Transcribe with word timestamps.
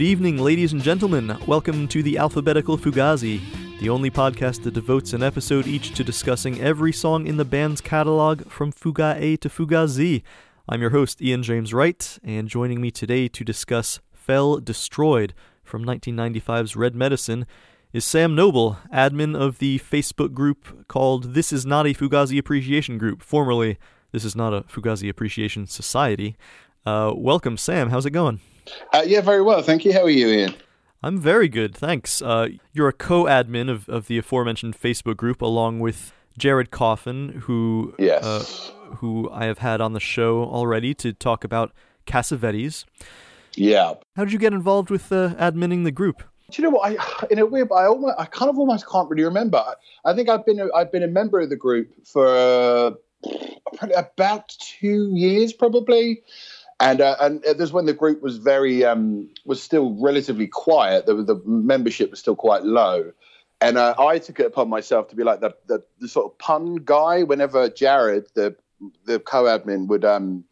Good 0.00 0.06
evening, 0.06 0.38
ladies 0.38 0.72
and 0.72 0.82
gentlemen. 0.82 1.36
Welcome 1.46 1.86
to 1.88 2.02
the 2.02 2.16
Alphabetical 2.16 2.78
Fugazi, 2.78 3.38
the 3.80 3.90
only 3.90 4.10
podcast 4.10 4.62
that 4.62 4.72
devotes 4.72 5.12
an 5.12 5.22
episode 5.22 5.66
each 5.66 5.92
to 5.92 6.02
discussing 6.02 6.58
every 6.58 6.90
song 6.90 7.26
in 7.26 7.36
the 7.36 7.44
band's 7.44 7.82
catalog 7.82 8.48
from 8.48 8.72
Fuga 8.72 9.14
A 9.18 9.36
to 9.36 9.50
Fuga 9.50 9.86
Z. 9.86 10.22
I'm 10.66 10.80
your 10.80 10.88
host, 10.88 11.20
Ian 11.20 11.42
James 11.42 11.74
Wright, 11.74 12.18
and 12.24 12.48
joining 12.48 12.80
me 12.80 12.90
today 12.90 13.28
to 13.28 13.44
discuss 13.44 14.00
Fell 14.10 14.56
Destroyed 14.56 15.34
from 15.62 15.84
1995's 15.84 16.76
Red 16.76 16.94
Medicine 16.94 17.46
is 17.92 18.02
Sam 18.02 18.34
Noble, 18.34 18.78
admin 18.90 19.38
of 19.38 19.58
the 19.58 19.80
Facebook 19.80 20.32
group 20.32 20.88
called 20.88 21.34
This 21.34 21.52
Is 21.52 21.66
Not 21.66 21.86
a 21.86 21.92
Fugazi 21.92 22.38
Appreciation 22.38 22.96
Group, 22.96 23.20
formerly 23.20 23.76
This 24.12 24.24
Is 24.24 24.34
Not 24.34 24.54
a 24.54 24.62
Fugazi 24.62 25.10
Appreciation 25.10 25.66
Society. 25.66 26.38
Uh, 26.86 27.12
welcome, 27.14 27.58
Sam. 27.58 27.90
How's 27.90 28.06
it 28.06 28.12
going? 28.12 28.40
Uh, 28.92 29.02
yeah, 29.06 29.20
very 29.20 29.42
well. 29.42 29.62
Thank 29.62 29.84
you. 29.84 29.92
How 29.92 30.02
are 30.02 30.10
you, 30.10 30.28
Ian? 30.28 30.54
I'm 31.02 31.18
very 31.18 31.48
good, 31.48 31.74
thanks. 31.74 32.20
Uh, 32.20 32.48
you're 32.72 32.88
a 32.88 32.92
co-admin 32.92 33.70
of, 33.70 33.88
of 33.88 34.06
the 34.06 34.18
aforementioned 34.18 34.78
Facebook 34.78 35.16
group, 35.16 35.40
along 35.40 35.80
with 35.80 36.12
Jared 36.36 36.70
Coffin, 36.70 37.42
who 37.44 37.94
yes. 37.98 38.22
uh, 38.22 38.44
who 38.96 39.30
I 39.30 39.46
have 39.46 39.58
had 39.58 39.80
on 39.80 39.94
the 39.94 40.00
show 40.00 40.44
already 40.44 40.94
to 40.94 41.12
talk 41.12 41.44
about 41.44 41.72
Cassavetes. 42.06 42.84
Yeah. 43.54 43.94
How 44.16 44.24
did 44.24 44.32
you 44.32 44.38
get 44.38 44.52
involved 44.52 44.90
with 44.90 45.10
uh, 45.10 45.34
adminning 45.36 45.84
the 45.84 45.90
group? 45.90 46.22
Do 46.50 46.60
you 46.60 46.68
know 46.68 46.76
what? 46.76 46.90
I, 46.90 47.26
in 47.30 47.38
a 47.38 47.46
way, 47.46 47.62
I 47.62 47.86
almost, 47.86 48.14
I 48.18 48.26
kind 48.26 48.50
of 48.50 48.58
almost 48.58 48.88
can't 48.88 49.08
really 49.08 49.24
remember. 49.24 49.58
I, 49.58 49.74
I 50.10 50.14
think 50.14 50.28
I've 50.28 50.44
been, 50.44 50.60
a, 50.60 50.72
I've 50.74 50.92
been 50.92 51.02
a 51.02 51.08
member 51.08 51.40
of 51.40 51.50
the 51.50 51.56
group 51.56 51.90
for 52.06 52.26
uh, 52.26 52.90
about 53.96 54.54
two 54.58 55.10
years, 55.14 55.52
probably. 55.52 56.22
And 56.80 57.02
uh, 57.02 57.16
and 57.20 57.42
there's 57.42 57.72
when 57.72 57.84
the 57.84 57.92
group 57.92 58.22
was 58.22 58.38
very 58.38 58.84
um, 58.84 59.28
was 59.44 59.62
still 59.62 59.94
relatively 60.00 60.46
quiet. 60.46 61.04
The, 61.04 61.14
the 61.14 61.40
membership 61.44 62.10
was 62.10 62.20
still 62.20 62.36
quite 62.36 62.64
low, 62.64 63.12
and 63.60 63.76
uh, 63.76 63.94
I 63.98 64.18
took 64.18 64.40
it 64.40 64.46
upon 64.46 64.70
myself 64.70 65.08
to 65.08 65.16
be 65.16 65.22
like 65.22 65.40
the, 65.40 65.54
the, 65.66 65.84
the 66.00 66.08
sort 66.08 66.32
of 66.32 66.38
pun 66.38 66.76
guy. 66.76 67.22
Whenever 67.22 67.68
Jared, 67.68 68.28
the 68.32 68.56
the 69.04 69.20
co-admin, 69.20 69.88
would 69.88 70.06
um 70.06 70.44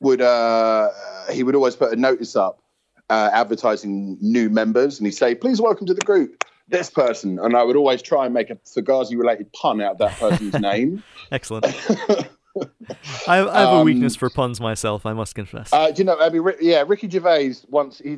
would 0.00 0.20
uh 0.20 0.90
he 1.30 1.44
would 1.44 1.54
always 1.54 1.76
put 1.76 1.92
a 1.92 1.96
notice 1.96 2.34
up 2.34 2.60
uh, 3.08 3.30
advertising 3.32 4.18
new 4.20 4.50
members, 4.50 4.98
and 4.98 5.06
he'd 5.06 5.12
say, 5.12 5.36
"Please 5.36 5.60
welcome 5.60 5.86
to 5.86 5.94
the 5.94 6.00
group." 6.00 6.44
This 6.66 6.90
person, 6.90 7.38
and 7.38 7.56
I 7.56 7.62
would 7.62 7.76
always 7.76 8.02
try 8.02 8.26
and 8.26 8.34
make 8.34 8.50
a 8.50 8.56
Fugazi 8.56 9.16
related 9.16 9.50
pun 9.52 9.80
out 9.80 9.92
of 9.92 9.98
that 9.98 10.18
person's 10.18 10.54
name. 10.60 11.02
Excellent. 11.32 11.64
I, 13.26 13.36
have, 13.36 13.48
I 13.48 13.60
have 13.60 13.80
a 13.80 13.82
weakness 13.82 14.16
for 14.16 14.30
puns 14.30 14.60
myself. 14.60 15.06
I 15.06 15.12
must 15.12 15.34
confess. 15.34 15.72
Uh, 15.72 15.90
do 15.90 16.02
you 16.02 16.04
know? 16.04 16.18
I 16.18 16.30
mean, 16.30 16.44
yeah, 16.60 16.84
Ricky 16.86 17.08
Gervais 17.08 17.54
once 17.68 17.98
he 17.98 18.16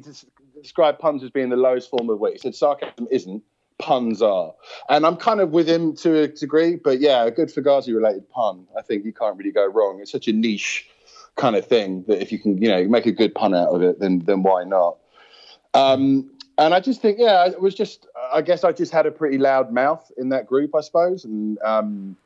described 0.60 0.98
puns 0.98 1.22
as 1.22 1.30
being 1.30 1.48
the 1.48 1.56
lowest 1.56 1.91
form 1.91 2.10
of 2.10 2.19
wit. 2.19 2.34
He 2.34 2.38
said 2.38 2.55
sarcasm 2.55 3.08
isn't, 3.11 3.42
puns 3.78 4.22
are, 4.22 4.52
and 4.88 5.06
I'm 5.06 5.16
kind 5.16 5.41
of 5.41 5.50
with 5.50 5.68
him 5.68 5.94
to 5.96 6.22
a 6.22 6.28
degree. 6.28 6.77
But 6.77 7.00
yeah, 7.00 7.24
a 7.24 7.30
good 7.30 7.48
Fugazi 7.48 7.94
related 7.94 8.28
pun, 8.30 8.66
I 8.78 8.83
think 8.83 9.05
you 9.05 9.12
can't 9.12 9.36
really 9.36 9.52
go 9.52 9.66
wrong. 9.66 10.00
It's 10.00 10.12
such 10.12 10.28
a 10.28 10.33
niche 10.33 10.88
kind 11.36 11.56
of 11.56 11.66
thing 11.66 12.05
that 12.08 12.20
if 12.20 12.33
you 12.33 12.38
can, 12.38 12.61
you 12.61 12.68
know, 12.68 12.86
make 12.86 13.06
a 13.06 13.12
good 13.12 13.34
pun 13.34 13.55
out 13.55 13.68
of 13.68 13.83
it, 13.83 14.00
then 14.00 14.20
then 14.20 14.42
why 14.42 14.64
not? 14.64 14.98
Um, 15.74 16.30
and 16.58 16.74
I 16.74 16.80
just 16.80 17.00
think, 17.00 17.18
yeah, 17.18 17.46
it 17.46 17.61
was 17.61 17.74
just. 17.74 18.06
I 18.33 18.42
guess 18.42 18.62
I 18.64 18.72
just 18.72 18.92
had 18.92 19.06
a 19.06 19.11
pretty 19.11 19.38
loud 19.38 19.72
mouth 19.72 20.11
in 20.16 20.28
that 20.28 20.46
group, 20.46 20.74
I 20.74 20.80
suppose, 20.80 21.24
and. 21.24 21.58
Um, 21.62 22.16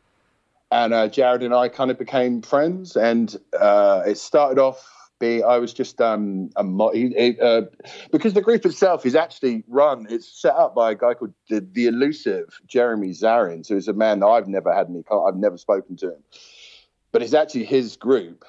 and 0.75 0.93
uh, 0.93 1.07
Jared 1.07 1.45
and 1.45 1.55
I 1.55 1.69
kind 1.69 1.93
of 1.93 1.99
became 1.99 2.43
friends, 2.43 2.97
and 2.97 3.37
uh, 3.59 4.03
it 4.07 4.19
started 4.19 4.61
off. 4.61 4.91
Be 5.21 5.45
I 5.45 5.59
was 5.59 5.73
just 5.73 6.01
um, 6.01 6.51
a 6.57 6.65
mo- 6.65 6.89
uh, 6.91 7.63
because 8.11 8.35
the 8.35 8.43
group 8.43 8.67
itself 8.67 9.07
is 9.07 9.15
actually 9.15 9.63
run. 9.69 10.09
It's 10.11 10.27
set 10.27 10.57
up 10.57 10.75
by 10.75 10.91
a 10.91 10.95
guy 10.97 11.15
called 11.15 11.33
the, 11.49 11.61
the 11.61 11.87
elusive 11.87 12.59
Jeremy 12.67 13.11
Zarin, 13.11 13.67
who 13.69 13.77
is 13.77 13.87
a 13.87 13.93
man 13.93 14.19
that 14.19 14.27
I've 14.27 14.49
never 14.49 14.75
had 14.75 14.89
any. 14.89 15.05
I've 15.09 15.37
never 15.37 15.57
spoken 15.57 15.97
to 15.99 16.15
him, 16.15 16.25
but 17.13 17.23
it's 17.23 17.35
actually 17.35 17.65
his 17.65 17.97
group. 17.97 18.45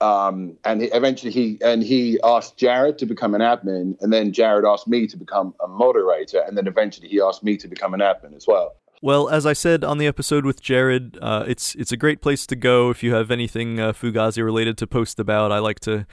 Um, 0.00 0.56
and 0.64 0.82
he, 0.82 0.88
eventually 0.88 1.30
he 1.30 1.58
and 1.62 1.84
he 1.84 2.18
asked 2.24 2.56
Jared 2.56 2.98
to 2.98 3.06
become 3.06 3.36
an 3.36 3.40
admin, 3.40 3.96
and 4.00 4.12
then 4.12 4.32
Jared 4.32 4.64
asked 4.64 4.88
me 4.88 5.06
to 5.06 5.16
become 5.16 5.54
a 5.62 5.68
moderator, 5.68 6.40
and 6.40 6.58
then 6.58 6.66
eventually 6.66 7.06
he 7.06 7.20
asked 7.20 7.44
me 7.44 7.56
to 7.58 7.68
become 7.68 7.94
an 7.94 8.00
admin 8.00 8.34
as 8.34 8.48
well. 8.48 8.74
Well, 9.00 9.28
as 9.28 9.46
I 9.46 9.52
said 9.52 9.84
on 9.84 9.98
the 9.98 10.08
episode 10.08 10.44
with 10.44 10.60
Jared, 10.60 11.18
uh, 11.22 11.44
it's 11.46 11.76
it's 11.76 11.92
a 11.92 11.96
great 11.96 12.20
place 12.20 12.46
to 12.46 12.56
go 12.56 12.90
if 12.90 13.02
you 13.02 13.14
have 13.14 13.30
anything 13.30 13.78
uh, 13.78 13.92
Fugazi 13.92 14.42
related 14.42 14.76
to 14.78 14.88
post 14.88 15.20
about. 15.20 15.52
I 15.52 15.60
like 15.60 15.78
to 15.80 16.04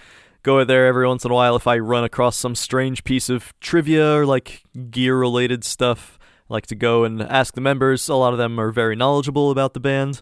go 0.43 0.63
there 0.63 0.85
every 0.85 1.07
once 1.07 1.25
in 1.25 1.31
a 1.31 1.33
while 1.33 1.55
if 1.55 1.65
I 1.65 1.79
run 1.79 2.03
across 2.03 2.37
some 2.37 2.53
strange 2.53 3.03
piece 3.03 3.27
of 3.27 3.59
trivia 3.59 4.17
or 4.17 4.25
like 4.27 4.63
gear 4.91 5.17
related 5.17 5.63
stuff. 5.63 6.19
I 6.47 6.53
like 6.53 6.67
to 6.67 6.75
go 6.75 7.03
and 7.03 7.23
ask 7.23 7.55
the 7.55 7.61
members. 7.61 8.07
A 8.07 8.13
lot 8.13 8.33
of 8.33 8.37
them 8.37 8.59
are 8.59 8.71
very 8.71 8.95
knowledgeable 8.95 9.49
about 9.49 9.73
the 9.73 9.79
band. 9.79 10.21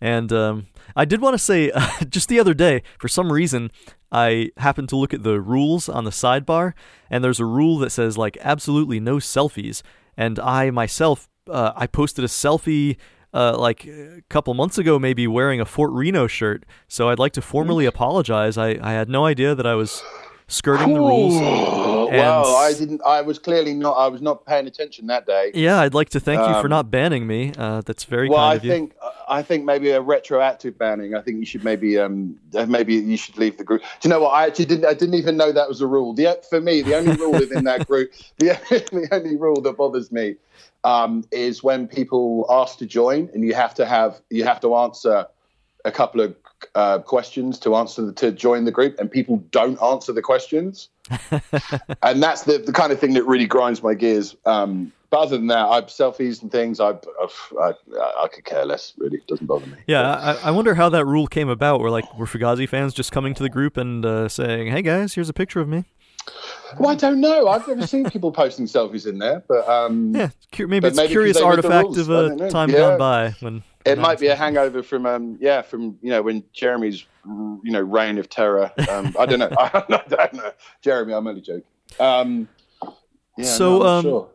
And 0.00 0.32
um, 0.32 0.66
I 0.94 1.04
did 1.04 1.20
want 1.20 1.34
to 1.34 1.38
say, 1.38 1.72
just 2.08 2.28
the 2.28 2.38
other 2.38 2.54
day, 2.54 2.84
for 3.00 3.08
some 3.08 3.32
reason, 3.32 3.72
I 4.12 4.50
happened 4.58 4.88
to 4.90 4.96
look 4.96 5.12
at 5.12 5.24
the 5.24 5.40
rules 5.40 5.88
on 5.88 6.04
the 6.04 6.10
sidebar, 6.10 6.74
and 7.10 7.24
there's 7.24 7.40
a 7.40 7.44
rule 7.44 7.78
that 7.78 7.90
says, 7.90 8.16
like, 8.16 8.36
absolutely 8.40 9.00
no 9.00 9.16
selfies. 9.16 9.82
And 10.16 10.38
I 10.38 10.70
myself 10.70 11.28
uh, 11.50 11.72
I 11.76 11.86
posted 11.86 12.24
a 12.24 12.28
selfie 12.28 12.96
uh, 13.32 13.56
like 13.58 13.86
a 13.86 14.22
couple 14.28 14.54
months 14.54 14.78
ago, 14.78 14.98
maybe 14.98 15.26
wearing 15.26 15.60
a 15.60 15.64
Fort 15.64 15.90
Reno 15.92 16.26
shirt. 16.26 16.64
So 16.88 17.08
I'd 17.08 17.18
like 17.18 17.32
to 17.32 17.42
formally 17.42 17.86
apologize. 17.86 18.56
I, 18.56 18.78
I 18.80 18.92
had 18.92 19.08
no 19.08 19.26
idea 19.26 19.54
that 19.54 19.66
I 19.66 19.74
was 19.74 20.02
skirting 20.46 20.94
the 20.94 21.00
rules. 21.00 21.34
And 21.34 22.20
well, 22.20 22.54
I 22.56 22.72
didn't. 22.72 23.00
I 23.04 23.22
was 23.22 23.38
clearly 23.38 23.74
not. 23.74 23.94
I 23.94 24.06
was 24.06 24.22
not 24.22 24.46
paying 24.46 24.66
attention 24.66 25.08
that 25.08 25.26
day. 25.26 25.50
Yeah, 25.54 25.80
I'd 25.80 25.94
like 25.94 26.10
to 26.10 26.20
thank 26.20 26.40
um, 26.40 26.54
you 26.54 26.60
for 26.60 26.68
not 26.68 26.90
banning 26.90 27.26
me. 27.26 27.52
Uh, 27.56 27.80
that's 27.80 28.04
very 28.04 28.28
well, 28.28 28.38
kind 28.38 28.52
I 28.52 28.54
of 28.56 28.64
you. 28.64 28.70
think 28.70 28.94
I 29.26 29.42
think 29.42 29.64
maybe 29.64 29.90
a 29.90 30.00
retroactive 30.00 30.78
banning. 30.78 31.14
I 31.14 31.22
think 31.22 31.38
you 31.38 31.46
should 31.46 31.64
maybe 31.64 31.98
um 31.98 32.38
maybe 32.68 32.94
you 32.94 33.16
should 33.16 33.36
leave 33.36 33.56
the 33.56 33.64
group. 33.64 33.80
Do 34.00 34.08
you 34.08 34.10
know 34.10 34.20
what? 34.20 34.30
I 34.30 34.46
actually 34.46 34.66
didn't. 34.66 34.84
I 34.84 34.94
didn't 34.94 35.14
even 35.14 35.36
know 35.36 35.50
that 35.50 35.68
was 35.68 35.80
a 35.80 35.86
rule. 35.86 36.14
The 36.14 36.40
for 36.48 36.60
me, 36.60 36.82
the 36.82 36.94
only 36.94 37.16
rule 37.16 37.32
within 37.32 37.64
that 37.64 37.88
group, 37.88 38.12
the, 38.38 38.46
the 38.92 39.08
only 39.10 39.36
rule 39.36 39.60
that 39.62 39.76
bothers 39.76 40.12
me 40.12 40.36
um, 40.84 41.24
is 41.32 41.62
when 41.62 41.88
people 41.88 42.46
ask 42.48 42.78
to 42.78 42.86
join, 42.86 43.30
and 43.34 43.42
you 43.44 43.54
have 43.54 43.74
to 43.74 43.86
have 43.86 44.20
you 44.30 44.44
have 44.44 44.60
to 44.60 44.76
answer 44.76 45.26
a 45.84 45.90
couple 45.90 46.20
of 46.20 46.36
uh, 46.74 46.98
questions 47.00 47.58
to 47.58 47.74
answer 47.74 48.12
to 48.12 48.32
join 48.32 48.64
the 48.64 48.70
group, 48.70 48.98
and 48.98 49.10
people 49.10 49.38
don't 49.50 49.80
answer 49.82 50.12
the 50.12 50.22
questions, 50.22 50.90
and 52.02 52.22
that's 52.22 52.42
the, 52.42 52.58
the 52.58 52.72
kind 52.72 52.92
of 52.92 53.00
thing 53.00 53.14
that 53.14 53.24
really 53.24 53.46
grinds 53.46 53.82
my 53.82 53.94
gears. 53.94 54.36
Um, 54.46 54.92
but 55.10 55.20
other 55.20 55.36
than 55.36 55.46
that, 55.46 55.66
I 55.66 55.76
have 55.76 55.86
selfies 55.86 56.42
and 56.42 56.50
things. 56.50 56.80
I, 56.80 56.90
I, 57.60 57.72
I, 58.24 58.26
could 58.32 58.44
care 58.44 58.64
less. 58.64 58.94
Really, 58.98 59.18
it 59.18 59.26
doesn't 59.28 59.46
bother 59.46 59.66
me. 59.66 59.76
Yeah, 59.86 60.10
I, 60.10 60.48
I, 60.48 60.50
wonder 60.50 60.74
how 60.74 60.88
that 60.88 61.06
rule 61.06 61.28
came 61.28 61.48
about. 61.48 61.80
Where 61.80 61.90
like 61.90 62.18
were 62.18 62.26
Fugazi 62.26 62.68
fans 62.68 62.92
just 62.92 63.12
coming 63.12 63.32
to 63.34 63.42
the 63.42 63.48
group 63.48 63.76
and 63.76 64.04
uh, 64.04 64.28
saying, 64.28 64.72
"Hey 64.72 64.82
guys, 64.82 65.14
here's 65.14 65.28
a 65.28 65.32
picture 65.32 65.60
of 65.60 65.68
me." 65.68 65.84
Well, 66.78 66.90
I 66.90 66.94
don't 66.94 67.20
know. 67.20 67.48
I've 67.48 67.66
never 67.68 67.86
seen 67.86 68.08
people 68.10 68.32
posting 68.32 68.66
selfies 68.66 69.06
in 69.06 69.18
there, 69.18 69.42
but 69.48 69.68
um, 69.68 70.12
yeah, 70.16 70.30
maybe 70.58 70.80
but 70.80 70.88
it's 70.88 70.98
a 70.98 71.08
curious 71.08 71.36
artifact 71.36 71.96
of 71.96 72.10
a 72.10 72.50
time 72.50 72.70
yeah. 72.70 72.76
gone 72.76 72.98
by 72.98 73.30
when. 73.40 73.62
It 73.84 73.98
might 73.98 74.18
be 74.18 74.28
a 74.28 74.34
hangover 74.34 74.82
from, 74.82 75.04
um, 75.04 75.36
yeah, 75.42 75.60
from 75.60 75.98
you 76.00 76.08
know 76.08 76.22
when 76.22 76.42
Jeremy's, 76.54 77.04
you 77.26 77.70
know, 77.70 77.82
reign 77.82 78.16
of 78.16 78.30
terror. 78.30 78.72
Um, 78.88 79.14
I 79.18 79.26
don't 79.26 79.38
know. 79.38 79.50
I 79.58 79.84
don't 79.88 80.34
know. 80.34 80.52
Jeremy, 80.80 81.12
I'm 81.12 81.26
only 81.26 81.42
joking. 81.42 81.64
Um, 82.00 82.48
yeah, 83.36 83.44
so, 83.44 83.78
no, 83.78 83.86
um, 83.86 84.02
sure. 84.02 84.30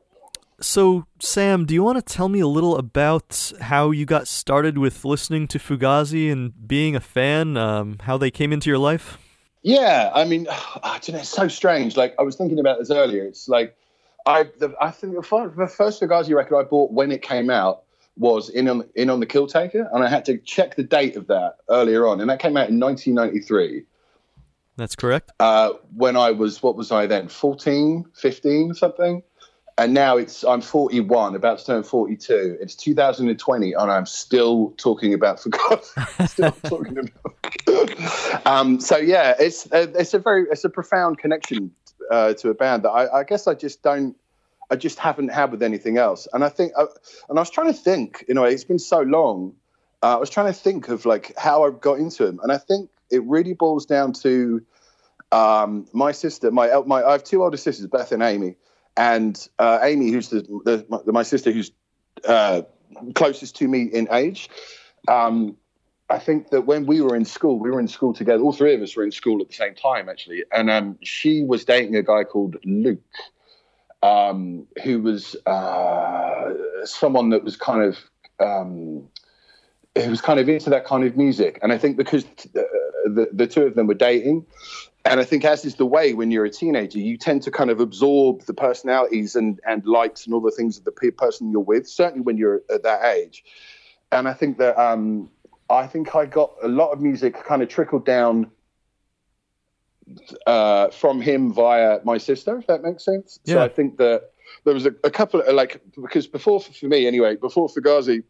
so 0.62 1.06
Sam, 1.20 1.66
do 1.66 1.74
you 1.74 1.84
want 1.84 1.98
to 1.98 2.14
tell 2.14 2.30
me 2.30 2.42
a 2.42 2.48
little 2.48 2.78
about 2.78 3.52
how 3.60 3.90
you 3.90 4.06
got 4.06 4.28
started 4.28 4.78
with 4.78 5.04
listening 5.04 5.48
to 5.48 5.58
Fugazi 5.58 6.32
and 6.32 6.68
being 6.68 6.96
a 6.96 7.00
fan? 7.00 7.58
Um, 7.58 7.98
how 8.02 8.20
they 8.20 8.30
came 8.30 8.54
into 8.54 8.70
your 8.70 8.78
life? 8.78 9.18
Yeah, 9.62 10.12
I 10.14 10.26
mean, 10.26 10.48
I 10.84 11.00
don't 11.02 11.14
know, 11.14 11.20
it's 11.20 11.30
so 11.30 11.48
strange. 11.48 11.98
Like 11.98 12.16
I 12.20 12.24
was 12.24 12.36
thinking 12.36 12.60
about 12.60 12.80
this 12.80 12.92
earlier. 12.92 13.24
It's 13.24 13.48
like 13.48 13.76
I, 14.26 14.44
the, 14.44 14.76
I 14.80 14.92
think 14.92 15.16
the 15.16 15.24
first 15.24 16.02
Fugazi 16.02 16.36
record 16.36 16.60
I 16.60 16.64
bought 16.64 16.92
when 16.92 17.12
it 17.12 17.22
came 17.22 17.50
out 17.50 17.84
was 18.18 18.50
in 18.50 18.68
on 18.68 18.84
in 18.96 19.10
on 19.10 19.20
the 19.20 19.26
Kill 19.26 19.48
Taker, 19.48 19.90
and 19.94 20.04
I 20.04 20.10
had 20.10 20.26
to 20.26 20.38
check 20.38 20.76
the 20.76 20.84
date 20.84 21.16
of 21.16 21.28
that 21.28 21.58
earlier 21.70 22.08
on, 22.08 22.20
and 22.20 22.30
that 22.30 22.40
came 22.40 22.58
out 22.58 22.70
in 22.70 22.80
1993. 22.80 23.86
That's 24.76 24.96
correct. 24.96 25.32
Uh, 25.42 25.74
when 25.94 26.16
I 26.16 26.32
was, 26.32 26.64
what 26.64 26.78
was 26.78 26.90
I 26.90 27.06
then? 27.06 27.28
14, 27.28 28.06
15, 28.14 28.74
something 28.76 29.24
and 29.80 29.94
now 29.94 30.18
it's 30.18 30.44
I'm 30.44 30.60
41, 30.60 31.36
about 31.36 31.60
to 31.60 31.66
turn 31.66 31.84
42. 31.84 32.58
It's 32.60 32.76
2020, 32.76 33.74
and 33.74 33.92
I'm 33.92 34.06
still 34.06 34.72
talking 34.72 35.14
about 35.14 35.40
forgot. 35.44 35.86
still 36.28 36.52
talking 36.52 36.98
about. 36.98 38.46
um, 38.46 38.82
so 38.82 38.98
yeah, 38.98 39.36
it's 39.40 39.68
it's 39.72 40.14
a 40.14 40.20
very 40.20 40.48
it's 40.52 40.66
a 40.66 40.70
profound 40.70 41.18
connection 41.18 41.72
uh, 42.12 42.34
to 42.34 42.50
a 42.50 42.54
band 42.54 42.84
that 42.84 42.90
I, 42.90 43.20
I, 43.20 43.24
guess 43.24 43.48
I 43.48 43.54
just 43.54 43.82
don't. 43.82 44.18
I 44.70 44.76
just 44.76 45.00
haven't 45.00 45.30
had 45.30 45.52
with 45.52 45.64
anything 45.64 45.98
else, 45.98 46.28
and 46.34 46.44
I 46.44 46.50
think, 46.50 46.74
uh, 46.78 46.86
and 47.30 47.40
I 47.40 47.42
was 47.42 47.50
trying 47.50 47.68
to 47.68 47.74
think. 47.74 48.26
You 48.28 48.36
know, 48.36 48.44
it's 48.44 48.66
been 48.66 48.80
so 48.80 49.00
long. 49.02 49.56
Uh, 50.04 50.18
I 50.18 50.20
was 50.20 50.30
trying 50.30 50.48
to 50.48 50.54
think 50.54 50.90
of 50.90 51.06
like 51.06 51.34
how 51.38 51.64
I 51.64 51.72
got 51.72 52.00
into 52.00 52.26
them, 52.26 52.40
and 52.44 52.52
I 52.52 52.58
think 52.58 52.90
it 53.10 53.24
really 53.24 53.54
boils 53.54 53.86
down 53.86 54.12
to 54.24 54.62
Um, 55.32 55.86
my 55.94 56.12
sister, 56.12 56.52
my 56.52 56.70
el- 56.70 56.86
my, 56.86 57.04
I 57.04 57.12
have 57.14 57.24
two 57.24 57.44
older 57.44 57.58
sisters, 57.58 57.88
Beth 57.88 58.12
and 58.12 58.24
Amy, 58.24 58.56
and 59.00 59.48
uh, 59.58 59.80
Amy, 59.82 60.12
who's 60.12 60.28
the, 60.28 60.42
the 60.66 60.86
my, 60.90 61.00
my 61.06 61.24
sister 61.24 61.52
who's 61.52 61.72
uh, 62.28 62.64
closest 63.16 63.56
to 63.56 63.68
me 63.68 63.84
in 63.84 64.10
age. 64.12 64.50
Um, 65.08 65.56
I 66.10 66.20
think 66.20 66.50
that 66.50 66.62
when 66.64 66.86
we 66.86 67.00
were 67.00 67.16
in 67.16 67.24
school, 67.24 67.58
we 67.60 67.72
were 67.72 67.80
in 67.80 67.88
school 67.88 68.14
together. 68.14 68.44
All 68.44 68.52
three 68.52 68.76
of 68.76 68.82
us 68.82 68.98
were 68.98 69.06
in 69.06 69.12
school 69.12 69.42
at 69.42 69.48
the 69.48 69.54
same 69.54 69.74
time, 69.74 70.10
actually. 70.10 70.44
And 70.52 70.70
um, 70.70 70.98
she 71.02 71.44
was 71.44 71.64
dating 71.64 71.96
a 71.96 72.04
guy 72.04 72.26
called 72.26 72.58
Luke, 72.66 73.00
um, 74.04 74.68
who 74.84 75.02
was 75.02 75.36
uh, 75.46 76.54
someone 76.84 77.30
that 77.30 77.44
was 77.46 77.56
kind 77.56 77.84
of 77.84 77.98
um, 78.42 79.08
who 79.96 80.10
was 80.10 80.20
kind 80.20 80.42
of 80.42 80.50
into 80.50 80.70
that 80.72 80.84
kind 80.84 81.06
of 81.06 81.16
music. 81.16 81.58
And 81.62 81.72
I 81.72 81.78
think 81.78 81.96
because 81.96 82.26
uh, 82.26 82.64
the 83.06 83.30
the 83.32 83.48
two 83.48 83.64
of 83.64 83.76
them 83.76 83.88
were 83.88 83.94
dating, 83.94 84.46
and 85.06 85.20
I 85.20 85.24
think 85.24 85.46
as 85.46 85.66
is 85.66 85.76
the 85.76 85.86
way 85.86 86.14
when 86.14 86.32
you're 86.32 86.46
a 86.46 86.50
teenager, 86.50 87.00
you 87.00 87.18
tend 87.18 87.44
to 87.44 87.52
kind 87.52 87.70
of 87.70 87.80
absorb 87.80 88.44
the 88.44 88.54
personalities 88.54 89.36
and 89.36 89.60
and 89.68 89.86
likes 89.86 90.26
and 90.26 90.34
all 90.34 90.42
the 90.42 90.52
things 90.52 90.78
of 90.78 90.84
the 90.84 90.92
person 90.92 91.52
you're 91.52 91.62
with. 91.62 91.88
Certainly 91.88 92.22
when 92.22 92.38
you're 92.38 92.62
at 92.74 92.84
that 92.84 93.06
age. 93.06 93.44
And 94.12 94.28
I 94.28 94.34
think 94.34 94.58
that 94.58 94.80
um, 94.80 95.30
I 95.70 95.88
think 95.88 96.16
I 96.16 96.26
got 96.26 96.54
a 96.64 96.68
lot 96.68 96.92
of 96.92 97.00
music 97.00 97.44
kind 97.46 97.62
of 97.62 97.70
trickled 97.70 98.06
down 98.06 98.52
uh, 100.48 100.90
from 100.90 101.22
him 101.22 101.54
via 101.54 102.00
my 102.04 102.18
sister, 102.18 102.58
if 102.58 102.68
that 102.68 102.82
makes 102.82 103.06
sense. 103.06 103.40
Yeah. 103.46 103.56
So 103.56 103.62
I 103.64 103.70
think 103.70 103.98
that 103.98 104.32
there 104.66 104.74
was 104.74 104.86
a, 104.86 104.94
a 105.04 105.12
couple 105.12 105.42
of 105.42 105.54
like 105.54 105.82
because 106.02 106.28
before 106.28 106.60
for 106.60 106.88
me 106.88 107.08
anyway, 107.08 107.36
before 107.36 107.70
Fugazi, 107.70 108.24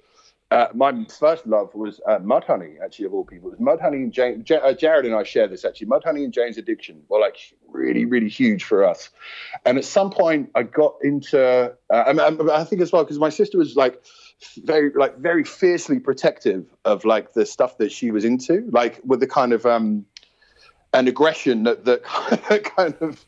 uh, 0.51 0.67
my 0.73 1.05
first 1.19 1.45
love 1.45 1.73
was 1.75 2.01
uh, 2.07 2.17
Mudhoney, 2.17 2.81
actually 2.83 3.05
of 3.05 3.13
all 3.13 3.23
people. 3.23 3.51
It 3.51 3.59
was 3.59 3.79
Mudhoney 3.79 3.97
and 3.97 4.11
James. 4.11 4.43
J- 4.43 4.55
uh, 4.55 4.73
Jared 4.73 5.05
and 5.05 5.13
I 5.13 5.23
share 5.23 5.47
this 5.47 5.63
actually. 5.63 5.87
Mudhoney 5.87 6.23
and 6.23 6.33
Jane's 6.33 6.57
Addiction 6.57 7.03
were 7.07 7.19
like 7.19 7.37
really, 7.67 8.05
really 8.05 8.29
huge 8.29 8.63
for 8.63 8.83
us. 8.83 9.09
And 9.65 9.77
at 9.77 9.85
some 9.85 10.09
point, 10.09 10.49
I 10.55 10.63
got 10.63 10.95
into. 11.03 11.73
Uh, 11.89 12.33
I 12.51 12.63
think 12.63 12.81
as 12.81 12.91
well 12.91 13.03
because 13.03 13.19
my 13.19 13.29
sister 13.29 13.59
was 13.59 13.75
like 13.75 14.01
very, 14.63 14.91
like 14.95 15.17
very 15.17 15.43
fiercely 15.43 15.99
protective 15.99 16.65
of 16.83 17.05
like 17.05 17.33
the 17.33 17.45
stuff 17.45 17.77
that 17.77 17.91
she 17.91 18.09
was 18.09 18.25
into, 18.25 18.67
like 18.71 18.99
with 19.05 19.19
the 19.19 19.27
kind 19.27 19.53
of 19.53 19.67
um, 19.67 20.05
an 20.93 21.07
aggression 21.07 21.63
that 21.63 21.85
that 21.85 22.03
kind 22.75 22.95
of 23.01 23.25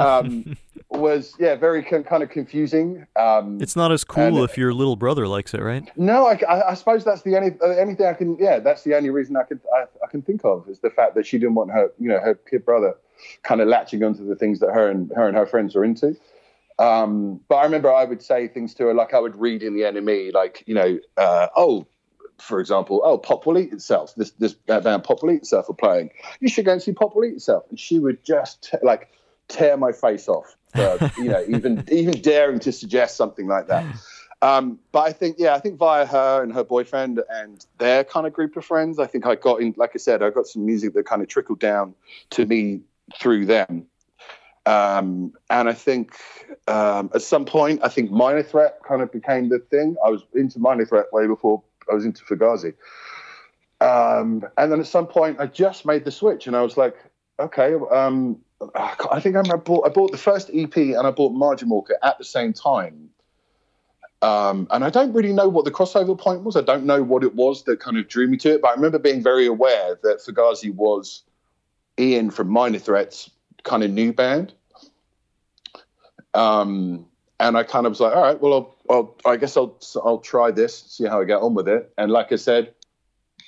um, 0.00 0.56
was 0.96 1.34
yeah 1.38 1.54
very 1.54 1.82
kind 1.82 2.22
of 2.22 2.30
confusing. 2.30 3.06
Um, 3.16 3.60
It's 3.60 3.76
not 3.76 3.92
as 3.92 4.04
cool 4.04 4.22
and- 4.22 4.38
if 4.50 4.56
your 4.56 4.72
little 4.72 4.96
brother 4.96 5.26
likes 5.28 5.54
it, 5.54 5.60
right? 5.60 5.88
no, 5.96 6.26
I, 6.26 6.38
I, 6.48 6.70
I 6.70 6.74
suppose 6.74 7.04
that's 7.04 7.22
the 7.22 7.36
only 7.36 7.56
uh, 7.60 7.70
anything 7.70 8.06
I 8.06 8.14
can. 8.14 8.36
Yeah, 8.38 8.58
that's 8.58 8.82
the 8.84 8.94
only 8.94 9.10
reason 9.10 9.36
I 9.36 9.42
could 9.42 9.60
I, 9.74 9.84
I 10.04 10.08
can 10.10 10.22
think 10.22 10.44
of 10.44 10.68
is 10.68 10.80
the 10.80 10.90
fact 10.90 11.14
that 11.14 11.26
she 11.26 11.38
didn't 11.38 11.54
want 11.54 11.70
her 11.70 11.90
you 11.98 12.08
know 12.08 12.18
her 12.20 12.34
kid 12.34 12.64
brother 12.64 12.94
kind 13.42 13.60
of 13.60 13.68
latching 13.68 14.02
onto 14.02 14.26
the 14.26 14.34
things 14.34 14.60
that 14.60 14.72
her 14.72 14.88
and 14.90 15.10
her 15.14 15.26
and 15.28 15.36
her 15.36 15.46
friends 15.46 15.76
are 15.76 15.84
into. 15.84 16.16
Um, 16.78 17.40
but 17.48 17.56
I 17.56 17.64
remember 17.64 17.92
I 17.92 18.04
would 18.04 18.22
say 18.22 18.48
things 18.48 18.74
to 18.74 18.84
her 18.86 18.94
like 18.94 19.14
I 19.14 19.20
would 19.20 19.36
read 19.36 19.62
in 19.62 19.74
the 19.74 19.82
NME, 19.82 20.34
like 20.34 20.64
you 20.66 20.74
know, 20.74 20.98
uh, 21.16 21.48
oh, 21.56 21.86
for 22.38 22.58
example, 22.58 23.00
oh, 23.04 23.16
Pop 23.16 23.46
will 23.46 23.58
eat 23.58 23.72
itself. 23.72 24.14
This 24.16 24.32
this 24.32 24.56
that 24.66 24.82
band 24.82 25.04
Pop 25.04 25.22
will 25.22 25.30
eat 25.30 25.36
itself 25.42 25.70
are 25.70 25.74
playing. 25.74 26.10
You 26.40 26.48
should 26.48 26.64
go 26.64 26.72
and 26.72 26.82
see 26.82 26.92
Pop 26.92 27.14
will 27.14 27.24
eat 27.24 27.34
itself. 27.34 27.64
And 27.70 27.78
she 27.78 27.98
would 28.00 28.24
just 28.24 28.70
t- 28.70 28.78
like 28.82 29.10
tear 29.46 29.76
my 29.76 29.92
face 29.92 30.26
off 30.28 30.56
for 30.74 31.10
you 31.18 31.28
know 31.28 31.44
even 31.48 31.84
even 31.90 32.20
daring 32.20 32.58
to 32.60 32.72
suggest 32.72 33.16
something 33.16 33.46
like 33.46 33.68
that. 33.68 33.84
Um, 34.44 34.78
but 34.92 35.00
I 35.00 35.12
think, 35.12 35.36
yeah, 35.38 35.54
I 35.54 35.58
think 35.58 35.78
via 35.78 36.04
her 36.04 36.42
and 36.42 36.52
her 36.52 36.64
boyfriend 36.64 37.22
and 37.30 37.64
their 37.78 38.04
kind 38.04 38.26
of 38.26 38.34
group 38.34 38.58
of 38.58 38.64
friends, 38.66 38.98
I 38.98 39.06
think 39.06 39.24
I 39.24 39.36
got 39.36 39.62
in, 39.62 39.72
like 39.78 39.92
I 39.94 39.98
said, 39.98 40.22
I 40.22 40.28
got 40.28 40.46
some 40.46 40.66
music 40.66 40.92
that 40.92 41.06
kind 41.06 41.22
of 41.22 41.28
trickled 41.28 41.60
down 41.60 41.94
to 42.30 42.44
me 42.44 42.82
through 43.18 43.46
them. 43.46 43.86
Um, 44.66 45.32
and 45.48 45.66
I 45.66 45.72
think 45.72 46.16
um, 46.68 47.10
at 47.14 47.22
some 47.22 47.46
point, 47.46 47.80
I 47.82 47.88
think 47.88 48.10
Minor 48.10 48.42
Threat 48.42 48.80
kind 48.86 49.00
of 49.00 49.10
became 49.10 49.48
the 49.48 49.60
thing. 49.60 49.96
I 50.04 50.10
was 50.10 50.24
into 50.34 50.58
Minor 50.58 50.84
Threat 50.84 51.06
way 51.10 51.26
before 51.26 51.62
I 51.90 51.94
was 51.94 52.04
into 52.04 52.22
Fugazi. 52.24 52.74
Um, 53.80 54.44
and 54.58 54.70
then 54.70 54.78
at 54.78 54.86
some 54.86 55.06
point, 55.06 55.40
I 55.40 55.46
just 55.46 55.86
made 55.86 56.04
the 56.04 56.10
switch 56.10 56.46
and 56.46 56.54
I 56.54 56.60
was 56.60 56.76
like, 56.76 56.96
okay, 57.40 57.74
um, 57.90 58.38
I 58.74 59.20
think 59.20 59.36
I 59.36 59.42
bought, 59.42 59.86
I 59.86 59.90
bought 59.90 60.12
the 60.12 60.18
first 60.18 60.50
EP 60.52 60.76
and 60.76 61.06
I 61.06 61.10
bought 61.10 61.32
Margin 61.32 61.68
Walker 61.68 61.96
at 62.02 62.18
the 62.18 62.24
same 62.24 62.52
time. 62.52 63.10
Um, 64.22 64.66
and 64.70 64.84
I 64.84 64.90
don't 64.90 65.12
really 65.12 65.32
know 65.32 65.48
what 65.48 65.64
the 65.64 65.70
crossover 65.70 66.18
point 66.18 66.42
was. 66.42 66.56
I 66.56 66.62
don't 66.62 66.84
know 66.84 67.02
what 67.02 67.22
it 67.24 67.34
was 67.34 67.64
that 67.64 67.80
kind 67.80 67.98
of 67.98 68.08
drew 68.08 68.26
me 68.26 68.38
to 68.38 68.54
it, 68.54 68.62
but 68.62 68.68
I 68.68 68.74
remember 68.74 68.98
being 68.98 69.22
very 69.22 69.46
aware 69.46 69.98
that 70.02 70.20
Fugazi 70.20 70.74
was 70.74 71.24
Ian 71.98 72.30
from 72.30 72.48
Minor 72.48 72.78
Threats 72.78 73.30
kind 73.64 73.82
of 73.82 73.90
new 73.90 74.12
band. 74.12 74.54
Um, 76.32 77.06
and 77.40 77.56
I 77.56 77.64
kind 77.64 77.86
of 77.86 77.90
was 77.90 78.00
like, 78.00 78.14
all 78.14 78.22
right, 78.22 78.40
well, 78.40 78.54
I'll, 78.54 78.76
I'll, 78.90 79.16
I 79.32 79.36
guess 79.36 79.56
I'll, 79.56 79.78
I'll 80.02 80.18
try 80.18 80.50
this, 80.50 80.78
see 80.78 81.04
how 81.04 81.20
I 81.20 81.24
get 81.24 81.40
on 81.40 81.54
with 81.54 81.68
it. 81.68 81.92
And 81.98 82.10
like 82.10 82.32
I 82.32 82.36
said, 82.36 82.72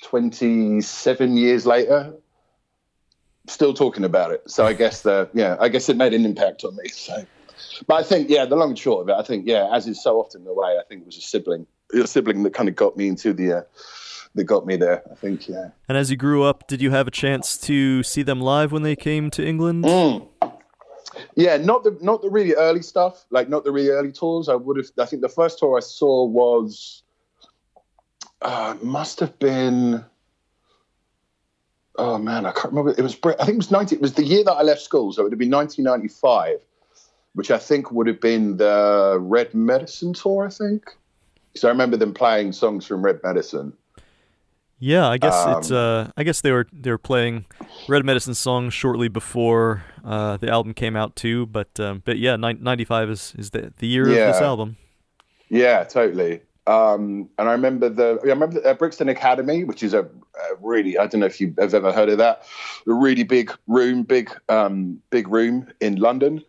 27 0.03 1.37
years 1.37 1.65
later, 1.65 2.13
still 3.47 3.73
talking 3.73 4.03
about 4.03 4.31
it. 4.31 4.49
So 4.49 4.65
I 4.65 4.73
guess 4.73 5.01
the, 5.01 5.29
yeah, 5.33 5.57
I 5.59 5.69
guess 5.69 5.89
it 5.89 5.97
made 5.97 6.13
an 6.13 6.25
impact 6.25 6.63
on 6.63 6.75
me. 6.75 6.89
So, 6.89 7.25
but 7.87 7.95
I 7.95 8.03
think, 8.03 8.29
yeah, 8.29 8.45
the 8.45 8.55
long 8.55 8.69
and 8.69 8.79
short 8.79 9.01
of 9.03 9.09
it, 9.09 9.19
I 9.19 9.23
think, 9.23 9.47
yeah, 9.47 9.69
as 9.73 9.87
is 9.87 10.01
so 10.01 10.19
often 10.19 10.43
the 10.43 10.53
way, 10.53 10.77
I 10.77 10.83
think 10.87 11.01
it 11.01 11.05
was 11.05 11.17
a 11.17 11.21
sibling, 11.21 11.65
a 11.93 12.07
sibling 12.07 12.43
that 12.43 12.53
kind 12.53 12.69
of 12.69 12.75
got 12.75 12.97
me 12.97 13.07
into 13.07 13.33
the, 13.33 13.59
uh, 13.59 13.61
that 14.35 14.43
got 14.43 14.65
me 14.65 14.75
there. 14.75 15.03
I 15.11 15.15
think, 15.15 15.47
yeah. 15.47 15.69
And 15.87 15.97
as 15.97 16.11
you 16.11 16.17
grew 16.17 16.43
up, 16.43 16.67
did 16.67 16.81
you 16.81 16.91
have 16.91 17.07
a 17.07 17.11
chance 17.11 17.57
to 17.59 18.03
see 18.03 18.23
them 18.23 18.39
live 18.39 18.71
when 18.71 18.83
they 18.83 18.95
came 18.95 19.31
to 19.31 19.45
England? 19.45 19.85
Mm. 19.85 20.27
Yeah, 21.35 21.57
not 21.57 21.83
the 21.83 21.97
not 21.99 22.21
the 22.21 22.29
really 22.29 22.53
early 22.53 22.83
stuff, 22.83 23.25
like 23.31 23.49
not 23.49 23.63
the 23.63 23.71
really 23.71 23.89
early 23.89 24.11
tours. 24.11 24.49
I 24.49 24.55
would 24.55 24.77
have. 24.77 24.85
I 24.99 25.05
think 25.05 25.23
the 25.23 25.29
first 25.29 25.57
tour 25.57 25.77
I 25.77 25.79
saw 25.79 26.25
was 26.25 27.01
uh, 28.43 28.75
must 28.83 29.19
have 29.21 29.39
been. 29.39 30.05
Oh 31.97 32.17
man, 32.17 32.45
I 32.45 32.51
can't 32.51 32.73
remember. 32.73 32.91
It 32.97 33.01
was. 33.01 33.17
I 33.23 33.45
think 33.45 33.55
it 33.55 33.57
was 33.57 33.71
ninety. 33.71 33.95
It 33.95 34.01
was 34.01 34.13
the 34.13 34.23
year 34.23 34.43
that 34.43 34.53
I 34.53 34.61
left 34.61 34.81
school, 34.81 35.11
so 35.11 35.21
it 35.21 35.23
would 35.23 35.31
have 35.31 35.39
been 35.39 35.49
nineteen 35.49 35.85
ninety 35.85 36.07
five, 36.07 36.59
which 37.33 37.49
I 37.51 37.57
think 37.57 37.91
would 37.91 38.07
have 38.07 38.21
been 38.21 38.57
the 38.57 39.17
Red 39.19 39.53
Medicine 39.53 40.13
tour. 40.13 40.45
I 40.45 40.49
think. 40.49 40.83
So 41.55 41.67
I 41.67 41.71
remember 41.71 41.97
them 41.97 42.13
playing 42.13 42.51
songs 42.51 42.85
from 42.85 43.03
Red 43.03 43.19
Medicine. 43.23 43.73
Yeah, 44.79 45.07
I 45.07 45.17
guess 45.17 45.33
it's. 45.57 45.71
Um, 45.71 45.77
Uh, 45.77 46.11
I 46.15 46.23
guess 46.23 46.41
they 46.41 46.51
were 46.51 46.67
they 46.71 46.91
were 46.91 46.99
playing 46.99 47.45
Red 47.87 48.05
Medicine 48.05 48.35
songs 48.35 48.75
shortly 48.75 49.07
before 49.07 49.83
uh, 50.05 50.37
the 50.37 50.49
album 50.49 50.75
came 50.75 50.95
out 50.95 51.15
too. 51.15 51.47
But 51.47 51.79
um, 51.79 52.03
but 52.05 52.19
yeah, 52.19 52.35
ninety 52.35 52.85
five 52.85 53.09
is 53.09 53.33
is 53.37 53.49
the 53.49 53.73
the 53.77 53.87
year 53.87 54.03
of 54.03 54.13
this 54.15 54.41
album. 54.41 54.77
Yeah, 55.49 55.83
totally. 55.83 56.41
Um, 56.67 57.29
and 57.39 57.47
I 57.47 57.53
remember 57.53 57.87
the 57.87 58.19
I 58.21 58.27
remember 58.27 58.59
the, 58.59 58.69
uh, 58.69 58.73
Brixton 58.73 59.07
Academy, 59.07 59.63
which 59.63 59.83
is 59.83 59.93
a, 59.93 60.01
a 60.01 60.55
really 60.59 60.97
I 60.97 61.07
don't 61.07 61.21
know 61.21 61.25
if 61.25 61.39
you 61.39 61.55
have 61.57 61.73
ever 61.73 61.93
heard 61.93 62.09
of 62.09 62.17
that, 62.17 62.43
a 62.85 62.93
really 62.93 63.23
big 63.23 63.53
room, 63.67 64.03
big 64.03 64.29
um, 64.49 65.01
big 65.09 65.29
room 65.29 65.71
in 65.79 65.95
London, 65.95 66.43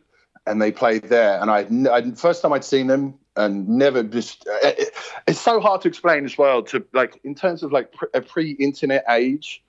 and 0.44 0.60
they 0.60 0.72
played 0.72 1.04
there. 1.04 1.40
And 1.40 1.50
I, 1.50 1.94
I 1.96 2.10
first 2.10 2.42
time 2.42 2.52
I'd 2.52 2.64
seen 2.64 2.88
them, 2.88 3.14
and 3.36 3.68
never 3.68 4.02
just 4.02 4.44
uh, 4.48 4.58
it, 4.64 4.92
it's 5.28 5.40
so 5.40 5.60
hard 5.60 5.82
to 5.82 5.88
explain 5.88 6.24
as 6.24 6.36
well 6.36 6.64
to 6.64 6.84
like 6.92 7.20
in 7.22 7.36
terms 7.36 7.62
of 7.62 7.70
like 7.70 7.92
a 8.12 8.20
pre-internet 8.20 9.04
age 9.08 9.62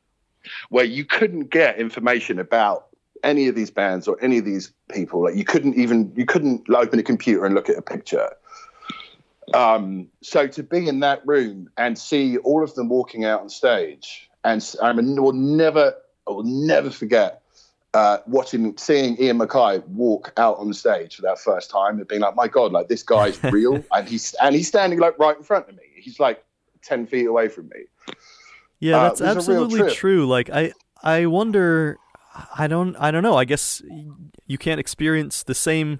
where 0.69 0.85
you 0.85 1.05
couldn't 1.05 1.51
get 1.51 1.77
information 1.77 2.39
about 2.39 2.87
any 3.23 3.47
of 3.47 3.53
these 3.55 3.69
bands 3.69 4.07
or 4.07 4.17
any 4.19 4.39
of 4.39 4.45
these 4.45 4.71
people. 4.91 5.23
Like 5.25 5.35
you 5.35 5.43
couldn't 5.43 5.75
even 5.75 6.11
you 6.15 6.25
couldn't 6.25 6.67
open 6.71 6.97
a 6.97 7.03
computer 7.03 7.45
and 7.45 7.53
look 7.53 7.69
at 7.69 7.77
a 7.77 7.83
picture 7.83 8.31
um, 9.53 10.07
so 10.21 10.47
to 10.47 10.63
be 10.63 10.87
in 10.87 10.99
that 11.01 11.25
room 11.25 11.69
and 11.77 11.97
see 11.97 12.37
all 12.37 12.63
of 12.63 12.73
them 12.75 12.89
walking 12.89 13.25
out 13.25 13.41
on 13.41 13.49
stage, 13.49 14.29
and 14.43 14.75
I 14.81 14.93
mean, 14.93 15.21
will 15.21 15.33
never, 15.33 15.93
I 16.27 16.31
will 16.31 16.43
never 16.43 16.89
forget 16.89 17.41
uh, 17.93 18.19
watching, 18.27 18.77
seeing 18.77 19.21
Ian 19.21 19.39
MacKaye 19.39 19.85
walk 19.87 20.31
out 20.37 20.57
on 20.57 20.71
stage 20.73 21.15
for 21.15 21.23
that 21.23 21.39
first 21.39 21.69
time, 21.69 21.97
and 21.97 22.07
being 22.07 22.21
like, 22.21 22.35
"My 22.35 22.47
God, 22.47 22.71
like 22.71 22.87
this 22.87 23.03
guy's 23.03 23.43
real," 23.51 23.83
and 23.91 24.07
he's 24.07 24.33
and 24.41 24.55
he's 24.55 24.67
standing 24.67 24.99
like 24.99 25.17
right 25.17 25.35
in 25.37 25.43
front 25.43 25.69
of 25.69 25.75
me. 25.75 25.83
He's 25.95 26.19
like 26.19 26.43
ten 26.81 27.07
feet 27.07 27.25
away 27.25 27.47
from 27.47 27.69
me. 27.69 28.13
Yeah, 28.79 28.97
Uh, 28.97 29.03
that's 29.09 29.21
it 29.21 29.23
was 29.23 29.47
a 29.47 29.51
real 29.51 29.63
absolutely 29.63 29.95
true. 29.95 30.27
Like 30.27 30.49
I 30.49 30.73
I 31.01 31.25
wonder 31.25 31.97
I 32.55 32.67
don't 32.67 32.95
I 32.97 33.11
don't 33.11 33.23
know. 33.23 33.35
I 33.35 33.45
guess 33.45 33.81
you 34.47 34.57
can't 34.57 34.79
experience 34.79 35.43
the 35.43 35.55
same 35.55 35.99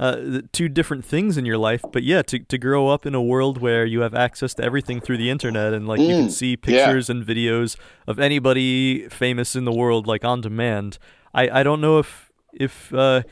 uh, 0.00 0.40
two 0.52 0.68
different 0.68 1.04
things 1.04 1.36
in 1.36 1.44
your 1.44 1.58
life, 1.58 1.84
but 1.92 2.02
yeah, 2.02 2.22
to 2.22 2.38
to 2.38 2.58
grow 2.58 2.88
up 2.88 3.04
in 3.06 3.14
a 3.14 3.22
world 3.22 3.58
where 3.60 3.84
you 3.84 4.00
have 4.00 4.14
access 4.14 4.54
to 4.54 4.64
everything 4.64 5.00
through 5.00 5.18
the 5.18 5.28
internet 5.30 5.72
and 5.74 5.86
like 5.86 6.00
you 6.00 6.14
can 6.16 6.28
Mm, 6.28 6.30
see 6.30 6.50
yeah. 6.52 6.56
pictures 6.56 7.10
and 7.10 7.24
videos 7.24 7.76
of 8.06 8.18
anybody 8.18 9.08
famous 9.10 9.54
in 9.54 9.64
the 9.66 9.72
world 9.72 10.06
like 10.06 10.24
on 10.24 10.40
demand. 10.40 10.98
I 11.34 11.60
I 11.60 11.62
don't 11.62 11.80
know 11.82 11.98
if 11.98 12.32
if 12.52 12.92
uh, 12.94 13.22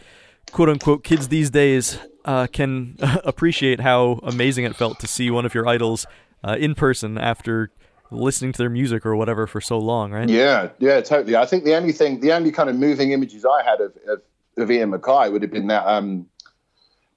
quote 0.53 0.69
unquote 0.69 1.03
kids 1.05 1.29
these 1.29 1.51
days 1.51 1.99
uh, 2.27 2.47
can 2.53 2.97
appreciate 3.25 3.81
how 3.81 4.21
amazing 4.23 4.65
it 4.67 4.77
felt 4.77 4.99
to 5.01 5.07
see 5.07 5.31
one 5.31 5.47
of 5.47 5.55
your 5.55 5.67
idols 5.67 6.07
uh, 6.45 6.57
in 6.61 6.75
person 6.75 7.17
after 7.19 7.71
listening 8.11 8.53
to 8.53 8.59
their 8.59 8.71
music 8.71 9.05
or 9.07 9.15
whatever 9.17 9.47
for 9.47 9.61
so 9.61 9.79
long, 9.79 10.13
right? 10.13 10.29
Yeah, 10.29 10.69
yeah, 10.79 11.01
totally. 11.01 11.37
I 11.37 11.47
think 11.47 11.65
the 11.65 11.75
only 11.77 11.93
thing, 11.93 12.21
the 12.21 12.33
only 12.33 12.53
kind 12.53 12.69
of 12.71 12.77
moving 12.77 13.13
images 13.13 13.45
I 13.45 13.63
had 13.65 13.81
of 13.81 13.93
of, 14.07 14.23
of 14.59 14.71
Ian 14.71 14.91
MacKaye 14.93 15.31
would 15.33 15.43
have 15.43 15.51
been 15.51 15.67
that 15.69 15.87
um 15.87 16.27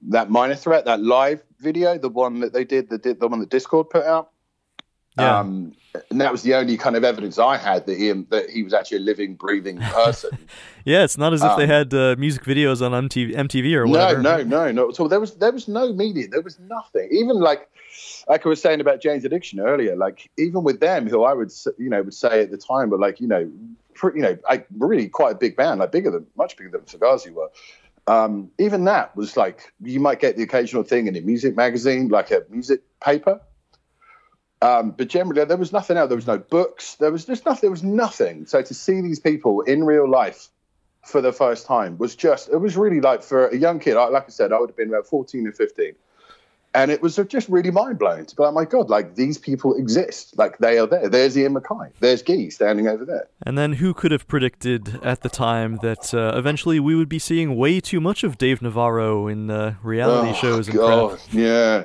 that 0.10 0.30
minor 0.30 0.56
threat, 0.56 0.86
that 0.86 1.02
live 1.02 1.44
video, 1.60 1.98
the 1.98 2.10
one 2.10 2.40
that 2.40 2.54
they 2.54 2.64
did, 2.66 2.90
the 2.90 2.98
the 2.98 3.28
one 3.28 3.40
that 3.40 3.50
Dischord 3.50 3.90
put 3.90 4.04
out. 4.04 4.32
Yeah. 5.18 5.40
Um, 5.40 5.74
and 6.10 6.22
that 6.22 6.32
was 6.32 6.42
the 6.42 6.56
only 6.56 6.78
kind 6.78 6.96
of 6.96 7.04
evidence 7.04 7.38
I 7.38 7.58
had 7.58 7.86
that 7.86 8.00
Ian 8.00 8.26
that 8.30 8.50
he 8.50 8.64
was 8.64 8.74
actually 8.74 8.98
a 8.98 9.02
living, 9.02 9.36
breathing 9.36 9.78
person. 9.82 10.38
Yeah, 10.86 11.04
it's 11.04 11.18
not 11.18 11.34
as 11.34 11.44
if 11.44 11.58
they 11.58 11.64
Um, 11.64 11.70
had 11.70 11.94
uh, 11.94 12.16
music 12.18 12.44
videos 12.46 12.82
on 12.82 13.10
MTV, 13.10 13.36
MTV 13.36 13.74
or 13.76 13.86
whatever. 13.88 14.22
no, 14.22 14.38
no, 14.38 14.44
no. 14.44 14.72
no. 14.72 14.92
So 14.92 15.10
there 15.10 15.20
was 15.20 15.36
there 15.36 15.52
was 15.52 15.68
no 15.68 15.92
media. 15.92 16.28
There 16.30 16.42
was 16.42 16.58
nothing. 16.60 17.10
Even 17.12 17.38
like 17.40 17.68
like 18.30 18.46
I 18.46 18.50
was 18.50 18.62
saying 18.62 18.80
about 18.80 19.02
Jane's 19.02 19.26
Addiction 19.26 19.60
earlier. 19.60 19.98
Like 19.98 20.32
even 20.38 20.64
with 20.64 20.80
them, 20.80 21.10
who 21.10 21.24
I 21.24 21.34
would 21.34 21.52
you 21.78 21.90
know 21.90 22.02
would 22.04 22.14
say 22.14 22.42
at 22.42 22.52
the 22.52 22.58
time, 22.58 22.90
were 22.90 22.98
like 22.98 23.20
you 23.20 23.28
know, 23.28 23.52
pretty, 23.94 24.20
you 24.20 24.24
know, 24.24 24.38
like 24.50 24.66
really 24.78 25.10
quite 25.10 25.34
a 25.34 25.38
big 25.38 25.58
band, 25.58 25.82
like 25.82 25.92
bigger 25.92 26.10
than 26.10 26.26
much 26.38 26.56
bigger 26.56 26.70
than 26.70 26.82
Fugazi 26.82 27.34
were. 27.34 27.52
Um, 28.12 28.52
even 28.60 28.84
that 28.86 29.16
was 29.16 29.38
like 29.38 29.72
you 29.82 30.02
might 30.02 30.20
get 30.20 30.36
the 30.36 30.44
occasional 30.44 30.84
thing 30.84 31.08
in 31.08 31.16
a 31.16 31.22
music 31.22 31.56
magazine, 31.56 32.10
like 32.10 32.30
a 32.32 32.44
music 32.50 32.82
paper. 33.00 33.40
Um, 34.62 34.92
but 34.92 35.08
generally, 35.08 35.46
there 35.46 35.56
was 35.56 35.72
nothing 35.72 35.96
else. 35.96 36.10
There 36.10 36.18
was 36.18 36.28
no 36.28 36.38
books. 36.38 36.96
There 36.96 37.12
was 37.12 37.24
just 37.24 37.46
nothing. 37.46 37.62
There 37.62 37.72
was 37.72 37.84
nothing. 37.84 38.46
So 38.48 38.62
to 38.62 38.74
see 38.74 39.00
these 39.00 39.20
people 39.20 39.62
in 39.62 39.86
real 39.86 40.10
life 40.10 40.50
for 41.06 41.22
the 41.22 41.32
first 41.32 41.66
time 41.66 41.98
was 41.98 42.16
just 42.16 42.50
it 42.50 42.58
was 42.58 42.76
really 42.78 43.02
like 43.02 43.24
for 43.24 43.48
a 43.48 43.58
young 43.58 43.80
kid 43.80 43.96
like 43.96 44.26
i 44.26 44.30
said 44.30 44.54
i 44.54 44.60
would 44.60 44.70
have 44.70 44.78
been 44.78 44.90
about 44.90 45.08
14 45.08 45.48
or 45.48 45.52
15 45.52 45.96
and 46.74 46.90
it 46.90 47.02
was 47.02 47.18
just 47.28 47.50
really 47.50 47.70
mind-blowing 47.72 48.26
to 48.26 48.36
be 48.36 48.44
like 48.44 48.54
my 48.54 48.64
god 48.66 48.90
like 48.90 49.16
these 49.16 49.38
people 49.38 49.76
exist. 49.76 50.38
Like 50.38 50.58
they 50.60 50.78
are 50.80 50.88
there. 50.88 51.10
There's 51.10 51.38
ian 51.38 51.54
MacKaye. 51.56 51.92
There's 52.00 52.22
gee 52.22 52.50
standing 52.50 52.88
over 52.88 53.04
there. 53.06 53.28
And 53.46 53.58
then 53.58 53.74
who 53.74 53.94
could 53.94 54.12
have 54.12 54.28
predicted 54.28 55.04
at 55.04 55.22
the 55.22 55.30
time 55.30 55.78
that 55.82 56.14
uh, 56.14 56.32
eventually 56.38 56.80
we 56.80 56.96
would 56.96 57.10
be 57.10 57.20
seeing 57.20 57.56
way 57.58 57.80
too 57.82 58.00
much 58.00 58.24
of 58.24 58.38
Dave 58.38 58.62
Navarro 58.62 59.28
in 59.28 59.50
uh, 59.50 59.76
reality 59.84 60.30
Oh, 60.30 60.34
shows 60.34 60.68
and 60.70 60.78
God, 60.78 61.10
crap? 61.20 61.34
yeah. 61.34 61.84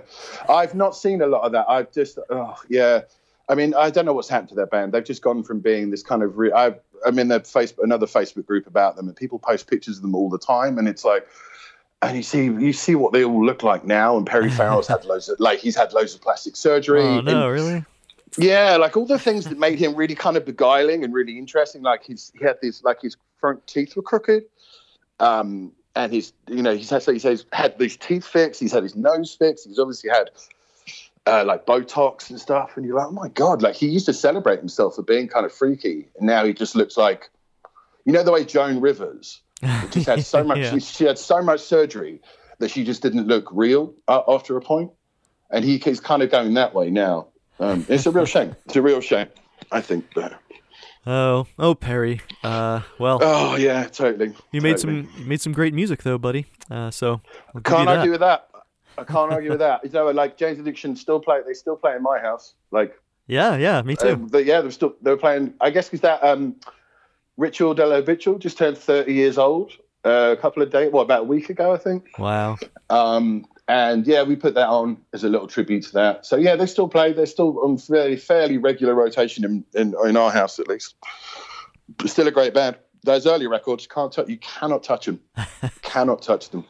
I've 0.49 0.75
not 0.75 0.95
seen 0.97 1.21
a 1.21 1.27
lot 1.27 1.43
of 1.43 1.53
that. 1.53 1.67
I've 1.69 1.91
just 1.93 2.19
oh 2.31 2.55
yeah. 2.69 3.03
I 3.49 3.55
mean 3.55 3.75
i 3.75 3.91
don't 3.91 4.05
know 4.07 4.13
what's 4.13 4.29
happened 4.29 4.49
to 4.51 4.55
their 4.55 4.67
band. 4.67 4.93
They've 4.93 5.05
just 5.05 5.23
gone 5.23 5.43
from 5.45 5.61
being 5.61 5.91
this 5.91 6.03
kind 6.03 6.23
of 6.23 6.37
re- 6.39 6.53
I, 6.53 6.75
i'm 7.05 7.19
in 7.19 7.29
their 7.29 7.41
facebook 7.41 7.83
another 7.85 8.07
facebook 8.07 8.47
group 8.47 8.67
about 8.67 8.97
them 8.97 9.07
and 9.07 9.15
people 9.17 9.39
post 9.39 9.69
pictures 9.69 9.97
of 9.99 10.03
them 10.03 10.15
all 10.15 10.31
the 10.31 10.39
time 10.39 10.79
and 10.79 10.89
it's 10.89 11.05
like 11.05 11.27
and 12.03 12.17
you 12.17 12.23
see 12.23 12.45
you 12.45 12.73
see 12.73 12.95
what 12.95 13.13
they 13.13 13.25
all 13.25 13.45
look 13.45 13.63
like 13.63 13.85
now 13.85 14.17
and 14.17 14.27
perry 14.27 14.51
farrell's 14.51 14.87
had 14.87 15.05
loads 15.11 15.29
of 15.29 15.41
like 15.41 15.59
he's 15.59 15.75
had 15.77 15.93
loads 15.93 16.15
of 16.15 16.21
plastic 16.21 16.55
surgery 16.57 17.03
Oh 17.03 17.19
and- 17.19 17.27
no, 17.27 17.49
really? 17.49 17.85
yeah, 18.39 18.77
like 18.77 18.97
all 18.97 19.07
the 19.07 19.19
things 19.19 19.45
that 19.47 19.59
made 19.59 19.79
him 19.79 19.95
really 19.95 20.15
kind 20.15 20.37
of 20.37 20.45
beguiling 20.45 21.05
and 21.05 21.15
really 21.15 21.39
interesting. 21.39 21.81
Like 21.83 22.05
his, 22.05 22.33
he 22.39 22.45
had 22.45 22.59
these, 22.61 22.83
like 22.85 23.01
his 23.01 23.17
front 23.41 23.67
teeth 23.67 23.97
were 23.97 24.03
crooked, 24.03 24.45
um, 25.21 25.73
and 25.95 26.13
he's, 26.13 26.35
you 26.49 26.63
know, 26.63 26.75
he's 26.77 26.91
had, 26.91 27.03
so 27.03 27.13
he 27.13 27.19
says 27.19 27.47
had 27.53 27.79
these 27.79 27.97
teeth 27.97 28.27
fixed. 28.27 28.61
He's 28.61 28.73
had 28.73 28.83
his 28.83 28.95
nose 28.95 29.35
fixed. 29.35 29.67
He's 29.67 29.79
obviously 29.79 30.11
had 30.11 30.31
uh, 31.27 31.45
like 31.47 31.65
Botox 31.65 32.29
and 32.29 32.39
stuff. 32.39 32.77
And 32.77 32.85
you're 32.85 32.97
like, 32.97 33.07
oh 33.07 33.13
my 33.13 33.29
god! 33.29 33.63
Like 33.63 33.75
he 33.77 33.87
used 33.89 34.07
to 34.07 34.13
celebrate 34.13 34.59
himself 34.59 34.97
for 34.97 35.03
being 35.03 35.29
kind 35.29 35.47
of 35.47 35.53
freaky, 35.53 36.09
and 36.19 36.27
now 36.27 36.45
he 36.45 36.53
just 36.53 36.75
looks 36.77 36.99
like, 36.99 37.31
you 38.05 38.13
know, 38.13 38.23
the 38.23 38.33
way 38.33 38.45
Joan 38.45 38.81
Rivers 38.83 39.41
just 39.91 40.07
had 40.07 40.25
so 40.25 40.45
much. 40.51 40.59
Yeah. 40.59 40.71
she, 40.73 40.81
she 40.81 41.05
had 41.05 41.19
so 41.19 41.43
much 41.43 41.61
surgery 41.61 42.21
that 42.59 42.71
she 42.71 42.85
just 42.85 43.03
didn't 43.03 43.27
look 43.27 43.49
real 43.53 43.95
uh, 44.09 44.23
after 44.29 44.57
a 44.57 44.61
point, 44.61 44.91
and 45.51 45.65
he, 45.65 45.79
he's 45.79 46.01
kind 46.01 46.23
of 46.23 46.31
going 46.31 46.55
that 46.55 46.75
way 46.75 46.91
now. 46.91 47.29
Um, 47.59 47.87
it's 47.89 48.07
a 48.07 48.11
real 48.11 48.27
shame. 48.27 48.55
It's 48.67 48.77
a 48.77 48.83
real 48.83 49.01
shame. 49.01 49.29
I 49.73 49.81
think. 49.81 50.07
Oh, 51.07 51.47
oh, 51.59 51.75
Perry. 51.75 52.21
Uh, 52.43 52.83
well, 52.99 53.19
oh 53.23 53.57
yeah, 53.57 53.85
totally. 53.85 54.35
you 54.53 54.61
made 54.61 54.77
totally. 54.77 55.05
some 55.05 55.21
you 55.21 55.25
made 55.25 55.41
some 55.41 55.53
great 55.53 55.73
music 55.73 56.03
though, 56.03 56.19
buddy. 56.19 56.47
Uh, 56.71 56.91
so 56.91 57.21
I'll 57.55 57.61
Can't 57.63 57.89
argue 57.89 58.11
with 58.11 58.21
that. 58.21 58.49
I 58.99 59.05
can't 59.05 59.33
argue 59.33 59.51
with 59.51 59.61
that. 59.61 59.85
You 59.85 59.91
know, 59.91 60.11
like 60.11 60.37
Jane's 60.37 60.59
Addiction 60.59 60.97
still 60.97 61.21
play. 61.21 61.41
They 61.47 61.55
still 61.55 61.77
play 61.77 61.95
in 61.97 62.03
my 62.03 62.19
house. 62.19 62.55
Like, 62.71 62.99
Yeah, 63.27 63.57
yeah, 63.57 63.83
me 63.83 63.95
too. 63.97 64.09
uh, 64.09 64.15
but 64.17 64.45
yeah, 64.47 64.61
they're 64.61 64.71
still 64.71 64.95
they 65.03 65.11
were 65.11 65.17
playing. 65.17 65.55
I 65.61 65.71
guess 65.71 65.87
because 65.87 66.01
that 66.01 66.23
um, 66.25 66.57
Ritual 67.37 67.75
de 67.75 67.87
lo 67.87 67.97
Habitual 68.01 68.39
just 68.39 68.57
turned 68.59 68.79
thirty 68.79 69.13
years 69.15 69.37
old 69.39 69.73
uh, 70.05 70.35
a 70.37 70.41
couple 70.41 70.63
of 70.63 70.71
days. 70.71 70.91
What 70.93 71.03
about 71.03 71.21
a 71.21 71.25
week 71.25 71.51
ago? 71.51 71.73
I 71.73 71.79
think. 71.79 72.09
wow. 72.19 72.57
Um, 72.91 73.45
and 73.69 74.07
yeah, 74.07 74.23
we 74.23 74.37
put 74.37 74.55
that 74.55 74.69
on 74.69 74.97
as 75.13 75.25
a 75.25 75.29
little 75.29 75.49
tribute 75.49 75.83
to 75.85 75.93
that. 75.95 76.25
So 76.25 76.37
yeah, 76.37 76.55
they 76.57 76.67
still 76.67 76.89
play. 76.89 77.13
They're 77.13 77.27
still 77.27 77.59
on 77.65 77.79
fairly 77.79 78.17
fairly 78.17 78.59
regular 78.59 78.95
rotation 78.95 79.45
in, 79.45 79.65
in, 79.75 79.95
in 80.07 80.17
our 80.17 80.31
house 80.31 80.59
at 80.59 80.69
least. 80.69 80.95
But 81.99 82.09
still 82.11 82.29
a 82.29 82.31
great 82.31 82.55
band. 82.55 82.77
Those 83.05 83.27
early 83.27 83.47
records 83.47 83.87
can't 83.87 84.13
touch. 84.13 84.29
You 84.29 84.39
cannot 84.39 84.83
touch 84.83 85.07
them. 85.07 85.21
cannot 85.83 86.23
touch 86.23 86.51
them. 86.51 86.65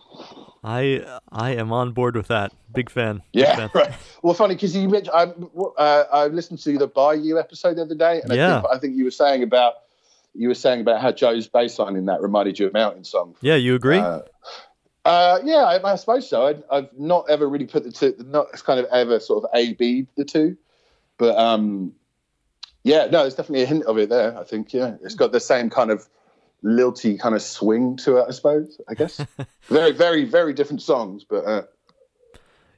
I 0.65 1.05
I 1.31 1.51
am 1.55 1.71
on 1.73 1.93
board 1.93 2.17
with 2.17 2.29
that. 2.29 2.53
Big 2.75 2.91
fan. 2.91 3.23
Big 3.33 3.43
Yeah, 3.45 3.57
fan. 3.57 3.71
right. 3.75 3.93
Well, 4.23 4.35
funny 4.35 4.55
because 4.55 4.75
you 4.77 4.89
mentioned 4.89 5.15
I, 5.15 5.33
uh, 5.79 6.05
I 6.13 6.27
listened 6.27 6.59
to 6.61 6.77
the 6.77 6.87
By 6.89 7.15
You 7.15 7.39
episode 7.39 7.77
the 7.77 7.83
other 7.83 7.95
day, 7.95 8.21
and 8.23 8.33
Yeah. 8.33 8.59
I, 8.59 8.61
think, 8.61 8.75
I 8.75 8.79
think 8.79 8.97
you 8.97 9.05
were 9.05 9.11
saying 9.11 9.43
about 9.43 9.75
you 10.37 10.49
were 10.49 10.55
saying 10.55 10.81
about 10.81 11.01
how 11.01 11.13
Joe's 11.13 11.47
bass 11.47 11.79
line 11.79 11.97
in 11.97 12.07
that 12.07 12.21
reminded 12.21 12.59
you 12.59 12.67
of 12.67 12.73
Mountain 12.73 13.05
Song. 13.05 13.35
Yeah, 13.41 13.57
you 13.57 13.75
agree? 13.75 13.99
Uh, 13.99 14.21
uh, 15.05 15.39
yeah, 15.45 15.65
I, 15.65 15.93
I 15.93 15.97
suppose 15.97 16.29
so. 16.29 16.47
I, 16.47 16.77
I've 16.77 16.99
not 16.99 17.31
ever 17.31 17.49
really 17.49 17.67
put 17.67 17.85
the 17.85 17.93
two, 17.93 18.15
not 18.19 18.53
kind 18.65 18.81
of 18.81 18.87
ever 18.87 19.21
sort 19.21 19.45
of 19.45 19.51
A 19.55 19.75
B 19.75 20.07
the 20.17 20.25
two, 20.25 20.57
but 21.19 21.37
um, 21.39 21.93
yeah, 22.83 23.07
no, 23.07 23.23
there's 23.23 23.35
definitely 23.35 23.63
a 23.63 23.67
hint 23.67 23.85
of 23.85 23.99
it 23.99 24.09
there. 24.09 24.37
I 24.39 24.45
think 24.45 24.73
yeah, 24.73 24.97
it's 25.03 25.15
got 25.15 25.33
the 25.33 25.41
same 25.41 25.71
kind 25.71 25.91
of 25.91 26.09
lilty 26.63 27.19
kind 27.19 27.35
of 27.35 27.43
swing 27.43 27.97
to 27.99 28.17
it. 28.17 28.27
I 28.29 28.33
suppose. 28.33 28.81
I 28.89 28.95
guess 28.95 29.25
very, 29.69 29.93
very, 29.93 30.25
very 30.25 30.53
different 30.53 30.83
songs, 30.83 31.25
but 31.25 31.45
uh, 31.45 31.63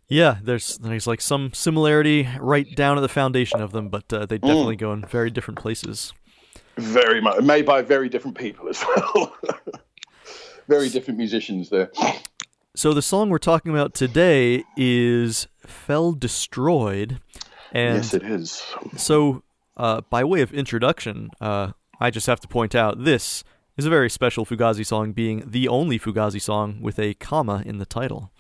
yeah, 0.08 0.38
there's 0.42 0.78
there's 0.78 1.06
like 1.06 1.20
some 1.20 1.52
similarity 1.52 2.28
right 2.40 2.66
down 2.74 2.96
at 2.96 3.02
the 3.02 3.08
foundation 3.08 3.60
of 3.60 3.72
them, 3.72 3.90
but 3.90 4.10
uh, 4.10 4.24
they 4.24 4.38
definitely 4.38 4.76
go 4.76 4.92
in 4.92 5.04
very 5.04 5.30
different 5.30 5.60
places. 5.60 6.14
Very 6.78 7.20
much 7.20 7.42
made 7.42 7.66
by 7.66 7.82
very 7.82 8.08
different 8.08 8.38
people 8.38 8.68
as 8.68 8.82
well. 8.85 9.37
very 10.68 10.88
different 10.88 11.18
musicians 11.18 11.70
there. 11.70 11.90
So 12.75 12.94
the 12.94 13.02
song 13.02 13.30
we're 13.30 13.38
talking 13.38 13.73
about 13.73 13.94
today 13.94 14.64
is 14.76 15.49
"Fell 15.66 16.12
Destroyed," 16.12 17.20
and 17.73 17.97
yes, 17.97 18.14
it 18.14 18.23
is. 18.23 18.62
So, 18.97 19.42
uh, 19.76 20.02
by 20.08 20.25
way 20.25 20.42
of 20.42 20.52
introduction, 20.52 21.30
uh, 21.40 21.73
I 22.00 22.11
just 22.11 22.26
have 22.26 22.40
to 22.40 22.49
point 22.49 22.75
out 22.75 23.04
this 23.04 23.42
is 23.76 23.87
a 23.87 23.90
very 23.90 24.11
special 24.11 24.44
Fugazi 24.44 24.85
song, 24.85 25.12
being 25.12 25.42
the 25.47 25.68
only 25.68 25.99
Fugazi 25.99 26.40
song 26.40 26.80
with 26.80 26.99
a 26.99 27.14
comma 27.14 27.62
in 27.64 27.78
the 27.78 27.87
title. 27.87 28.30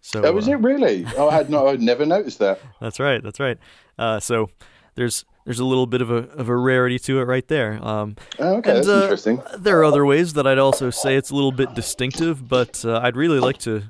So 0.00 0.22
Oh, 0.22 0.32
was 0.32 0.48
uh, 0.48 0.52
it 0.52 0.60
really? 0.60 1.06
Oh, 1.16 1.30
I 1.30 1.34
had 1.34 1.48
no, 1.48 1.68
I'd 1.68 1.80
never 1.80 2.04
noticed 2.04 2.38
that. 2.40 2.60
That's 2.80 3.00
right. 3.00 3.22
That's 3.22 3.40
right. 3.40 3.56
Uh, 3.98 4.20
so 4.20 4.50
there's 4.96 5.24
there's 5.44 5.58
a 5.58 5.64
little 5.64 5.86
bit 5.86 6.00
of 6.00 6.10
a 6.10 6.28
of 6.30 6.48
a 6.48 6.56
rarity 6.56 6.98
to 7.00 7.20
it 7.20 7.24
right 7.24 7.46
there. 7.48 7.78
Um, 7.84 8.16
Oh, 8.38 8.56
okay, 8.56 8.70
and, 8.70 8.78
that's 8.78 8.88
uh, 8.88 9.02
interesting. 9.02 9.42
There 9.58 9.78
are 9.78 9.84
other 9.84 10.04
ways 10.04 10.32
that 10.34 10.46
I'd 10.46 10.58
also 10.58 10.90
say 10.90 11.16
it's 11.16 11.30
a 11.30 11.34
little 11.34 11.52
bit 11.52 11.74
distinctive, 11.74 12.48
but 12.48 12.84
uh, 12.84 13.00
I'd 13.02 13.16
really 13.16 13.40
like 13.40 13.58
to 13.58 13.84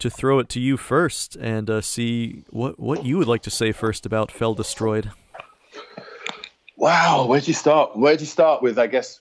to 0.00 0.10
throw 0.10 0.38
it 0.38 0.48
to 0.50 0.60
you 0.60 0.76
first 0.76 1.36
and 1.36 1.70
uh, 1.70 1.80
see 1.80 2.44
what 2.50 2.78
what 2.78 3.04
you 3.04 3.18
would 3.18 3.28
like 3.28 3.42
to 3.42 3.50
say 3.50 3.72
first 3.72 4.04
about 4.04 4.30
Fell 4.30 4.54
Destroyed. 4.54 5.10
Wow, 6.76 7.26
where'd 7.26 7.46
you 7.46 7.54
start? 7.54 7.96
Where'd 7.96 8.20
you 8.20 8.26
start 8.26 8.62
with? 8.62 8.78
I 8.78 8.88
guess 8.88 9.20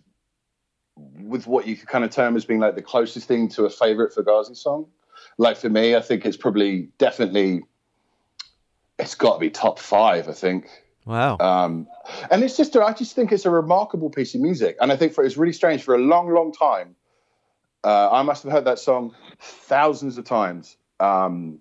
with 0.95 1.47
what 1.47 1.67
you 1.67 1.75
could 1.75 1.87
kind 1.87 2.03
of 2.03 2.11
term 2.11 2.35
as 2.35 2.45
being 2.45 2.59
like 2.59 2.75
the 2.75 2.81
closest 2.81 3.27
thing 3.27 3.47
to 3.49 3.65
a 3.65 3.69
favorite 3.69 4.13
Fugazi 4.13 4.55
song. 4.55 4.87
Like 5.37 5.57
for 5.57 5.69
me, 5.69 5.95
I 5.95 6.01
think 6.01 6.25
it's 6.25 6.37
probably 6.37 6.89
definitely 6.97 7.63
it's 8.99 9.15
got 9.15 9.35
to 9.35 9.39
be 9.39 9.49
top 9.49 9.79
five. 9.79 10.27
I 10.27 10.33
think. 10.33 10.67
Wow. 11.05 11.37
Um, 11.39 11.87
and 12.31 12.43
it's 12.43 12.55
just, 12.55 12.75
I 12.75 12.93
just 12.93 13.15
think 13.15 13.31
it's 13.31 13.45
a 13.45 13.49
remarkable 13.49 14.09
piece 14.09 14.35
of 14.35 14.41
music. 14.41 14.77
And 14.79 14.91
I 14.91 14.95
think 14.95 15.13
for 15.13 15.23
it's 15.23 15.37
really 15.37 15.53
strange 15.53 15.83
for 15.83 15.95
a 15.95 15.99
long, 15.99 16.29
long 16.33 16.53
time. 16.53 16.95
Uh, 17.83 18.09
I 18.11 18.21
must 18.21 18.43
have 18.43 18.51
heard 18.51 18.65
that 18.65 18.79
song 18.79 19.13
thousands 19.39 20.17
of 20.17 20.23
times 20.23 20.77
um, 21.01 21.59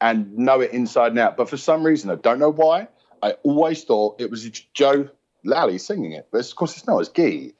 and 0.00 0.36
know 0.36 0.60
it 0.60 0.72
inside 0.72 1.08
and 1.08 1.18
out. 1.20 1.36
But 1.36 1.48
for 1.48 1.56
some 1.56 1.84
reason, 1.84 2.10
I 2.10 2.16
don't 2.16 2.40
know 2.40 2.50
why, 2.50 2.88
I 3.22 3.32
always 3.44 3.84
thought 3.84 4.20
it 4.20 4.30
was 4.30 4.48
Joe 4.72 5.08
Lally 5.44 5.78
singing 5.78 6.12
it. 6.12 6.28
But 6.32 6.44
of 6.44 6.56
course, 6.56 6.76
it's 6.76 6.86
not. 6.86 6.98
It's 6.98 7.08
Guy. 7.08 7.52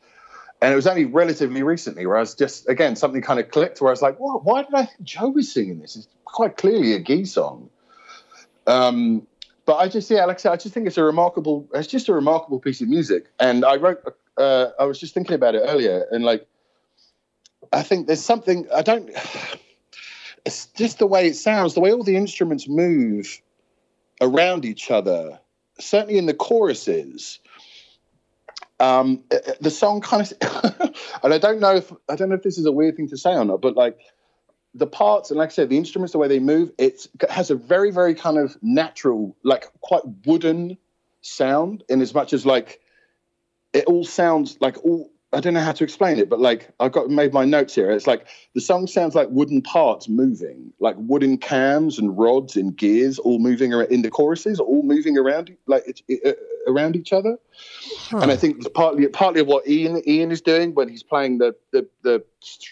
And 0.60 0.72
it 0.72 0.76
was 0.76 0.86
only 0.86 1.04
relatively 1.04 1.62
recently 1.62 2.06
where 2.06 2.16
I 2.16 2.20
was 2.20 2.34
just, 2.34 2.68
again, 2.68 2.96
something 2.96 3.22
kind 3.22 3.38
of 3.38 3.50
clicked 3.50 3.80
where 3.80 3.90
I 3.90 3.92
was 3.92 4.02
like, 4.02 4.18
what? 4.18 4.44
why 4.44 4.62
did 4.62 4.74
I 4.74 4.86
think 4.86 5.02
Joe 5.02 5.28
was 5.28 5.52
singing 5.52 5.78
this? 5.78 5.94
It's 5.94 6.08
quite 6.24 6.56
clearly 6.56 6.94
a 6.94 6.98
Guy 6.98 7.24
song. 7.24 7.70
Um, 8.66 9.26
but 9.66 9.76
I 9.76 9.88
just, 9.88 10.10
yeah, 10.10 10.24
like 10.24 10.36
I 10.36 10.40
said, 10.40 10.52
I 10.52 10.56
just 10.56 10.74
think 10.74 10.86
it's 10.86 10.98
a 10.98 11.04
remarkable, 11.04 11.68
it's 11.74 11.88
just 11.88 12.08
a 12.08 12.12
remarkable 12.12 12.60
piece 12.60 12.80
of 12.80 12.88
music. 12.88 13.26
And 13.40 13.64
I 13.64 13.76
wrote, 13.76 14.00
uh, 14.36 14.68
I 14.78 14.84
was 14.84 14.98
just 14.98 15.14
thinking 15.14 15.34
about 15.34 15.54
it 15.54 15.62
earlier, 15.64 16.06
and 16.10 16.24
like, 16.24 16.46
I 17.72 17.82
think 17.82 18.06
there's 18.06 18.24
something, 18.24 18.66
I 18.74 18.82
don't, 18.82 19.10
it's 20.44 20.66
just 20.66 20.98
the 20.98 21.06
way 21.06 21.26
it 21.26 21.36
sounds, 21.36 21.74
the 21.74 21.80
way 21.80 21.92
all 21.92 22.04
the 22.04 22.16
instruments 22.16 22.68
move 22.68 23.40
around 24.20 24.64
each 24.64 24.90
other. 24.90 25.40
certainly 25.80 26.18
in 26.18 26.26
the 26.26 26.34
choruses, 26.34 27.40
um, 28.80 29.22
uh, 29.30 29.36
uh, 29.36 29.52
the 29.60 29.70
song 29.70 30.00
kind 30.00 30.22
of, 30.22 30.94
and 31.22 31.32
I 31.32 31.38
don't 31.38 31.60
know 31.60 31.76
if 31.76 31.92
I 32.08 32.16
don't 32.16 32.28
know 32.28 32.34
if 32.34 32.42
this 32.42 32.58
is 32.58 32.66
a 32.66 32.72
weird 32.72 32.96
thing 32.96 33.08
to 33.08 33.16
say 33.16 33.32
or 33.32 33.44
not, 33.44 33.60
but 33.60 33.76
like 33.76 33.98
the 34.74 34.86
parts 34.86 35.30
and 35.30 35.38
like 35.38 35.50
I 35.50 35.52
said, 35.52 35.68
the 35.68 35.76
instruments, 35.76 36.12
the 36.12 36.18
way 36.18 36.28
they 36.28 36.40
move, 36.40 36.72
it 36.78 37.06
has 37.30 37.50
a 37.50 37.54
very, 37.54 37.90
very 37.90 38.14
kind 38.14 38.38
of 38.38 38.56
natural, 38.62 39.36
like 39.42 39.66
quite 39.80 40.02
wooden 40.26 40.76
sound. 41.20 41.84
In 41.88 42.00
as 42.00 42.14
much 42.14 42.32
as 42.32 42.44
like 42.44 42.80
it 43.72 43.84
all 43.86 44.04
sounds 44.04 44.58
like 44.60 44.82
all 44.84 45.10
I 45.32 45.40
don't 45.40 45.54
know 45.54 45.60
how 45.60 45.72
to 45.72 45.84
explain 45.84 46.18
it, 46.18 46.28
but 46.28 46.40
like 46.40 46.70
I've 46.78 46.92
got 46.92 47.10
made 47.10 47.32
my 47.32 47.44
notes 47.44 47.74
here. 47.74 47.90
It's 47.90 48.06
like 48.06 48.26
the 48.54 48.60
song 48.60 48.86
sounds 48.86 49.14
like 49.14 49.28
wooden 49.30 49.62
parts 49.62 50.08
moving, 50.08 50.72
like 50.78 50.96
wooden 50.98 51.38
cams 51.38 51.98
and 51.98 52.16
rods 52.16 52.56
and 52.56 52.76
gears 52.76 53.18
all 53.18 53.38
moving 53.38 53.72
around 53.72 53.90
in 53.90 54.02
the 54.02 54.10
choruses, 54.10 54.60
all 54.60 54.82
moving 54.82 55.18
around 55.18 55.56
like 55.66 55.86
it, 55.86 56.02
it, 56.08 56.38
around 56.66 56.96
each 56.96 57.12
other. 57.12 57.36
Huh. 58.10 58.18
And 58.18 58.30
I 58.30 58.36
think 58.36 58.58
it's 58.58 58.68
partly 58.68 59.06
partly 59.08 59.40
of 59.40 59.46
what 59.46 59.66
Ian 59.66 60.02
Ian 60.08 60.30
is 60.30 60.40
doing 60.40 60.74
when 60.74 60.88
he's 60.88 61.02
playing 61.02 61.38
the 61.38 61.54
the 61.72 61.88
the, 62.02 62.24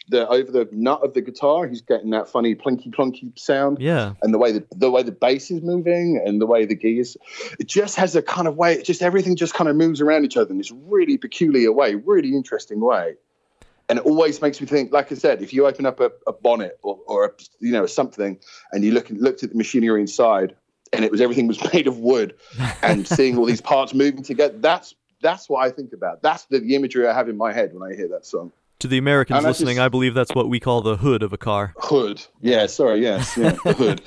the 0.09 0.29
over 0.29 0.51
the 0.51 0.69
nut 0.73 1.01
of 1.03 1.15
the 1.15 1.21
guitar. 1.21 1.67
He's 1.67 1.81
getting 1.81 2.11
that 2.11 2.29
funny 2.29 2.55
plinky 2.55 2.91
plunky 2.91 3.39
sound. 3.39 3.79
Yeah. 3.81 4.15
And 4.23 4.35
the 4.35 4.39
way 4.39 4.53
the 4.53 4.67
the 4.73 4.91
way 4.91 5.03
the 5.03 5.13
bass 5.13 5.51
is 5.51 5.63
moving 5.63 6.23
and 6.25 6.41
the 6.41 6.47
way 6.47 6.67
the 6.67 6.75
gears, 6.75 7.17
it 7.59 7.69
just 7.69 7.97
has 7.97 8.17
a 8.17 8.23
kind 8.23 8.49
of 8.49 8.57
way. 8.57 8.75
It 8.75 8.85
just 8.85 9.03
everything 9.03 9.37
just 9.37 9.55
kind 9.55 9.69
of 9.69 9.77
moves 9.77 10.01
around 10.01 10.25
each 10.25 10.37
other 10.37 10.51
in 10.51 10.59
this 10.59 10.73
really 10.73 11.17
peculiar 11.17 11.73
way, 11.73 11.95
really 11.95 12.31
interesting 12.31 12.81
way. 12.81 13.15
And 13.89 13.99
it 13.99 14.07
always 14.07 14.41
makes 14.41 14.61
me 14.61 14.67
think, 14.67 14.93
like 14.93 15.13
I 15.13 15.17
said, 15.17 15.43
if 15.43 15.53
you 15.53 15.67
open 15.67 15.85
up 15.85 16.01
a, 16.01 16.11
a 16.27 16.33
bonnet 16.33 16.79
or, 16.83 16.99
or 17.07 17.25
a, 17.27 17.31
you 17.61 17.73
know 17.73 17.85
something, 17.87 18.39
and 18.73 18.85
you 18.85 18.93
look 18.93 19.11
looked 19.11 19.43
at 19.43 19.51
the 19.51 19.57
machinery 19.57 20.01
inside, 20.01 20.57
and 20.93 21.05
it 21.05 21.11
was 21.11 21.21
everything 21.21 21.47
was 21.47 21.61
made 21.73 21.87
of 21.87 21.99
wood, 21.99 22.35
and 22.83 23.07
seeing 23.07 23.39
all 23.39 23.45
these 23.45 23.61
parts 23.61 23.95
moving 23.95 24.23
together, 24.23 24.57
that's 24.59 24.95
that's 25.21 25.49
what 25.49 25.65
I 25.65 25.71
think 25.71 25.93
about. 25.93 26.23
That's 26.23 26.45
the, 26.47 26.59
the 26.59 26.75
imagery 26.75 27.07
I 27.07 27.15
have 27.15 27.29
in 27.29 27.37
my 27.37 27.53
head 27.53 27.73
when 27.73 27.89
I 27.91 27.95
hear 27.95 28.09
that 28.09 28.27
song. 28.27 28.53
To 28.81 28.89
the 28.89 28.99
Americans 28.99 29.45
listening, 29.45 29.77
just, 29.77 29.85
I 29.85 29.89
believe 29.89 30.13
that's 30.13 30.35
what 30.35 30.49
we 30.49 30.59
call 30.59 30.83
the 30.83 30.97
hood 30.97 31.23
of 31.23 31.33
a 31.33 31.39
car. 31.39 31.73
Hood. 31.79 32.27
Yeah. 32.41 32.67
Sorry. 32.67 33.01
Yes. 33.01 33.37
Yeah. 33.37 33.51
hood. 33.65 34.03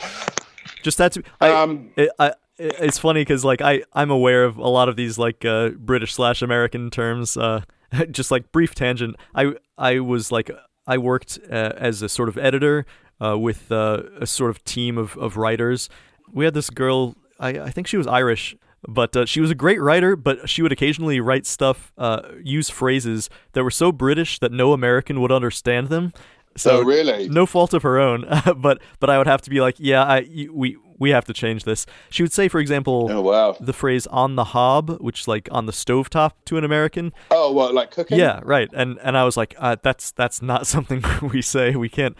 Just 0.84 0.98
that. 0.98 1.14
To, 1.14 1.24
I, 1.40 1.50
um, 1.50 1.92
I, 2.20 2.34
it's 2.58 2.98
funny 2.98 3.22
because 3.22 3.46
like 3.46 3.62
I 3.62 3.84
I'm 3.94 4.12
aware 4.12 4.44
of 4.44 4.58
a 4.58 4.68
lot 4.68 4.90
of 4.90 4.98
these 4.98 5.18
like 5.18 5.46
uh, 5.46 5.70
British 5.70 6.14
slash 6.14 6.42
American 6.42 6.90
terms. 6.90 7.38
Uh, 7.38 7.62
just 8.12 8.32
like 8.32 8.52
brief 8.52 8.76
tangent. 8.76 9.16
I 9.34 9.54
I 9.78 10.00
was 10.00 10.32
like 10.32 10.52
I 10.88 10.98
worked 10.98 11.40
uh, 11.50 11.74
as 11.78 12.02
a 12.02 12.10
sort 12.10 12.30
of 12.30 12.38
editor 12.38 12.86
uh, 13.24 13.38
with 13.38 13.72
uh, 13.72 14.04
a 14.20 14.28
sort 14.28 14.50
of 14.50 14.64
team 14.64 14.98
of 14.98 15.18
of 15.18 15.38
writers. 15.38 15.90
We 16.36 16.46
had 16.46 16.54
this 16.54 16.70
girl. 16.70 17.16
I 17.40 17.50
I 17.60 17.70
think 17.72 17.88
she 17.88 17.98
was 17.98 18.06
Irish 18.06 18.56
but 18.88 19.16
uh, 19.16 19.26
she 19.26 19.42
was 19.42 19.52
a 19.52 19.56
great 19.56 19.82
writer, 19.82 20.16
but 20.16 20.50
she 20.50 20.62
would 20.62 20.72
occasionally 20.72 21.20
write 21.20 21.46
stuff, 21.46 21.92
uh, 21.98 22.22
use 22.44 22.70
phrases 22.70 23.30
that 23.54 23.64
were 23.64 23.72
so 23.72 23.92
British 23.92 24.40
that 24.40 24.52
no 24.52 24.74
American 24.74 25.22
would 25.22 25.32
understand 25.32 25.90
them. 25.90 26.14
So 26.58 26.78
oh, 26.78 26.84
really, 26.84 27.28
no 27.28 27.46
fault 27.46 27.74
of 27.74 27.84
her 27.84 28.00
own. 28.00 28.26
but 28.58 28.82
but 29.00 29.10
I 29.10 29.18
would 29.18 29.28
have 29.28 29.42
to 29.44 29.50
be 29.50 29.60
like, 29.60 29.76
yeah, 29.78 30.04
I 30.04 30.48
we 30.52 30.78
we 30.98 31.10
have 31.10 31.26
to 31.26 31.34
change 31.34 31.66
this. 31.66 31.86
She 32.10 32.24
would 32.24 32.32
say, 32.32 32.48
for 32.48 32.60
example, 32.60 33.10
oh, 33.12 33.22
wow. 33.22 33.58
the 33.60 33.74
phrase 33.74 34.08
"on 34.08 34.36
the 34.36 34.46
hob," 34.46 35.02
which 35.02 35.22
is 35.22 35.28
like 35.28 35.50
on 35.52 35.66
the 35.66 35.74
stovetop 35.74 36.32
to 36.46 36.58
an 36.58 36.64
American. 36.64 37.12
Oh, 37.32 37.52
what 37.52 37.74
like 37.74 37.92
cooking? 37.92 38.18
Yeah, 38.18 38.40
right. 38.44 38.70
And 38.74 38.98
and 39.04 39.18
I 39.18 39.26
was 39.26 39.36
like, 39.36 39.56
uh, 39.58 39.76
that's 39.82 40.12
that's 40.12 40.42
not 40.42 40.66
something 40.74 41.04
we 41.22 41.42
say. 41.42 41.76
We 41.76 41.90
can't 41.90 42.16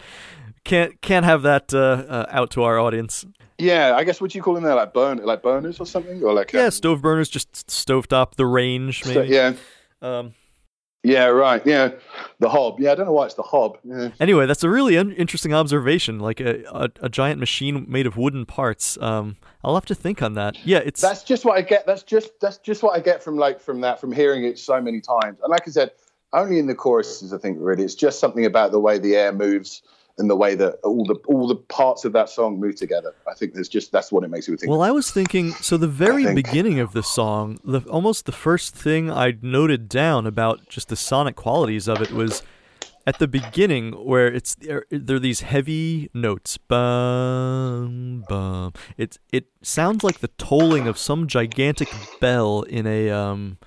can't 0.64 1.00
can't 1.00 1.24
have 1.24 1.40
that 1.42 1.72
uh, 1.72 2.04
uh, 2.06 2.26
out 2.28 2.50
to 2.50 2.62
our 2.64 2.78
audience. 2.78 3.24
Yeah, 3.58 3.94
I 3.96 4.04
guess 4.04 4.20
what 4.20 4.34
you 4.34 4.42
call 4.42 4.54
them 4.54 4.64
there, 4.64 4.74
like 4.74 4.92
burn, 4.92 5.18
like 5.18 5.42
burners 5.42 5.80
or 5.80 5.86
something, 5.86 6.22
or 6.22 6.34
like 6.34 6.52
yeah, 6.52 6.64
um, 6.64 6.70
stove 6.70 7.00
burners, 7.00 7.28
just 7.28 7.52
stovetop, 7.52 8.34
the 8.36 8.46
range, 8.46 9.04
maybe. 9.04 9.14
So, 9.14 9.22
yeah. 9.22 9.52
Um, 10.02 10.34
yeah, 11.06 11.26
right. 11.26 11.64
Yeah, 11.64 11.92
the 12.40 12.48
hob. 12.48 12.80
Yeah, 12.80 12.90
I 12.90 12.94
don't 12.96 13.06
know 13.06 13.12
why 13.12 13.26
it's 13.26 13.34
the 13.34 13.42
hob. 13.44 13.78
Yeah. 13.84 14.08
Anyway, 14.18 14.46
that's 14.46 14.64
a 14.64 14.68
really 14.68 14.98
un- 14.98 15.12
interesting 15.12 15.54
observation. 15.54 16.18
Like 16.18 16.40
a, 16.40 16.64
a, 16.64 16.90
a, 17.02 17.08
giant 17.08 17.38
machine 17.38 17.86
made 17.88 18.08
of 18.08 18.16
wooden 18.16 18.44
parts. 18.44 18.98
Um, 19.00 19.36
I'll 19.62 19.76
have 19.76 19.86
to 19.86 19.94
think 19.94 20.20
on 20.20 20.34
that. 20.34 20.56
Yeah, 20.66 20.78
it's 20.78 21.00
that's 21.00 21.22
just 21.22 21.44
what 21.44 21.56
I 21.56 21.62
get. 21.62 21.86
That's 21.86 22.02
just 22.02 22.40
that's 22.40 22.58
just 22.58 22.82
what 22.82 22.96
I 22.96 23.00
get 23.00 23.22
from 23.22 23.36
like 23.36 23.60
from 23.60 23.82
that 23.82 24.00
from 24.00 24.10
hearing 24.10 24.44
it 24.44 24.58
so 24.58 24.80
many 24.80 25.00
times. 25.00 25.38
And 25.42 25.48
like 25.48 25.62
I 25.68 25.70
said, 25.70 25.92
only 26.32 26.58
in 26.58 26.66
the 26.66 26.74
choruses, 26.74 27.32
I 27.32 27.38
think. 27.38 27.58
Really, 27.60 27.84
it's 27.84 27.94
just 27.94 28.18
something 28.18 28.44
about 28.44 28.72
the 28.72 28.80
way 28.80 28.98
the 28.98 29.14
air 29.14 29.32
moves 29.32 29.82
and 30.18 30.30
the 30.30 30.36
way 30.36 30.54
that 30.54 30.78
all 30.82 31.04
the 31.04 31.14
all 31.26 31.46
the 31.46 31.56
parts 31.56 32.04
of 32.04 32.12
that 32.12 32.28
song 32.28 32.58
move 32.58 32.76
together. 32.76 33.14
I 33.28 33.34
think 33.34 33.54
there's 33.54 33.68
just 33.68 33.92
that's 33.92 34.10
what 34.10 34.24
it 34.24 34.30
makes 34.30 34.48
me 34.48 34.56
think. 34.56 34.70
Well, 34.70 34.82
I 34.82 34.90
was 34.90 35.10
thinking 35.10 35.52
so 35.52 35.76
the 35.76 35.88
very 35.88 36.34
beginning 36.34 36.80
of 36.80 36.92
the 36.92 37.02
song, 37.02 37.58
the 37.64 37.80
almost 37.90 38.26
the 38.26 38.32
first 38.32 38.74
thing 38.74 39.10
I'd 39.10 39.44
noted 39.44 39.88
down 39.88 40.26
about 40.26 40.68
just 40.68 40.88
the 40.88 40.96
sonic 40.96 41.36
qualities 41.36 41.88
of 41.88 42.00
it 42.00 42.10
was 42.12 42.42
at 43.06 43.18
the 43.18 43.28
beginning 43.28 43.92
where 43.92 44.26
it's 44.26 44.54
there, 44.56 44.84
there 44.90 45.16
are 45.16 45.20
these 45.20 45.40
heavy 45.40 46.10
notes 46.12 46.58
bum 46.58 48.24
bum 48.28 48.72
it 48.96 49.18
it 49.32 49.46
sounds 49.62 50.02
like 50.02 50.18
the 50.18 50.28
tolling 50.38 50.88
of 50.88 50.98
some 50.98 51.28
gigantic 51.28 51.88
bell 52.20 52.62
in 52.62 52.84
a 52.86 53.10
um 53.10 53.58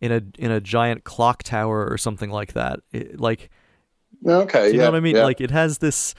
in 0.00 0.10
a 0.10 0.22
in 0.38 0.50
a 0.50 0.60
giant 0.60 1.04
clock 1.04 1.42
tower 1.42 1.86
or 1.86 1.98
something 1.98 2.30
like 2.30 2.54
that 2.54 2.80
it, 2.90 3.20
like 3.20 3.50
Okay, 4.26 4.66
Do 4.66 4.66
you 4.68 4.78
yeah, 4.78 4.84
know 4.84 4.90
what 4.92 4.96
I 4.96 5.00
mean? 5.00 5.16
Yeah. 5.16 5.24
Like 5.24 5.40
it 5.40 5.50
has 5.50 5.78
this. 5.78 6.14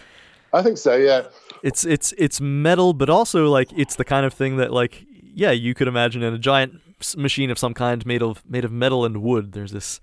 I 0.53 0.61
think 0.61 0.77
so. 0.77 0.95
Yeah. 0.95 1.23
It's 1.63 1.85
it's 1.85 2.13
it's 2.17 2.39
metal, 2.39 2.93
but 2.93 3.09
also 3.09 3.49
like 3.49 3.69
it's 3.75 3.95
the 3.95 4.05
kind 4.05 4.25
of 4.25 4.33
thing 4.33 4.57
that 4.57 4.71
like 4.71 5.05
yeah 5.21 5.51
you 5.51 5.73
could 5.73 5.87
imagine 5.87 6.23
in 6.23 6.33
a 6.33 6.39
giant 6.39 6.79
machine 7.17 7.49
of 7.49 7.59
some 7.59 7.73
kind 7.73 8.05
made 8.05 8.21
of 8.21 8.43
made 8.49 8.65
of 8.65 8.71
metal 8.71 9.05
and 9.05 9.21
wood. 9.21 9.51
There's 9.51 9.71
this 9.71 9.99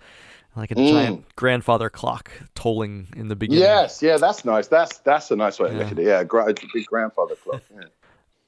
like 0.56 0.70
a 0.70 0.74
mm. 0.74 0.90
giant 0.90 1.36
grandfather 1.36 1.90
clock 1.90 2.30
tolling 2.54 3.08
in 3.16 3.28
the 3.28 3.36
beginning. 3.36 3.62
Yes, 3.62 4.02
yeah, 4.02 4.16
that's 4.16 4.44
nice. 4.44 4.68
That's 4.68 4.98
that's 4.98 5.30
a 5.30 5.36
nice 5.36 5.58
way 5.58 5.68
to 5.68 5.74
yeah. 5.74 5.82
look 5.82 5.92
at 5.92 5.98
it. 5.98 6.04
Yeah, 6.04 6.20
a 6.20 6.54
big 6.72 6.86
grandfather 6.86 7.34
clock. 7.36 7.62
Yeah. 7.72 7.84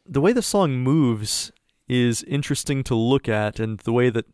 the 0.07 0.21
way 0.21 0.33
the 0.33 0.43
song 0.43 0.79
moves 0.79 1.53
is 1.89 2.23
interesting 2.25 2.83
to 2.85 2.95
look 2.95 3.29
at, 3.29 3.61
and 3.61 3.79
the 3.81 3.93
way 3.93 4.11
that 4.11 4.27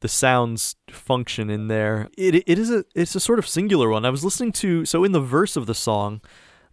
the 0.00 0.08
sounds 0.08 0.76
function 0.90 1.50
in 1.50 1.68
there. 1.68 2.08
It 2.16 2.34
it 2.34 2.58
is 2.58 2.70
a 2.70 2.84
it's 2.94 3.14
a 3.14 3.20
sort 3.20 3.38
of 3.38 3.46
singular 3.46 3.88
one. 3.88 4.04
I 4.04 4.10
was 4.10 4.24
listening 4.24 4.52
to 4.52 4.84
so 4.84 5.04
in 5.04 5.12
the 5.12 5.20
verse 5.20 5.56
of 5.56 5.66
the 5.66 5.74
song, 5.74 6.20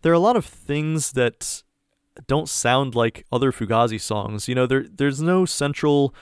there 0.01 0.11
are 0.11 0.15
a 0.15 0.19
lot 0.19 0.35
of 0.35 0.45
things 0.45 1.11
that 1.13 1.63
don't 2.25 2.49
sound 2.49 2.95
like 2.95 3.25
other 3.31 3.51
Fugazi 3.51 3.99
songs. 3.99 4.47
You 4.47 4.55
know, 4.55 4.65
there 4.65 4.85
there's 4.89 5.21
no 5.21 5.45
central 5.45 6.15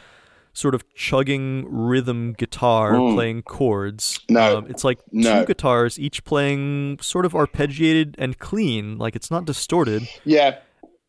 sort 0.53 0.73
of 0.73 0.91
chugging 0.93 1.65
rhythm 1.69 2.33
guitar 2.33 2.93
mm. 2.93 3.13
playing 3.13 3.43
chords. 3.43 4.19
No, 4.29 4.59
um, 4.59 4.67
it's 4.67 4.83
like 4.83 4.99
no. 5.11 5.41
two 5.41 5.47
guitars 5.47 5.99
each 5.99 6.23
playing 6.23 6.97
sort 7.01 7.25
of 7.25 7.33
arpeggiated 7.33 8.15
and 8.17 8.39
clean, 8.39 8.97
like 8.97 9.15
it's 9.15 9.29
not 9.29 9.45
distorted. 9.45 10.07
Yeah. 10.23 10.57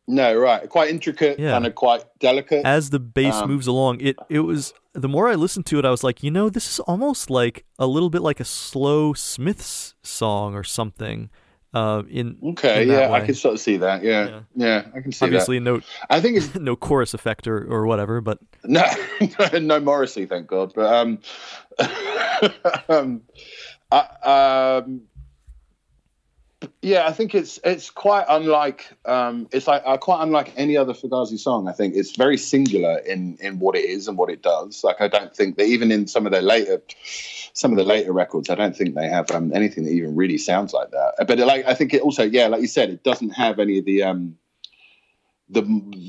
No, 0.09 0.37
right. 0.37 0.69
Quite 0.69 0.89
intricate, 0.89 1.37
yeah. 1.37 1.51
kind 1.51 1.65
of 1.65 1.75
quite 1.75 2.05
delicate. 2.19 2.65
As 2.65 2.91
the 2.91 2.99
bass 2.99 3.35
um, 3.35 3.49
moves 3.49 3.67
along, 3.67 3.99
it 3.99 4.17
it 4.29 4.39
was 4.39 4.73
the 4.97 5.07
more 5.07 5.29
I 5.29 5.35
listened 5.35 5.67
to 5.67 5.79
it, 5.79 5.85
I 5.85 5.91
was 5.91 6.03
like, 6.03 6.23
you 6.23 6.31
know, 6.31 6.49
this 6.49 6.67
is 6.67 6.79
almost 6.81 7.29
like 7.29 7.65
a 7.77 7.85
little 7.85 8.09
bit 8.09 8.23
like 8.23 8.39
a 8.39 8.45
slow 8.45 9.13
Smiths 9.13 9.93
song 10.01 10.55
or 10.55 10.63
something. 10.63 11.29
Uh, 11.73 12.01
in 12.09 12.37
okay, 12.43 12.83
in 12.83 12.89
yeah, 12.89 13.11
way. 13.11 13.21
I 13.21 13.25
can 13.25 13.35
sort 13.35 13.53
of 13.53 13.59
see 13.59 13.77
that. 13.77 14.01
Yeah, 14.01 14.27
yeah, 14.27 14.39
yeah 14.55 14.85
I 14.95 15.01
can 15.01 15.11
see 15.11 15.25
Obviously, 15.25 15.59
that. 15.59 15.65
no. 15.65 15.81
I 16.09 16.19
think 16.19 16.37
it's 16.37 16.55
no 16.55 16.75
chorus 16.75 17.13
effect 17.13 17.47
or, 17.47 17.71
or 17.71 17.85
whatever, 17.85 18.21
but 18.21 18.39
no, 18.63 18.83
no 19.61 19.79
Morrissey, 19.79 20.25
thank 20.25 20.47
God. 20.47 20.71
But 20.73 20.91
um, 20.91 21.19
um, 22.89 23.21
I, 23.91 24.81
um, 24.81 25.01
yeah, 26.81 27.07
I 27.07 27.11
think 27.11 27.35
it's 27.35 27.59
it's 27.63 27.89
quite 27.89 28.25
unlike 28.29 28.85
um, 29.05 29.47
it's 29.51 29.67
like 29.67 29.83
uh, 29.85 29.97
quite 29.97 30.21
unlike 30.23 30.53
any 30.57 30.77
other 30.77 30.93
Fugazi 30.93 31.39
song. 31.39 31.67
I 31.67 31.71
think 31.71 31.95
it's 31.95 32.15
very 32.15 32.37
singular 32.37 32.97
in 32.99 33.37
in 33.41 33.59
what 33.59 33.75
it 33.75 33.85
is 33.85 34.07
and 34.07 34.17
what 34.17 34.29
it 34.29 34.41
does. 34.41 34.83
Like 34.83 35.01
I 35.01 35.07
don't 35.07 35.35
think 35.35 35.57
that 35.57 35.65
even 35.65 35.91
in 35.91 36.07
some 36.07 36.25
of 36.25 36.31
their 36.31 36.41
later 36.41 36.81
some 37.53 37.71
of 37.71 37.77
the 37.77 37.83
later 37.83 38.13
records, 38.13 38.51
I 38.51 38.55
don't 38.55 38.75
think 38.75 38.93
they 38.93 39.09
have 39.09 39.31
um, 39.31 39.51
anything 39.53 39.85
that 39.85 39.91
even 39.91 40.15
really 40.15 40.37
sounds 40.37 40.73
like 40.73 40.91
that. 40.91 41.25
But 41.27 41.39
like 41.39 41.65
I 41.65 41.73
think 41.73 41.93
it 41.93 42.01
also, 42.01 42.23
yeah, 42.23 42.47
like 42.47 42.61
you 42.61 42.67
said, 42.67 42.91
it 42.91 43.03
doesn't 43.03 43.31
have 43.31 43.59
any 43.59 43.79
of 43.79 43.85
the 43.85 44.03
um, 44.03 44.37
the 45.49 45.61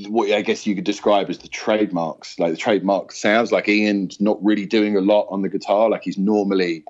what 0.09 0.31
I 0.33 0.43
guess 0.43 0.67
you 0.67 0.75
could 0.75 0.85
describe 0.85 1.31
as 1.31 1.39
the 1.39 1.49
trademarks. 1.49 2.39
Like 2.39 2.51
the 2.51 2.57
trademark 2.57 3.13
sounds 3.13 3.53
like 3.53 3.69
Ian's 3.69 4.21
not 4.21 4.43
really 4.45 4.67
doing 4.67 4.97
a 4.97 5.01
lot 5.01 5.29
on 5.31 5.43
the 5.43 5.49
guitar. 5.49 5.89
Like 5.89 6.03
he's 6.03 6.19
normally 6.19 6.85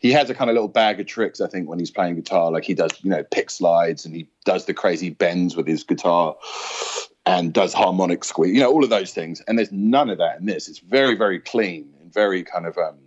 he 0.00 0.12
has 0.12 0.28
a 0.28 0.34
kind 0.34 0.50
of 0.50 0.54
little 0.54 0.68
bag 0.68 1.00
of 1.00 1.06
tricks. 1.06 1.40
I 1.40 1.48
think 1.48 1.68
when 1.68 1.78
he's 1.78 1.90
playing 1.90 2.16
guitar, 2.16 2.50
like 2.50 2.64
he 2.64 2.74
does, 2.74 2.92
you 3.02 3.10
know, 3.10 3.24
pick 3.24 3.50
slides 3.50 4.04
and 4.04 4.14
he 4.14 4.28
does 4.44 4.66
the 4.66 4.74
crazy 4.74 5.10
bends 5.10 5.56
with 5.56 5.66
his 5.66 5.84
guitar 5.84 6.36
and 7.24 7.52
does 7.52 7.72
harmonic 7.72 8.24
squeeze. 8.24 8.54
You 8.54 8.60
know, 8.60 8.70
all 8.70 8.84
of 8.84 8.90
those 8.90 9.14
things. 9.14 9.40
And 9.48 9.58
there's 9.58 9.72
none 9.72 10.10
of 10.10 10.18
that 10.18 10.38
in 10.38 10.46
this. 10.46 10.68
It's 10.68 10.80
very 10.80 11.14
very 11.14 11.40
clean 11.40 11.94
and 12.00 12.12
very 12.12 12.42
kind 12.42 12.66
of 12.66 12.76
um, 12.76 12.98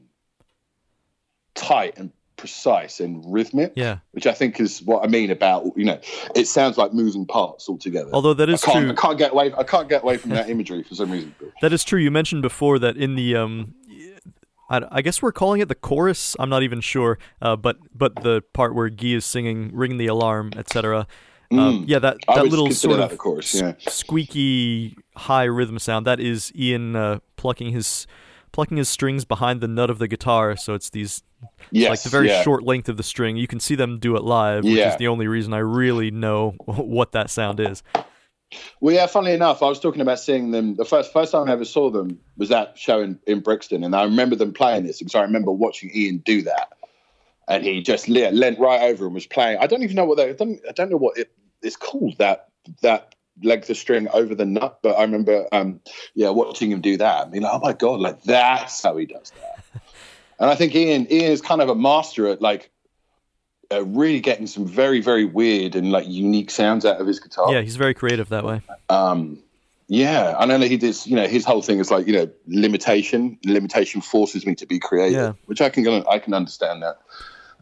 tight 1.53 1.95
and 1.97 2.11
precise 2.39 2.99
and 2.99 3.23
rhythmic. 3.27 3.73
Yeah. 3.75 3.99
Which 4.11 4.25
I 4.25 4.33
think 4.33 4.59
is 4.59 4.81
what 4.81 5.03
I 5.03 5.07
mean 5.07 5.29
about 5.29 5.65
you 5.75 5.85
know, 5.85 5.99
it 6.35 6.47
sounds 6.47 6.77
like 6.77 6.93
moving 6.93 7.25
parts 7.25 7.67
altogether. 7.69 8.09
Although 8.13 8.33
that 8.35 8.49
is 8.49 8.63
I 8.63 8.71
can't, 8.71 8.85
true. 8.85 8.91
I 8.91 8.95
can't 8.95 9.17
get 9.17 9.31
away. 9.31 9.53
I 9.57 9.63
can't 9.63 9.89
get 9.89 10.03
away 10.03 10.17
from 10.17 10.31
that 10.31 10.49
imagery 10.49 10.83
for 10.83 10.95
some 10.95 11.11
reason. 11.11 11.35
That 11.61 11.73
is 11.73 11.83
true. 11.83 11.99
You 11.99 12.09
mentioned 12.09 12.41
before 12.41 12.79
that 12.79 12.95
in 12.95 13.15
the 13.15 13.35
um, 13.35 13.73
I, 14.69 14.81
I 14.89 15.01
guess 15.01 15.21
we're 15.21 15.33
calling 15.33 15.59
it 15.59 15.67
the 15.67 15.75
chorus. 15.75 16.35
I'm 16.39 16.49
not 16.49 16.63
even 16.63 16.79
sure. 16.79 17.19
Uh, 17.41 17.55
but 17.55 17.77
but 17.93 18.15
the 18.23 18.41
part 18.53 18.73
where 18.75 18.89
Guy 18.89 19.09
is 19.09 19.25
singing 19.25 19.71
"Ring 19.73 19.97
the 19.97 20.07
Alarm," 20.07 20.53
etc. 20.55 21.05
Um, 21.51 21.85
yeah, 21.87 21.99
that 21.99 22.17
that 22.27 22.45
little 22.45 22.71
sort 22.71 22.97
that 22.97 23.11
of 23.11 23.17
course, 23.17 23.59
yeah. 23.59 23.73
squeaky 23.79 24.95
high 25.15 25.45
rhythm 25.45 25.79
sound. 25.79 26.05
That 26.05 26.19
is 26.19 26.51
Ian 26.55 26.95
uh, 26.95 27.19
plucking 27.35 27.71
his 27.71 28.07
plucking 28.51 28.77
his 28.77 28.87
strings 28.87 29.25
behind 29.25 29.59
the 29.61 29.67
nut 29.67 29.89
of 29.89 29.97
the 29.97 30.07
guitar. 30.07 30.55
So 30.55 30.73
it's 30.75 30.89
these 30.89 31.23
Yes, 31.71 31.89
like 31.89 32.01
the 32.01 32.09
very 32.09 32.27
yeah. 32.27 32.41
short 32.41 32.63
length 32.63 32.89
of 32.89 32.97
the 32.97 33.03
string. 33.03 33.37
You 33.37 33.47
can 33.47 33.59
see 33.59 33.75
them 33.75 33.99
do 33.99 34.15
it 34.15 34.23
live, 34.23 34.63
which 34.63 34.73
Yeah. 34.73 34.91
is 34.91 34.97
the 34.97 35.07
only 35.07 35.27
reason 35.27 35.53
I 35.53 35.59
really 35.59 36.11
know 36.11 36.51
what 36.65 37.11
that 37.13 37.29
sound 37.29 37.59
is. 37.59 37.83
Well, 38.81 38.95
yeah. 38.95 39.05
Funnily 39.05 39.33
enough, 39.33 39.61
I 39.61 39.67
was 39.67 39.79
talking 39.79 40.01
about 40.01 40.19
seeing 40.19 40.51
them. 40.51 40.75
The 40.75 40.85
first 40.85 41.13
first 41.13 41.31
time 41.31 41.49
I 41.49 41.51
ever 41.51 41.65
saw 41.65 41.91
them 41.91 42.19
was 42.37 42.49
that 42.49 42.77
show 42.77 43.01
in, 43.01 43.19
in 43.27 43.41
Brixton, 43.41 43.83
and 43.83 43.95
I 43.95 44.03
remember 44.03 44.35
them 44.35 44.53
playing 44.53 44.85
this 44.85 44.97
because 44.99 45.13
I 45.15 45.21
remember 45.21 45.51
watching 45.51 45.91
Ian 45.93 46.17
do 46.19 46.41
that, 46.43 46.69
and 47.47 47.63
he 47.63 47.81
just 47.83 48.09
le- 48.09 48.31
leant 48.31 48.57
right 48.57 48.81
over 48.81 49.05
and 49.05 49.13
was 49.13 49.27
playing. 49.27 49.59
I 49.59 49.67
don't 49.67 49.83
even 49.83 49.95
know 49.95 50.05
what 50.05 50.17
they. 50.17 50.29
I 50.29 50.33
don't, 50.33 50.59
I 50.67 50.71
don't 50.71 50.89
know 50.89 50.97
what 50.97 51.17
it, 51.17 51.31
it's 51.61 51.75
called. 51.75 52.17
That 52.17 52.47
that 52.81 53.13
length 53.43 53.69
of 53.69 53.77
string 53.77 54.07
over 54.09 54.33
the 54.33 54.45
nut, 54.45 54.79
but 54.81 54.97
I 54.97 55.03
remember, 55.03 55.47
um, 55.51 55.79
yeah, 56.15 56.29
watching 56.29 56.71
him 56.71 56.81
do 56.81 56.97
that. 56.97 57.27
I 57.27 57.29
mean, 57.29 57.45
oh 57.45 57.59
my 57.59 57.73
god, 57.73 57.99
like 57.99 58.23
that's 58.23 58.81
how 58.81 58.97
he 58.97 59.05
does 59.05 59.31
that. 59.39 59.58
And 60.39 60.49
I 60.49 60.55
think 60.55 60.75
Ian 60.75 61.11
Ian 61.11 61.31
is 61.31 61.41
kind 61.41 61.61
of 61.61 61.69
a 61.69 61.75
master 61.75 62.27
at 62.27 62.41
like. 62.41 62.69
Uh, 63.71 63.85
really 63.85 64.19
getting 64.19 64.47
some 64.47 64.65
very 64.65 64.99
very 64.99 65.25
weird 65.25 65.75
and 65.75 65.91
like 65.91 66.07
unique 66.07 66.49
sounds 66.49 66.85
out 66.85 66.99
of 66.99 67.05
his 67.05 67.19
guitar. 67.19 67.53
Yeah, 67.53 67.61
he's 67.61 67.75
very 67.75 67.93
creative 67.93 68.29
that 68.29 68.43
way. 68.43 68.61
Um, 68.89 69.37
yeah, 69.87 70.35
I 70.39 70.47
know 70.47 70.57
that 70.57 70.67
he 70.71 70.75
did. 70.75 70.95
You 71.05 71.15
know, 71.15 71.27
his 71.27 71.45
whole 71.45 71.61
thing 71.61 71.77
is 71.77 71.91
like 71.91 72.07
you 72.07 72.13
know 72.13 72.27
limitation. 72.47 73.37
Limitation 73.45 74.01
forces 74.01 74.43
me 74.43 74.55
to 74.55 74.65
be 74.65 74.79
creative, 74.79 75.13
Yeah. 75.13 75.33
which 75.45 75.61
I 75.61 75.69
can 75.69 75.87
I 76.09 76.17
can 76.17 76.33
understand 76.33 76.81
that. 76.81 76.97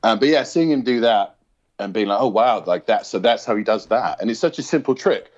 Um, 0.02 0.18
but 0.20 0.30
yeah, 0.30 0.44
seeing 0.44 0.72
him 0.72 0.82
do 0.82 1.02
that 1.02 1.36
and 1.78 1.92
being 1.92 2.08
like, 2.08 2.22
oh 2.22 2.30
wow, 2.30 2.64
like 2.66 2.86
that. 2.86 3.06
So 3.06 3.20
that's 3.20 3.44
how 3.44 3.58
he 3.58 3.64
does 3.66 3.88
that, 3.88 4.22
and 4.22 4.32
it's 4.32 4.40
such 4.40 4.60
a 4.60 4.64
simple 4.64 4.96
trick, 4.96 5.30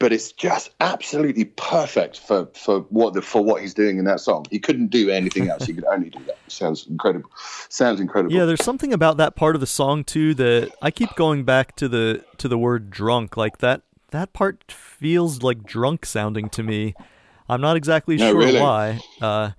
but 0.00 0.12
it's 0.12 0.30
just 0.32 0.70
absolutely 0.80 1.44
perfect 1.44 2.20
for 2.20 2.46
for 2.54 2.80
what 2.90 3.14
the 3.14 3.22
for 3.22 3.42
what 3.42 3.60
he's 3.60 3.74
doing 3.74 3.98
in 3.98 4.04
that 4.04 4.20
song. 4.20 4.46
He 4.50 4.58
couldn't 4.58 4.88
do 4.88 5.10
anything 5.10 5.48
else. 5.48 5.66
he 5.66 5.74
could 5.74 5.84
only 5.92 6.10
do 6.10 6.24
that. 6.24 6.38
Sounds 6.48 6.86
incredible. 6.86 7.30
Sounds 7.68 8.00
incredible. 8.00 8.34
Yeah, 8.34 8.44
there's 8.44 8.62
something 8.62 8.92
about 8.92 9.16
that 9.16 9.34
part 9.34 9.54
of 9.54 9.60
the 9.60 9.66
song 9.66 10.04
too 10.04 10.34
that 10.34 10.72
I 10.82 10.90
keep 10.90 11.14
going 11.16 11.44
back 11.44 11.74
to 11.76 11.88
the 11.88 12.24
to 12.38 12.48
the 12.48 12.58
word 12.58 12.90
drunk. 12.90 13.36
Like 13.36 13.58
that 13.58 13.82
that 14.10 14.32
part 14.32 14.70
feels 14.70 15.42
like 15.42 15.64
drunk 15.64 16.06
sounding 16.06 16.48
to 16.50 16.62
me. 16.62 16.94
I'm 17.48 17.60
not 17.60 17.76
exactly 17.76 18.16
No, 18.18 18.30
sure 18.30 18.40
really? 18.40 18.60
why. 18.60 19.00
Uh 19.20 19.50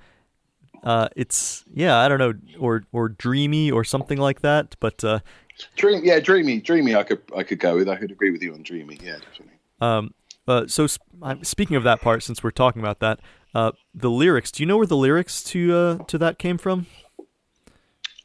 uh 0.83 1.09
it's 1.17 1.65
yeah, 1.73 1.97
I 1.97 2.07
don't 2.07 2.19
know 2.19 2.33
or 2.59 2.83
or 2.93 3.09
dreamy 3.09 3.71
or 3.71 3.83
something 3.83 4.17
like 4.17 4.41
that, 4.41 4.75
but 4.79 5.03
uh 5.03 5.19
Dream, 5.75 5.99
yeah, 6.05 6.21
dreamy, 6.21 6.61
dreamy. 6.61 6.95
I 6.95 7.03
could 7.03 7.21
I 7.35 7.43
could 7.43 7.59
go 7.59 7.75
with. 7.75 7.89
I 7.89 7.97
could 7.97 8.11
agree 8.11 8.31
with 8.31 8.41
you 8.41 8.53
on 8.53 8.63
dreamy. 8.63 8.97
Yeah, 9.03 9.17
definitely. 9.17 9.55
um 9.81 10.13
uh 10.49 10.67
so 10.67 10.87
sp- 10.87 11.05
speaking 11.43 11.75
of 11.75 11.83
that 11.83 12.01
part 12.01 12.23
since 12.23 12.43
we're 12.43 12.51
talking 12.51 12.81
about 12.81 12.99
that, 12.99 13.19
uh 13.53 13.71
the 13.93 14.09
lyrics, 14.09 14.51
do 14.51 14.63
you 14.63 14.67
know 14.67 14.77
where 14.77 14.87
the 14.87 14.97
lyrics 14.97 15.43
to 15.45 15.75
uh 15.75 15.97
to 16.05 16.17
that 16.17 16.39
came 16.39 16.57
from? 16.57 16.87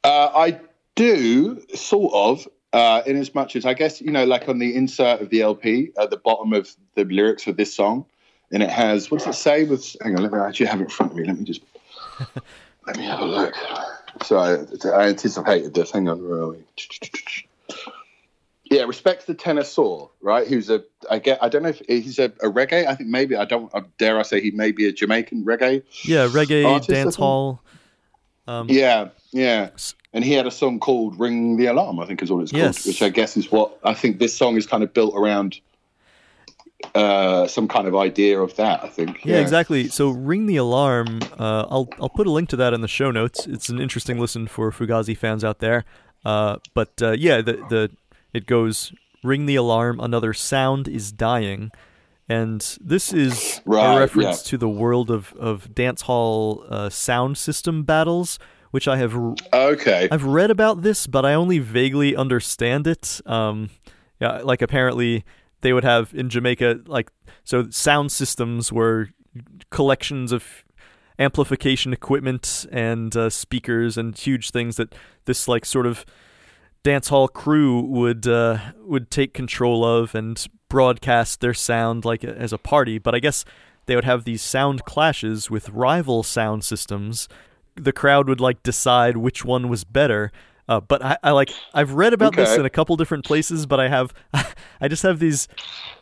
Uh, 0.04 0.30
I 0.36 0.60
do 0.96 1.64
sort 1.74 2.12
of, 2.12 2.46
uh, 2.74 3.02
in 3.06 3.16
as 3.16 3.34
much 3.34 3.56
as 3.56 3.64
I 3.64 3.72
guess 3.72 4.00
you 4.00 4.10
know, 4.10 4.24
like 4.26 4.48
on 4.48 4.58
the 4.58 4.76
insert 4.76 5.22
of 5.22 5.30
the 5.30 5.40
LP 5.40 5.92
at 5.98 6.10
the 6.10 6.18
bottom 6.18 6.52
of 6.52 6.74
the 6.94 7.04
lyrics 7.04 7.46
of 7.46 7.56
this 7.56 7.74
song, 7.74 8.04
and 8.52 8.62
it 8.62 8.68
has 8.68 9.10
what 9.10 9.20
does 9.24 9.34
it 9.34 9.38
say? 9.38 9.64
With 9.64 9.96
hang 10.02 10.16
on, 10.16 10.22
let 10.22 10.32
me 10.32 10.38
I 10.38 10.48
actually 10.48 10.66
have 10.66 10.80
it 10.80 10.84
in 10.84 10.90
front 10.90 11.12
of 11.12 11.18
me. 11.18 11.24
Let 11.24 11.38
me 11.38 11.44
just 11.44 11.62
let 12.86 12.98
me 12.98 13.04
have 13.04 13.20
a 13.20 13.24
look. 13.24 13.54
So 14.24 14.38
I, 14.38 14.58
I 14.90 15.08
anticipated 15.08 15.72
this. 15.74 15.90
Hang 15.90 16.08
on, 16.08 16.22
where 16.22 16.40
are 16.40 16.48
we? 16.48 16.64
Yeah, 18.74 18.82
respects 18.84 19.24
the 19.26 19.34
tenor 19.34 19.64
saw, 19.64 20.08
right? 20.20 20.46
Who's 20.46 20.68
a 20.70 20.82
I 21.10 21.18
get 21.18 21.42
I 21.42 21.48
don't 21.48 21.62
know 21.62 21.68
if 21.68 21.82
he's 21.86 22.18
a, 22.18 22.24
a 22.24 22.50
reggae. 22.50 22.86
I 22.86 22.94
think 22.94 23.08
maybe 23.08 23.36
I 23.36 23.44
don't 23.44 23.70
dare 23.98 24.18
I 24.18 24.22
say 24.22 24.40
he 24.40 24.50
may 24.50 24.72
be 24.72 24.88
a 24.88 24.92
Jamaican 24.92 25.44
reggae 25.44 25.82
Yeah, 26.02 26.26
reggae, 26.28 26.66
Artist, 26.66 26.90
dance 26.90 27.16
hall. 27.16 27.60
Um 28.46 28.66
Yeah, 28.68 29.08
yeah. 29.32 29.70
And 30.12 30.24
he 30.24 30.32
had 30.32 30.46
a 30.46 30.50
song 30.50 30.80
called 30.80 31.18
"Ring 31.18 31.56
the 31.56 31.66
Alarm," 31.66 31.98
I 32.00 32.06
think 32.06 32.22
is 32.22 32.30
what 32.30 32.42
it's 32.42 32.52
Yes. 32.52 32.82
called, 32.82 32.86
which 32.86 33.02
I 33.02 33.08
guess 33.10 33.36
is 33.36 33.50
what 33.52 33.78
I 33.84 33.94
think 33.94 34.18
this 34.18 34.36
song 34.36 34.56
is 34.56 34.66
kind 34.66 34.82
of 34.82 34.92
built 34.92 35.14
around. 35.16 35.60
Uh, 36.94 37.46
some 37.46 37.66
kind 37.66 37.88
of 37.88 37.96
idea 37.96 38.38
of 38.38 38.54
that, 38.56 38.84
I 38.84 38.88
think. 38.88 39.24
Yeah, 39.24 39.38
exactly. 39.38 39.88
So 39.88 40.10
ring 40.10 40.44
the 40.46 40.56
alarm. 40.56 41.20
Uh, 41.38 41.64
I'll 41.70 41.88
I'll 41.98 42.10
put 42.10 42.26
a 42.26 42.30
link 42.30 42.50
to 42.50 42.56
that 42.56 42.74
in 42.74 42.82
the 42.82 42.88
show 42.88 43.10
notes. 43.10 43.46
It's 43.46 43.70
an 43.70 43.80
interesting 43.80 44.18
listen 44.20 44.46
for 44.46 44.70
Fugazi 44.70 45.16
fans 45.16 45.42
out 45.44 45.60
there. 45.60 45.84
Uh, 46.24 46.58
but 46.74 46.90
uh, 47.02 47.12
yeah, 47.12 47.40
the 47.40 47.54
the 47.70 47.90
it 48.34 48.46
goes 48.46 48.92
ring 49.22 49.46
the 49.46 49.56
alarm. 49.56 50.00
Another 50.00 50.34
sound 50.34 50.86
is 50.88 51.10
dying, 51.12 51.70
and 52.28 52.76
this 52.80 53.12
is 53.12 53.62
Right, 53.64 53.96
a 53.96 54.00
reference 54.00 54.44
yeah. 54.44 54.50
to 54.50 54.58
the 54.58 54.68
world 54.68 55.10
of 55.10 55.32
of 55.38 55.74
dance 55.74 56.02
hall 56.02 56.64
uh, 56.68 56.90
sound 56.90 57.38
system 57.38 57.84
battles, 57.84 58.38
which 58.70 58.86
I 58.86 58.98
have 58.98 59.16
Okay. 59.52 60.08
I've 60.10 60.24
read 60.24 60.50
about 60.50 60.82
this, 60.82 61.06
but 61.06 61.24
I 61.24 61.34
only 61.34 61.58
vaguely 61.58 62.14
understand 62.16 62.86
it. 62.86 63.20
Um, 63.24 63.70
yeah, 64.20 64.38
like 64.42 64.60
apparently 64.62 65.24
they 65.62 65.72
would 65.72 65.84
have 65.84 66.12
in 66.14 66.28
Jamaica, 66.28 66.80
like 66.86 67.10
so 67.44 67.70
sound 67.70 68.12
systems 68.12 68.70
were 68.72 69.08
collections 69.70 70.30
of 70.32 70.64
amplification 71.18 71.92
equipment 71.92 72.66
and 72.72 73.16
uh, 73.16 73.30
speakers 73.30 73.96
and 73.96 74.16
huge 74.18 74.50
things 74.50 74.76
that 74.76 74.94
this 75.26 75.46
like 75.48 75.64
sort 75.64 75.86
of 75.86 76.04
dance 76.84 77.08
hall 77.08 77.26
crew 77.26 77.80
would 77.80 78.28
uh, 78.28 78.58
would 78.82 79.10
take 79.10 79.34
control 79.34 79.84
of 79.84 80.14
and 80.14 80.46
broadcast 80.68 81.40
their 81.40 81.54
sound 81.54 82.04
like 82.04 82.22
as 82.22 82.52
a 82.52 82.58
party. 82.58 82.98
But 82.98 83.14
I 83.16 83.18
guess 83.18 83.44
they 83.86 83.96
would 83.96 84.04
have 84.04 84.24
these 84.24 84.42
sound 84.42 84.84
clashes 84.84 85.50
with 85.50 85.68
rival 85.70 86.22
sound 86.22 86.64
systems. 86.64 87.28
The 87.74 87.92
crowd 87.92 88.28
would 88.28 88.40
like 88.40 88.62
decide 88.62 89.16
which 89.16 89.44
one 89.44 89.68
was 89.68 89.82
better. 89.82 90.30
Uh, 90.66 90.80
but 90.80 91.04
I, 91.04 91.18
I 91.22 91.30
like 91.32 91.50
I've 91.74 91.92
read 91.92 92.12
about 92.12 92.36
this 92.36 92.56
in 92.56 92.64
a 92.64 92.70
couple 92.70 92.96
different 92.96 93.24
places, 93.24 93.66
but 93.66 93.80
I 93.80 93.88
have 93.88 94.14
I 94.80 94.88
just 94.88 95.02
have 95.02 95.18
these 95.18 95.48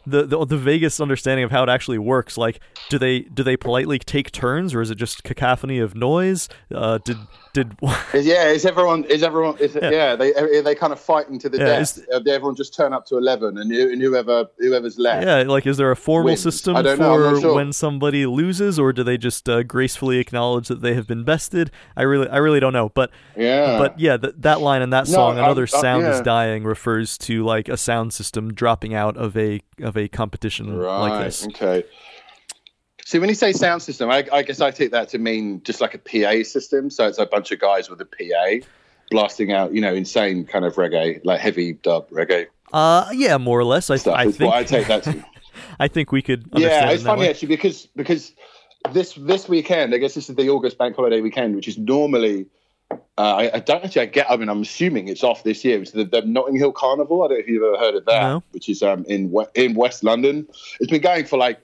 the, 0.07 0.25
the 0.25 0.45
the 0.45 0.57
vaguest 0.59 1.01
understanding 1.01 1.45
of 1.45 1.51
how 1.51 1.63
it 1.63 1.69
actually 1.69 1.99
works. 1.99 2.37
Like, 2.37 2.61
do 2.89 2.99
they 2.99 3.21
do 3.21 3.43
they 3.43 3.57
politely 3.57 3.99
take 3.99 4.31
turns, 4.33 4.75
or 4.75 4.81
is 4.81 4.91
it 4.91 4.97
just 4.97 5.23
cacophony 5.25 5.79
of 5.79 5.95
noise? 5.95 6.49
Uh, 6.75 6.99
did 7.05 7.17
did 7.55 7.77
Is- 8.15 8.27
yeah, 8.27 8.49
is 8.49 8.65
everyone? 8.67 9.05
Is 9.05 9.23
everyone? 9.23 9.57
Is 9.59 9.75
Yeah. 9.75 9.91
yeah. 9.91 10.17
they 10.17 10.35
are 10.35 10.63
they 10.63 10.75
kind 10.75 10.93
of 10.93 10.99
fighting 11.01 11.39
to 11.41 11.49
the 11.49 11.59
Yeah, 11.59 11.65
death. 11.67 11.99
is- 11.99 12.07
Uh, 12.13 12.21
everyone 12.29 12.57
just 12.57 12.75
turn 12.75 12.93
up 12.93 13.07
to 13.07 13.17
eleven, 13.19 13.59
and, 13.59 13.71
who- 13.71 13.91
and 13.93 14.01
whoever 14.03 14.47
whoever's 14.59 14.99
left. 14.99 15.25
yeah, 15.27 15.43
like 15.43 15.67
is 15.67 15.77
there 15.77 15.91
a 15.91 15.97
formal 15.97 16.27
Wins. 16.33 16.43
system 16.43 16.77
I 16.77 16.83
know, 16.83 16.97
for 16.97 17.41
sure. 17.41 17.55
when 17.55 17.73
somebody 17.73 18.27
loses, 18.27 18.79
or 18.79 18.93
do 18.93 19.03
they 19.05 19.17
just 19.19 19.49
uh, 19.49 19.63
gracefully 19.63 20.19
acknowledge 20.19 20.69
that 20.69 20.81
they 20.83 20.95
have 20.95 21.07
been 21.07 21.25
bested? 21.25 21.71
I 21.97 22.03
really 22.03 22.29
I 22.29 22.39
really 22.39 22.61
don't 22.61 22.73
know, 22.73 22.89
but 22.89 23.11
Yeah. 23.37 23.79
but 23.79 24.01
yeah, 24.01 24.17
th- 24.17 24.35
that 24.39 24.61
line 24.61 24.83
in 24.83 24.91
that 24.91 25.07
No, 25.09 25.13
song, 25.15 25.39
another 25.39 25.63
I'm- 25.73 25.81
sound 25.83 26.07
is 26.07 26.17
yeah. 26.19 26.23
dying, 26.23 26.65
refers 26.65 27.17
to 27.19 27.45
like 27.45 27.69
a 27.69 27.77
sound 27.77 28.13
system 28.13 28.53
dropping 28.55 28.95
out 28.95 29.17
of 29.17 29.37
a 29.37 29.61
of 29.93 30.03
a 30.03 30.09
competition 30.09 30.77
right. 30.77 31.01
like 31.01 31.25
this. 31.25 31.47
Okay. 31.49 31.85
See, 33.05 33.19
when 33.19 33.29
you 33.29 33.35
say 33.35 33.53
sound 33.53 33.83
system, 33.83 34.11
I, 34.11 34.27
I 34.33 34.43
guess 34.43 34.61
I 34.61 34.71
take 34.71 34.93
that 34.93 35.09
to 35.11 35.19
mean 35.19 35.63
just 35.65 35.81
like 35.81 35.95
a 35.95 35.99
PA 35.99 36.45
system. 36.49 36.89
So 36.89 37.07
it's 37.07 37.19
a 37.19 37.27
bunch 37.27 37.53
of 37.53 37.59
guys 37.59 37.91
with 37.91 38.01
a 38.01 38.07
PA 38.07 38.67
blasting 39.11 39.53
out, 39.53 39.75
you 39.75 39.81
know, 39.81 39.93
insane 39.93 40.47
kind 40.47 40.65
of 40.65 40.77
reggae, 40.77 41.21
like 41.25 41.41
heavy 41.41 41.75
dub 41.75 42.09
reggae 42.11 42.47
Uh, 42.73 43.09
yeah, 43.13 43.37
more 43.37 43.59
or 43.59 43.65
less. 43.65 43.91
I. 43.91 43.95
I 43.95 44.31
think 44.31 44.53
I 44.53 44.65
take 44.65 44.87
that 44.87 45.03
to. 45.05 45.25
I 45.79 45.89
think 45.89 46.13
we 46.13 46.23
could. 46.23 46.49
yeah, 46.55 46.91
it's 46.91 47.03
funny 47.03 47.23
way. 47.23 47.31
actually 47.31 47.49
because 47.49 47.87
because 47.95 48.33
this 48.93 49.13
this 49.15 49.49
weekend, 49.49 49.95
I 49.95 49.99
guess 49.99 50.15
this 50.15 50.31
is 50.31 50.37
the 50.37 50.49
August 50.49 50.79
bank 50.79 50.97
holiday 50.97 51.21
weekend, 51.21 51.55
which 51.55 51.69
is 51.69 51.77
normally. 51.77 52.47
Uh, 53.19 53.37
I, 53.37 53.57
I 53.57 53.59
don't 53.61 53.85
actually. 53.85 54.03
I 54.03 54.07
get. 54.07 54.31
I 54.31 54.37
mean, 54.37 54.49
I'm 54.49 54.63
assuming 54.63 55.09
it's 55.09 55.23
off 55.25 55.43
this 55.45 55.65
year. 55.65 55.81
It's 55.83 55.93
the, 55.93 56.05
the 56.05 56.23
Notting 56.23 56.57
Hill 56.57 56.73
Carnival. 56.73 57.23
I 57.23 57.29
don't 57.29 57.37
know 57.37 57.41
if 57.41 57.49
you've 57.49 57.63
ever 57.63 57.79
heard 57.79 57.95
of 57.95 58.05
that, 58.07 58.23
No. 58.23 58.43
which 58.53 58.69
is 58.69 58.83
um 58.83 59.05
in 59.09 59.35
in 59.55 59.75
West 59.75 60.03
London. 60.05 60.47
It's 60.81 60.91
been 60.91 61.03
going 61.03 61.25
for 61.27 61.37
like 61.39 61.61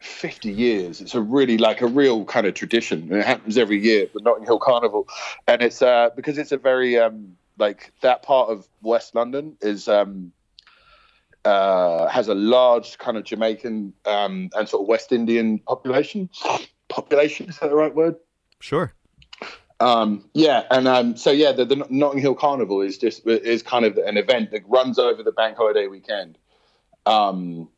50 0.00 0.50
years. 0.52 1.00
It's 1.00 1.14
a 1.14 1.20
really 1.20 1.58
like 1.58 1.80
a 1.80 1.86
real 1.86 2.24
kind 2.24 2.46
of 2.46 2.54
tradition. 2.54 3.02
And 3.10 3.20
it 3.20 3.26
happens 3.26 3.58
every 3.58 3.78
year, 3.82 4.06
the 4.14 4.20
Notting 4.20 4.44
Hill 4.44 4.58
Carnival, 4.60 5.08
and 5.46 5.60
it's 5.62 5.82
uh 5.82 6.10
because 6.14 6.38
it's 6.38 6.52
a 6.52 6.56
very 6.58 6.98
um 6.98 7.36
like 7.58 7.92
that 8.02 8.22
part 8.22 8.50
of 8.50 8.68
West 8.82 9.14
London 9.14 9.56
is 9.60 9.88
um 9.88 10.32
uh 11.44 12.06
has 12.08 12.28
a 12.28 12.34
large 12.34 12.98
kind 12.98 13.16
of 13.16 13.24
Jamaican 13.24 13.92
um 14.04 14.50
and 14.54 14.68
sort 14.68 14.82
of 14.82 14.88
West 14.88 15.12
Indian 15.12 15.58
population. 15.60 16.28
Population 16.88 17.48
is 17.48 17.58
that 17.58 17.68
the 17.70 17.76
right 17.76 17.94
word? 17.94 18.16
Sure. 18.60 18.92
Um, 19.80 20.28
yeah, 20.34 20.64
and 20.70 20.88
um, 20.88 21.16
so 21.16 21.30
yeah, 21.30 21.52
the, 21.52 21.64
the 21.64 21.86
Notting 21.88 22.20
Hill 22.20 22.34
Carnival 22.34 22.80
is 22.80 22.98
just 22.98 23.26
is 23.26 23.62
kind 23.62 23.84
of 23.84 23.96
an 23.96 24.16
event 24.16 24.50
that 24.50 24.68
runs 24.68 24.98
over 24.98 25.22
the 25.22 25.32
bank 25.32 25.56
holiday 25.56 25.86
weekend, 25.86 26.36
um, 27.06 27.68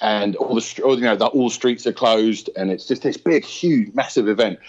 and 0.00 0.36
all 0.36 0.54
the 0.54 0.74
you 0.76 1.00
know 1.00 1.16
the, 1.16 1.26
all 1.26 1.50
streets 1.50 1.86
are 1.86 1.92
closed, 1.92 2.50
and 2.56 2.70
it's 2.70 2.86
just 2.86 3.02
this 3.02 3.16
big, 3.16 3.44
huge, 3.44 3.92
massive 3.94 4.28
event. 4.28 4.60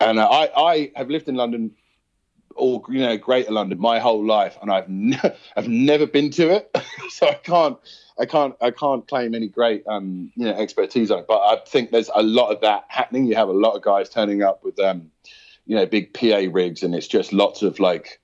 And 0.00 0.18
uh, 0.18 0.28
I 0.28 0.50
I 0.56 0.92
have 0.96 1.10
lived 1.10 1.28
in 1.28 1.34
London, 1.34 1.72
or 2.54 2.82
you 2.88 3.00
know 3.00 3.18
Greater 3.18 3.52
London, 3.52 3.78
my 3.78 3.98
whole 3.98 4.24
life, 4.24 4.56
and 4.62 4.70
I've 4.70 4.88
ne- 4.88 5.20
I've 5.56 5.68
never 5.68 6.06
been 6.06 6.30
to 6.30 6.54
it, 6.54 6.74
so 7.10 7.28
I 7.28 7.34
can't 7.34 7.76
I 8.18 8.24
can't 8.24 8.54
I 8.62 8.70
can't 8.70 9.06
claim 9.06 9.34
any 9.34 9.48
great 9.48 9.86
um, 9.86 10.32
you 10.36 10.46
know 10.46 10.54
expertise 10.54 11.10
on 11.10 11.18
it. 11.18 11.26
But 11.28 11.40
I 11.40 11.56
think 11.66 11.90
there's 11.90 12.10
a 12.14 12.22
lot 12.22 12.50
of 12.50 12.62
that 12.62 12.86
happening. 12.88 13.26
You 13.26 13.34
have 13.34 13.48
a 13.48 13.52
lot 13.52 13.74
of 13.74 13.82
guys 13.82 14.08
turning 14.08 14.42
up 14.42 14.64
with 14.64 14.80
um, 14.80 15.10
you 15.66 15.76
know 15.76 15.86
big 15.86 16.12
PA 16.14 16.42
rigs, 16.50 16.82
and 16.82 16.94
it's 16.94 17.06
just 17.08 17.32
lots 17.32 17.62
of 17.62 17.78
like 17.80 18.20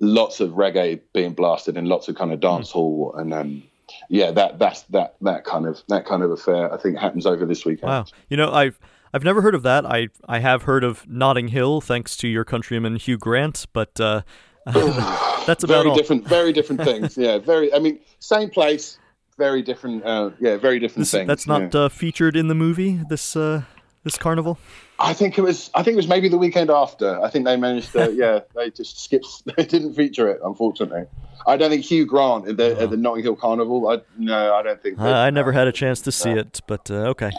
lots 0.00 0.40
of 0.40 0.50
reggae 0.50 1.00
being 1.12 1.32
blasted 1.32 1.76
and 1.76 1.88
lots 1.88 2.08
of 2.08 2.16
kind 2.16 2.32
of 2.32 2.40
dance 2.40 2.70
hall 2.70 3.14
and 3.16 3.32
um, 3.32 3.62
yeah, 4.08 4.30
that 4.32 4.58
that's 4.58 4.82
that 4.82 5.16
that 5.20 5.44
kind 5.44 5.66
of 5.66 5.82
that 5.88 6.06
kind 6.06 6.22
of 6.22 6.30
affair. 6.30 6.72
I 6.72 6.76
think 6.76 6.98
happens 6.98 7.26
over 7.26 7.46
this 7.46 7.64
weekend. 7.64 7.88
Wow, 7.90 8.04
you 8.28 8.36
know 8.36 8.50
I've. 8.52 8.78
I've 9.12 9.22
never 9.22 9.42
heard 9.42 9.54
of 9.54 9.62
that. 9.62 9.86
I 9.86 10.08
I 10.28 10.40
have 10.40 10.64
heard 10.64 10.82
of 10.82 11.08
Notting 11.08 11.46
Hill, 11.46 11.80
thanks 11.80 12.16
to 12.16 12.26
your 12.26 12.44
countryman 12.44 12.96
Hugh 12.96 13.16
Grant, 13.16 13.64
but 13.72 14.00
uh, 14.00 14.22
that's 14.66 15.62
about 15.62 15.82
very 15.84 15.90
all. 15.90 15.94
different, 15.96 16.26
very 16.26 16.52
different 16.52 16.82
things. 16.90 17.16
Yeah, 17.16 17.38
very. 17.38 17.72
I 17.72 17.78
mean, 17.78 18.00
same 18.18 18.50
place, 18.50 18.98
very 19.38 19.62
different. 19.62 20.04
Uh, 20.04 20.30
yeah, 20.40 20.56
very 20.56 20.80
different 20.80 21.02
This- 21.02 21.12
things. 21.12 21.28
that's 21.28 21.46
not 21.46 21.72
yeah. 21.72 21.82
uh, 21.82 21.88
featured 21.88 22.34
in 22.34 22.48
the 22.48 22.56
movie. 22.56 23.00
This 23.08 23.36
uh, 23.36 23.62
this 24.02 24.18
carnival. 24.18 24.58
I 24.98 25.12
think 25.12 25.38
it 25.38 25.42
was. 25.42 25.70
I 25.74 25.82
think 25.82 25.94
it 25.94 25.96
was 25.96 26.08
maybe 26.08 26.28
the 26.28 26.38
weekend 26.38 26.70
after. 26.70 27.20
I 27.20 27.30
think 27.30 27.44
they 27.44 27.56
managed 27.56 27.92
to. 27.92 28.12
yeah, 28.16 28.40
they 28.54 28.70
just 28.70 29.02
skipped. 29.02 29.26
They 29.56 29.64
didn't 29.64 29.94
feature 29.94 30.28
it, 30.28 30.40
unfortunately. 30.44 31.06
I 31.46 31.56
don't 31.56 31.70
think 31.70 31.84
Hugh 31.84 32.06
Grant 32.06 32.48
at 32.48 32.56
the, 32.56 32.80
at 32.80 32.90
the 32.90 32.96
Notting 32.96 33.22
Hill 33.22 33.36
Carnival. 33.36 33.86
I, 33.88 34.00
no, 34.16 34.54
I 34.54 34.62
don't 34.62 34.82
think. 34.82 34.98
Uh, 34.98 35.08
I 35.08 35.30
never 35.30 35.52
had 35.52 35.68
a 35.68 35.72
chance 35.72 36.00
to 36.02 36.12
see 36.12 36.30
it, 36.30 36.60
but 36.66 36.90
uh, 36.90 37.10
okay. 37.10 37.30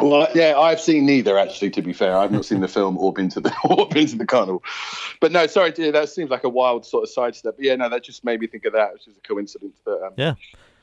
Well, 0.00 0.26
yeah, 0.34 0.58
I've 0.58 0.80
seen 0.80 1.04
neither. 1.04 1.36
Actually, 1.38 1.70
to 1.70 1.82
be 1.82 1.92
fair, 1.92 2.16
I've 2.16 2.32
not 2.32 2.44
seen 2.46 2.60
the 2.60 2.68
film 2.76 2.96
or 2.96 3.12
been 3.12 3.28
to 3.30 3.40
the 3.40 3.54
or 3.64 3.88
been 3.88 4.06
to 4.06 4.16
the 4.16 4.26
carnival. 4.26 4.62
But 5.20 5.32
no, 5.32 5.46
sorry, 5.46 5.72
dear, 5.72 5.92
that 5.92 6.08
seems 6.08 6.30
like 6.30 6.44
a 6.44 6.48
wild 6.48 6.86
sort 6.86 7.02
of 7.02 7.10
sidestep. 7.10 7.56
But 7.56 7.64
yeah, 7.64 7.76
no, 7.76 7.88
that 7.88 8.02
just 8.02 8.24
made 8.24 8.40
me 8.40 8.46
think 8.46 8.64
of 8.64 8.72
that. 8.72 8.92
It's 8.94 9.04
just 9.04 9.18
a 9.18 9.20
coincidence. 9.20 9.76
But 9.84 10.02
um, 10.02 10.12
Yeah. 10.16 10.34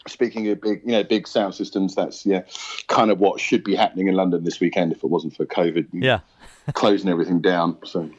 Speaking 0.09 0.47
of 0.49 0.61
big, 0.61 0.81
you 0.85 0.91
know, 0.91 1.03
big 1.03 1.27
sound 1.27 1.55
systems, 1.55 1.95
that's 1.95 2.25
yeah, 2.25 2.41
kind 2.87 3.11
of 3.11 3.19
what 3.19 3.39
should 3.39 3.63
be 3.63 3.75
happening 3.75 4.07
in 4.07 4.15
London 4.15 4.43
this 4.43 4.59
weekend 4.59 4.91
if 4.91 5.03
it 5.03 5.09
wasn't 5.09 5.35
for 5.35 5.45
COVID 5.45 5.87
Yeah. 5.93 6.19
closing 6.73 7.09
everything 7.09 7.41
down. 7.41 7.77
So 7.85 8.09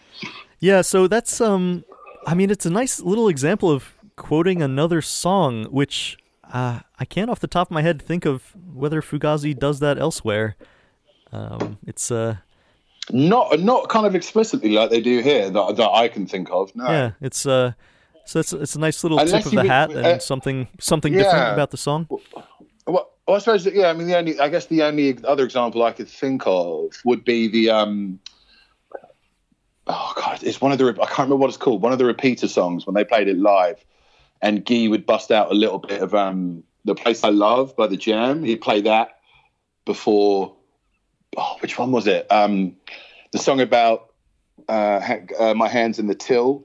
Yeah, 0.59 0.83
so 0.83 1.07
that's 1.07 1.41
um 1.41 1.85
I 2.27 2.35
mean 2.35 2.51
it's 2.51 2.67
a 2.67 2.71
nice 2.71 3.01
little 3.01 3.29
example 3.29 3.71
of 3.71 3.95
quoting 4.17 4.61
another 4.63 5.01
song 5.03 5.65
which 5.67 6.19
uh, 6.53 6.81
I 6.99 7.05
can't 7.05 7.31
off 7.31 7.39
the 7.41 7.47
top 7.47 7.69
of 7.69 7.71
my 7.73 7.83
head 7.83 8.03
think 8.03 8.27
of 8.27 8.55
whether 8.75 9.01
Fugazi 9.01 9.57
does 9.57 9.79
that 9.81 9.99
elsewhere. 9.99 10.57
Um, 11.33 11.79
it's 11.87 12.11
uh 12.11 12.37
not 13.13 13.61
not 13.61 13.89
kind 13.89 14.07
of 14.07 14.15
explicitly 14.15 14.71
like 14.71 14.91
they 14.91 15.01
do 15.01 15.21
here 15.21 15.49
that, 15.51 15.77
that 15.77 15.91
I 15.91 16.09
can 16.09 16.27
think 16.27 16.49
of. 16.51 16.75
No. 16.75 16.85
yeah, 16.91 17.11
it's 17.21 17.47
uh 17.47 17.73
so 18.25 18.41
it's 18.41 18.53
it's 18.53 18.75
a 18.77 18.79
nice 18.81 19.03
little 19.03 19.19
Unless 19.19 19.45
tip 19.45 19.47
of 19.47 19.51
the 19.53 19.57
would- 19.59 19.67
hat 19.67 19.91
and 19.91 20.07
uh, 20.07 20.19
something 20.19 20.69
something 20.79 21.13
different 21.13 21.53
about 21.53 21.71
the 21.71 21.77
song. 21.77 22.07
Well, 22.87 23.11
well, 23.27 23.37
I 23.37 23.39
suppose 23.39 23.67
yeah. 23.67 23.89
I 23.89 23.93
mean, 23.93 24.09
the 24.09 24.17
only 24.17 24.41
I 24.41 24.49
guess 24.49 24.67
the 24.67 24.83
only 24.83 25.17
other 25.25 25.45
example 25.45 25.83
I 25.83 25.93
could 25.93 26.09
think 26.09 26.43
of 26.47 27.01
would 27.05 27.25
be 27.25 27.49
the 27.49 27.71
um. 27.71 28.19
Oh 29.87 30.13
God, 30.17 30.43
it's 30.43 30.61
one 30.61 30.73
of 30.73 30.79
the 30.79 30.87
I 30.87 31.07
can't 31.07 31.19
remember 31.19 31.37
what 31.37 31.49
it's 31.49 31.57
called. 31.57 31.83
One 31.83 31.93
of 31.93 31.99
the 31.99 32.05
repeater 32.05 32.49
songs 32.49 32.87
when 32.87 32.95
they 32.95 33.05
played 33.05 33.29
it 33.29 33.39
live, 33.39 33.85
and 34.43 34.65
Guy 34.65 34.89
would 34.89 35.07
bust 35.07 35.31
out 35.31 35.51
a 35.51 35.55
little 35.55 35.79
bit 35.79 36.03
of 36.03 36.15
um 36.15 36.63
the 36.85 36.95
place 36.95 37.25
I 37.25 37.29
love 37.29 37.77
by 37.77 37.87
the 37.87 37.97
Jam. 37.97 38.43
He'd 38.45 38.61
play 38.61 38.81
that 38.83 39.19
before. 39.85 40.57
Oh, 41.37 41.57
which 41.61 41.79
one 41.79 41.93
was 41.93 42.07
it? 42.09 42.31
Um, 42.33 42.77
the 43.33 43.39
song 43.39 43.61
about 43.61 44.13
uh, 44.69 45.01
uh 45.39 45.55
my 45.55 45.69
hands 45.69 45.99
in 45.99 46.07
the 46.09 46.15
till. 46.15 46.65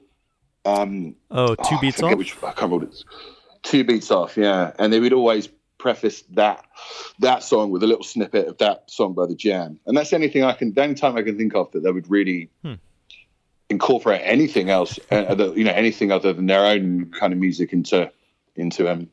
Um, 0.66 1.14
Oh, 1.30 1.54
two 1.54 1.62
Oh, 1.76 1.78
beats 1.80 1.96
forget 1.96 2.12
off. 2.12 2.18
Which, 2.18 2.36
I 2.38 2.40
can't 2.40 2.56
remember 2.62 2.76
what 2.76 2.88
it's. 2.88 3.04
Two 3.62 3.84
beats 3.84 4.10
off, 4.10 4.36
yeah. 4.36 4.72
And 4.78 4.92
they 4.92 5.00
would 5.00 5.12
always 5.12 5.48
preface 5.78 6.22
that 6.30 6.64
that 7.20 7.42
song 7.42 7.70
with 7.70 7.82
a 7.82 7.86
little 7.86 8.02
snippet 8.04 8.48
of 8.48 8.58
that 8.58 8.90
song 8.90 9.12
by 9.14 9.26
the 9.26 9.34
Jam, 9.34 9.78
and 9.86 9.96
that's 9.96 10.12
anything 10.12 10.42
I 10.42 10.52
can. 10.52 10.72
The 10.72 10.82
only 10.82 10.94
time 10.94 11.16
I 11.16 11.22
can 11.22 11.36
think 11.36 11.54
of 11.54 11.70
that 11.72 11.80
they 11.82 11.90
would 11.90 12.10
really 12.10 12.48
Hmm. 12.62 12.74
incorporate 13.68 14.20
anything 14.24 14.70
else, 14.70 14.98
uh, 15.10 15.52
you 15.54 15.64
know, 15.64 15.72
anything 15.72 16.12
other 16.12 16.32
than 16.32 16.46
their 16.46 16.64
own 16.64 17.10
kind 17.18 17.32
of 17.32 17.38
music 17.38 17.72
into 17.72 18.10
into 18.54 18.90
um 18.90 19.08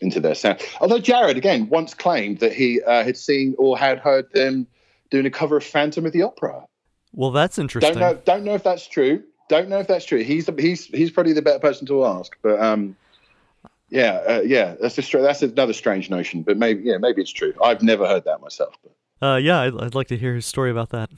into 0.00 0.20
their 0.20 0.34
sound. 0.34 0.60
Although 0.80 0.98
Jared 1.00 1.36
again 1.36 1.68
once 1.68 1.92
claimed 1.94 2.38
that 2.38 2.52
he 2.54 2.80
uh, 2.82 3.04
had 3.04 3.16
seen 3.16 3.54
or 3.58 3.76
had 3.76 3.98
heard 3.98 4.32
them 4.32 4.66
doing 5.10 5.26
a 5.26 5.30
cover 5.30 5.56
of 5.58 5.64
Phantom 5.64 6.06
of 6.06 6.12
the 6.12 6.22
Opera. 6.22 6.64
Well, 7.12 7.32
that's 7.32 7.58
interesting. 7.58 7.94
Don't 7.94 8.00
know. 8.00 8.20
Don't 8.24 8.44
know 8.44 8.54
if 8.54 8.62
that's 8.62 8.86
true. 8.86 9.22
Don't 9.50 9.68
know 9.68 9.80
if 9.80 9.88
that's 9.88 10.04
true. 10.04 10.22
He's 10.22 10.48
he's 10.58 10.86
he's 10.86 11.10
probably 11.10 11.32
the 11.32 11.42
better 11.42 11.58
person 11.58 11.84
to 11.88 12.04
ask. 12.06 12.36
But 12.40 12.60
um, 12.60 12.96
yeah, 13.88 14.12
uh, 14.26 14.42
yeah. 14.46 14.76
That's 14.80 14.96
a 14.96 15.02
str- 15.02 15.18
that's 15.18 15.42
another 15.42 15.72
strange 15.72 16.08
notion. 16.08 16.42
But 16.42 16.56
maybe 16.56 16.82
yeah, 16.84 16.98
maybe 16.98 17.20
it's 17.20 17.32
true. 17.32 17.52
I've 17.62 17.82
never 17.82 18.06
heard 18.06 18.24
that 18.26 18.40
myself. 18.40 18.74
But 18.82 19.26
Uh, 19.26 19.36
yeah, 19.36 19.60
I'd, 19.62 19.74
I'd 19.80 19.94
like 19.96 20.06
to 20.08 20.16
hear 20.16 20.34
his 20.36 20.46
story 20.46 20.70
about 20.70 20.90
that. 20.90 21.10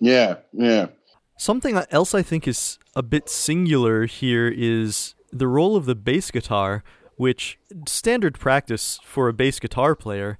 yeah, 0.00 0.36
yeah. 0.52 0.88
Something 1.38 1.76
else 1.92 2.12
I 2.12 2.22
think 2.22 2.48
is 2.48 2.78
a 2.96 3.02
bit 3.02 3.28
singular 3.28 4.06
here 4.06 4.48
is 4.54 5.14
the 5.32 5.46
role 5.46 5.76
of 5.76 5.84
the 5.86 5.94
bass 5.94 6.30
guitar, 6.32 6.82
which 7.16 7.58
standard 7.86 8.38
practice 8.40 8.98
for 9.04 9.28
a 9.28 9.32
bass 9.32 9.60
guitar 9.60 9.94
player 9.94 10.38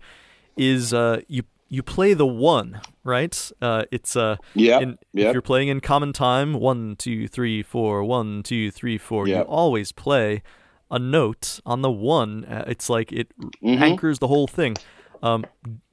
is 0.56 0.92
uh, 0.92 1.20
you 1.28 1.44
you 1.68 1.82
play 1.82 2.14
the 2.14 2.26
one, 2.26 2.80
right? 3.04 3.50
Uh, 3.60 3.84
it's 3.90 4.14
uh, 4.16 4.36
Yeah, 4.54 4.80
yeah. 5.12 5.28
if 5.28 5.32
you're 5.32 5.42
playing 5.42 5.68
in 5.68 5.80
common 5.80 6.12
time, 6.12 6.54
one, 6.54 6.96
two, 6.96 7.26
three, 7.28 7.62
four, 7.62 8.04
one, 8.04 8.42
two, 8.42 8.70
three, 8.70 8.98
four, 8.98 9.26
you 9.28 9.40
always 9.40 9.92
play 9.92 10.42
a 10.90 10.98
note 10.98 11.58
on 11.66 11.82
the 11.82 11.90
one. 11.90 12.44
Uh, 12.44 12.64
it's 12.68 12.88
like 12.88 13.12
it 13.12 13.32
Mhm. 13.62 13.80
anchors 13.80 14.18
the 14.20 14.28
whole 14.28 14.46
thing. 14.46 14.76
Um, 15.22 15.44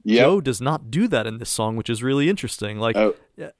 Yeah. 0.04 0.22
Joe 0.24 0.40
does 0.42 0.60
not 0.60 0.90
do 0.90 1.08
that 1.08 1.26
in 1.26 1.38
this 1.38 1.48
song, 1.50 1.76
which 1.76 1.88
is 1.90 2.02
really 2.02 2.28
interesting. 2.28 2.78
Like 2.78 2.94
Oh. 2.96 3.14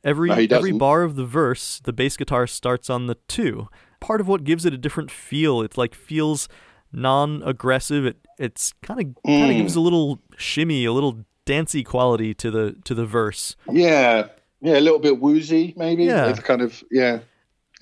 every 0.05 0.29
No, 0.29 0.35
every 0.57 0.73
bar 0.73 1.03
of 1.03 1.17
the 1.17 1.25
verse, 1.25 1.81
the 1.83 1.93
bass 1.93 2.17
guitar 2.17 2.47
starts 2.47 2.89
on 2.91 3.07
the 3.07 3.17
two. 3.29 3.69
Part 3.99 4.21
of 4.21 4.29
what 4.29 4.45
gives 4.45 4.65
it 4.67 4.75
a 4.75 4.79
different 4.79 5.11
feel. 5.11 5.63
It 5.63 5.77
like 5.79 5.95
feels 5.95 6.49
non-aggressive. 6.93 8.05
It 8.07 8.17
it's 8.39 8.73
kind 8.83 9.01
of 9.01 9.07
kind 9.27 9.51
of 9.51 9.57
Mm. 9.57 9.59
gives 9.59 9.75
a 9.77 9.81
little 9.81 10.21
shimmy, 10.37 10.85
a 10.85 10.93
little 10.93 11.25
dancey 11.47 11.83
quality 11.85 12.35
to 12.35 12.51
the 12.51 12.77
to 12.85 12.95
the 12.95 13.07
verse. 13.07 13.57
Yeah, 13.71 14.29
yeah. 14.61 14.79
A 14.79 14.81
little 14.81 14.99
bit 14.99 15.21
woozy, 15.21 15.75
maybe. 15.77 16.05
Yeah. 16.05 16.29
It's 16.29 16.41
kind 16.41 16.63
of 16.63 16.83
yeah. 16.91 17.21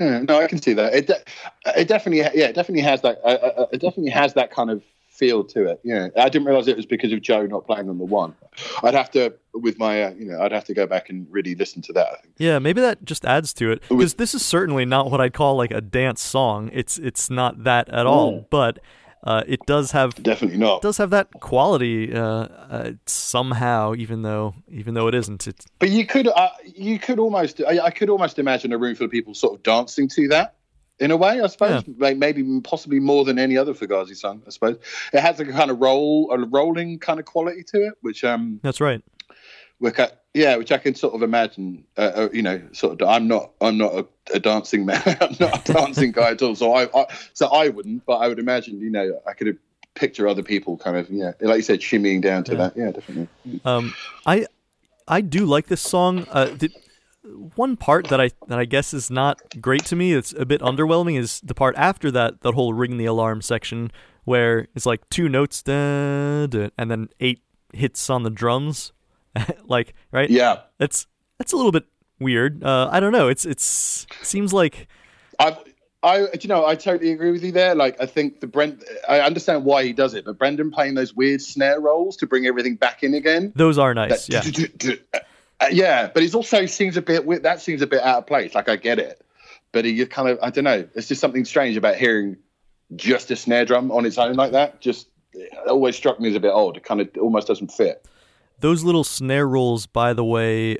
Yeah, 0.00 0.20
no, 0.20 0.40
I 0.40 0.46
can 0.48 0.60
see 0.60 0.72
that. 0.72 0.94
It, 0.94 1.06
de- 1.06 1.22
it 1.78 1.86
definitely, 1.86 2.20
yeah, 2.38 2.46
it 2.48 2.54
definitely 2.54 2.80
has 2.82 3.02
that. 3.02 3.18
Uh, 3.22 3.28
uh, 3.28 3.66
it 3.72 3.80
definitely 3.80 4.10
has 4.10 4.32
that 4.34 4.50
kind 4.50 4.70
of 4.70 4.82
feel 5.10 5.44
to 5.44 5.66
it. 5.66 5.80
Yeah, 5.84 6.08
I 6.16 6.28
didn't 6.30 6.46
realize 6.48 6.66
it 6.66 6.76
was 6.76 6.86
because 6.86 7.12
of 7.12 7.20
Joe 7.20 7.44
not 7.46 7.66
playing 7.66 7.88
on 7.88 7.98
the 7.98 8.04
one. 8.04 8.34
I'd 8.82 8.94
have 8.94 9.10
to, 9.12 9.34
with 9.52 9.78
my, 9.78 10.02
uh, 10.04 10.10
you 10.18 10.24
know, 10.24 10.40
I'd 10.40 10.50
have 10.50 10.64
to 10.64 10.74
go 10.74 10.86
back 10.86 11.08
and 11.10 11.26
really 11.30 11.54
listen 11.54 11.82
to 11.82 11.92
that. 11.92 12.06
I 12.06 12.16
think. 12.22 12.34
Yeah, 12.38 12.58
maybe 12.58 12.80
that 12.80 13.04
just 13.04 13.24
adds 13.26 13.52
to 13.54 13.70
it 13.70 13.82
because 13.88 14.14
this 14.14 14.34
is 14.34 14.44
certainly 14.44 14.86
not 14.86 15.10
what 15.10 15.20
I'd 15.20 15.34
call 15.34 15.56
like 15.56 15.70
a 15.70 15.82
dance 15.82 16.22
song. 16.22 16.70
It's 16.72 16.98
it's 16.98 17.28
not 17.30 17.62
that 17.64 17.88
at 17.90 18.06
all, 18.06 18.32
Mm. 18.32 18.46
but 18.50 18.78
uh, 19.24 19.44
it 19.46 19.60
does 19.66 19.92
have 19.92 20.14
Definitely 20.22 20.58
not. 20.58 20.82
does 20.82 20.96
have 20.98 21.10
that 21.10 21.28
quality 21.40 22.12
uh, 22.12 22.22
uh, 22.22 22.92
somehow, 23.06 23.94
even 23.94 24.22
though 24.22 24.54
even 24.68 24.94
though 24.94 25.08
it 25.08 25.14
isn't. 25.14 25.46
It 25.46 25.64
But 25.78 25.90
you 25.90 26.06
could, 26.06 26.28
uh, 26.28 26.48
you 26.64 26.98
could 26.98 27.18
almost, 27.18 27.60
I, 27.66 27.78
I 27.80 27.90
could 27.90 28.10
almost 28.10 28.38
imagine 28.38 28.72
a 28.72 28.78
room 28.78 28.94
full 28.94 29.04
of 29.04 29.10
people 29.10 29.34
sort 29.34 29.54
of 29.54 29.62
dancing 29.62 30.08
to 30.08 30.28
that. 30.28 30.56
In 30.98 31.10
a 31.10 31.16
way, 31.16 31.40
I 31.40 31.46
suppose, 31.48 31.82
Like, 31.98 32.16
maybe 32.16 32.60
possibly 32.60 33.00
more 33.00 33.24
than 33.24 33.38
any 33.38 33.56
other 33.56 33.74
Fugazi 33.74 34.14
song. 34.14 34.42
I 34.46 34.50
suppose 34.50 34.76
it 35.12 35.20
has 35.20 35.40
a 35.40 35.44
kind 35.44 35.70
of 35.70 35.80
roll, 35.80 36.30
a 36.30 36.38
rolling 36.46 36.98
kind 37.00 37.18
of 37.18 37.26
quality 37.26 37.64
to 37.64 37.86
it, 37.86 37.94
which 38.02 38.22
um, 38.22 38.60
that's 38.62 38.80
right. 38.80 39.02
Which 39.82 39.98
I, 39.98 40.10
yeah, 40.32 40.54
which 40.56 40.70
I 40.70 40.78
can 40.78 40.94
sort 40.94 41.12
of 41.14 41.22
imagine. 41.22 41.84
Uh, 41.98 42.12
uh, 42.14 42.28
you 42.32 42.40
know, 42.40 42.62
sort 42.70 43.02
of. 43.02 43.08
I'm 43.08 43.26
not. 43.26 43.50
I'm 43.60 43.76
not 43.76 43.92
a, 43.94 44.06
a 44.32 44.38
dancing 44.38 44.86
man. 44.86 45.02
I'm 45.20 45.36
not 45.40 45.68
a 45.68 45.72
dancing 45.72 46.12
guy 46.12 46.30
at 46.30 46.42
all. 46.42 46.54
So 46.54 46.72
I, 46.72 46.84
I, 46.94 47.06
so 47.32 47.48
I 47.48 47.68
wouldn't. 47.68 48.06
But 48.06 48.18
I 48.18 48.28
would 48.28 48.38
imagine. 48.38 48.80
You 48.80 48.90
know, 48.90 49.20
I 49.26 49.32
could 49.32 49.58
picture 49.94 50.28
other 50.28 50.44
people 50.44 50.76
kind 50.76 50.96
of. 50.96 51.10
Yeah, 51.10 51.32
like 51.40 51.56
you 51.56 51.62
said, 51.62 51.80
shimmying 51.80 52.22
down 52.22 52.44
to 52.44 52.52
Yeah. 52.52 52.58
that. 52.58 52.76
Yeah, 52.76 52.90
definitely. 52.92 53.28
Um, 53.64 53.92
I 54.24 54.46
I 55.08 55.20
do 55.20 55.46
like 55.46 55.66
this 55.66 55.80
song. 55.82 56.26
Uh, 56.30 56.44
the, 56.56 56.70
one 57.56 57.76
part 57.76 58.06
that 58.08 58.20
I 58.20 58.30
that 58.46 58.60
I 58.60 58.64
guess 58.64 58.94
is 58.94 59.10
not 59.10 59.40
great 59.60 59.84
to 59.86 59.96
me, 59.96 60.12
it's 60.12 60.32
a 60.32 60.46
bit 60.46 60.60
underwhelming, 60.60 61.18
is 61.18 61.40
the 61.40 61.54
part 61.54 61.74
after 61.76 62.12
that, 62.12 62.42
that 62.42 62.54
whole 62.54 62.72
ring 62.72 62.98
the 62.98 63.06
alarm 63.06 63.42
section, 63.42 63.90
where 64.22 64.68
it's 64.76 64.86
like 64.86 65.08
two 65.10 65.28
notes, 65.28 65.60
da, 65.60 66.46
da, 66.46 66.70
and 66.78 66.88
then 66.88 67.08
eight 67.18 67.42
hits 67.72 68.08
on 68.08 68.22
the 68.22 68.30
drums, 68.30 68.92
like 69.66 69.94
right. 70.10 70.30
Yeah. 70.30 70.60
That's 70.78 71.06
that's 71.38 71.52
a 71.52 71.56
little 71.56 71.72
bit 71.72 71.84
weird. 72.18 72.62
Uh, 72.62 72.88
I 72.90 73.00
don't 73.00 73.12
know. 73.12 73.28
It's 73.28 73.44
it's 73.44 74.06
seems 74.22 74.52
like 74.52 74.88
I, 75.38 75.56
I, 76.02 76.28
you 76.40 76.48
know, 76.48 76.66
I 76.66 76.74
totally 76.74 77.12
agree 77.12 77.30
with 77.30 77.44
you 77.44 77.52
there. 77.52 77.74
Like, 77.74 78.00
I 78.00 78.06
think 78.06 78.40
the 78.40 78.46
Brent, 78.46 78.82
I 79.08 79.20
understand 79.20 79.64
why 79.64 79.84
he 79.84 79.92
does 79.92 80.14
it, 80.14 80.24
but 80.24 80.36
Brendan 80.36 80.70
playing 80.70 80.94
those 80.94 81.14
weird 81.14 81.40
snare 81.40 81.80
rolls 81.80 82.16
to 82.18 82.26
bring 82.26 82.46
everything 82.46 82.74
back 82.74 83.02
in 83.04 83.14
again. 83.14 83.52
those 83.54 83.78
are 83.78 83.94
nice. 83.94 84.28
Yeah. 84.28 84.42
Uh, 85.60 85.66
yeah, 85.70 86.10
but 86.12 86.24
it 86.24 86.34
also 86.34 86.66
seems 86.66 86.96
a 86.96 87.02
bit 87.02 87.24
weird. 87.24 87.44
That 87.44 87.60
seems 87.60 87.82
a 87.82 87.86
bit 87.86 88.02
out 88.02 88.18
of 88.18 88.26
place. 88.26 88.52
Like, 88.52 88.68
I 88.68 88.74
get 88.74 88.98
it, 88.98 89.24
but 89.70 89.84
he 89.84 90.04
kind 90.06 90.28
of, 90.28 90.36
I 90.42 90.50
don't 90.50 90.64
know. 90.64 90.88
It's 90.96 91.06
just 91.06 91.20
something 91.20 91.44
strange 91.44 91.76
about 91.76 91.94
hearing 91.94 92.36
just 92.96 93.30
a 93.30 93.36
snare 93.36 93.64
drum 93.64 93.92
on 93.92 94.04
its 94.04 94.18
own 94.18 94.34
like 94.34 94.50
that. 94.52 94.80
Just 94.80 95.06
it 95.34 95.52
always 95.68 95.94
struck 95.94 96.18
me 96.18 96.28
as 96.30 96.34
a 96.34 96.40
bit 96.40 96.50
odd. 96.50 96.78
It 96.78 96.82
kind 96.82 97.00
of 97.00 97.10
almost 97.20 97.46
doesn't 97.46 97.70
fit. 97.70 98.04
Those 98.60 98.84
little 98.84 99.04
snare 99.04 99.46
rolls, 99.48 99.86
by 99.86 100.12
the 100.12 100.24
way, 100.24 100.78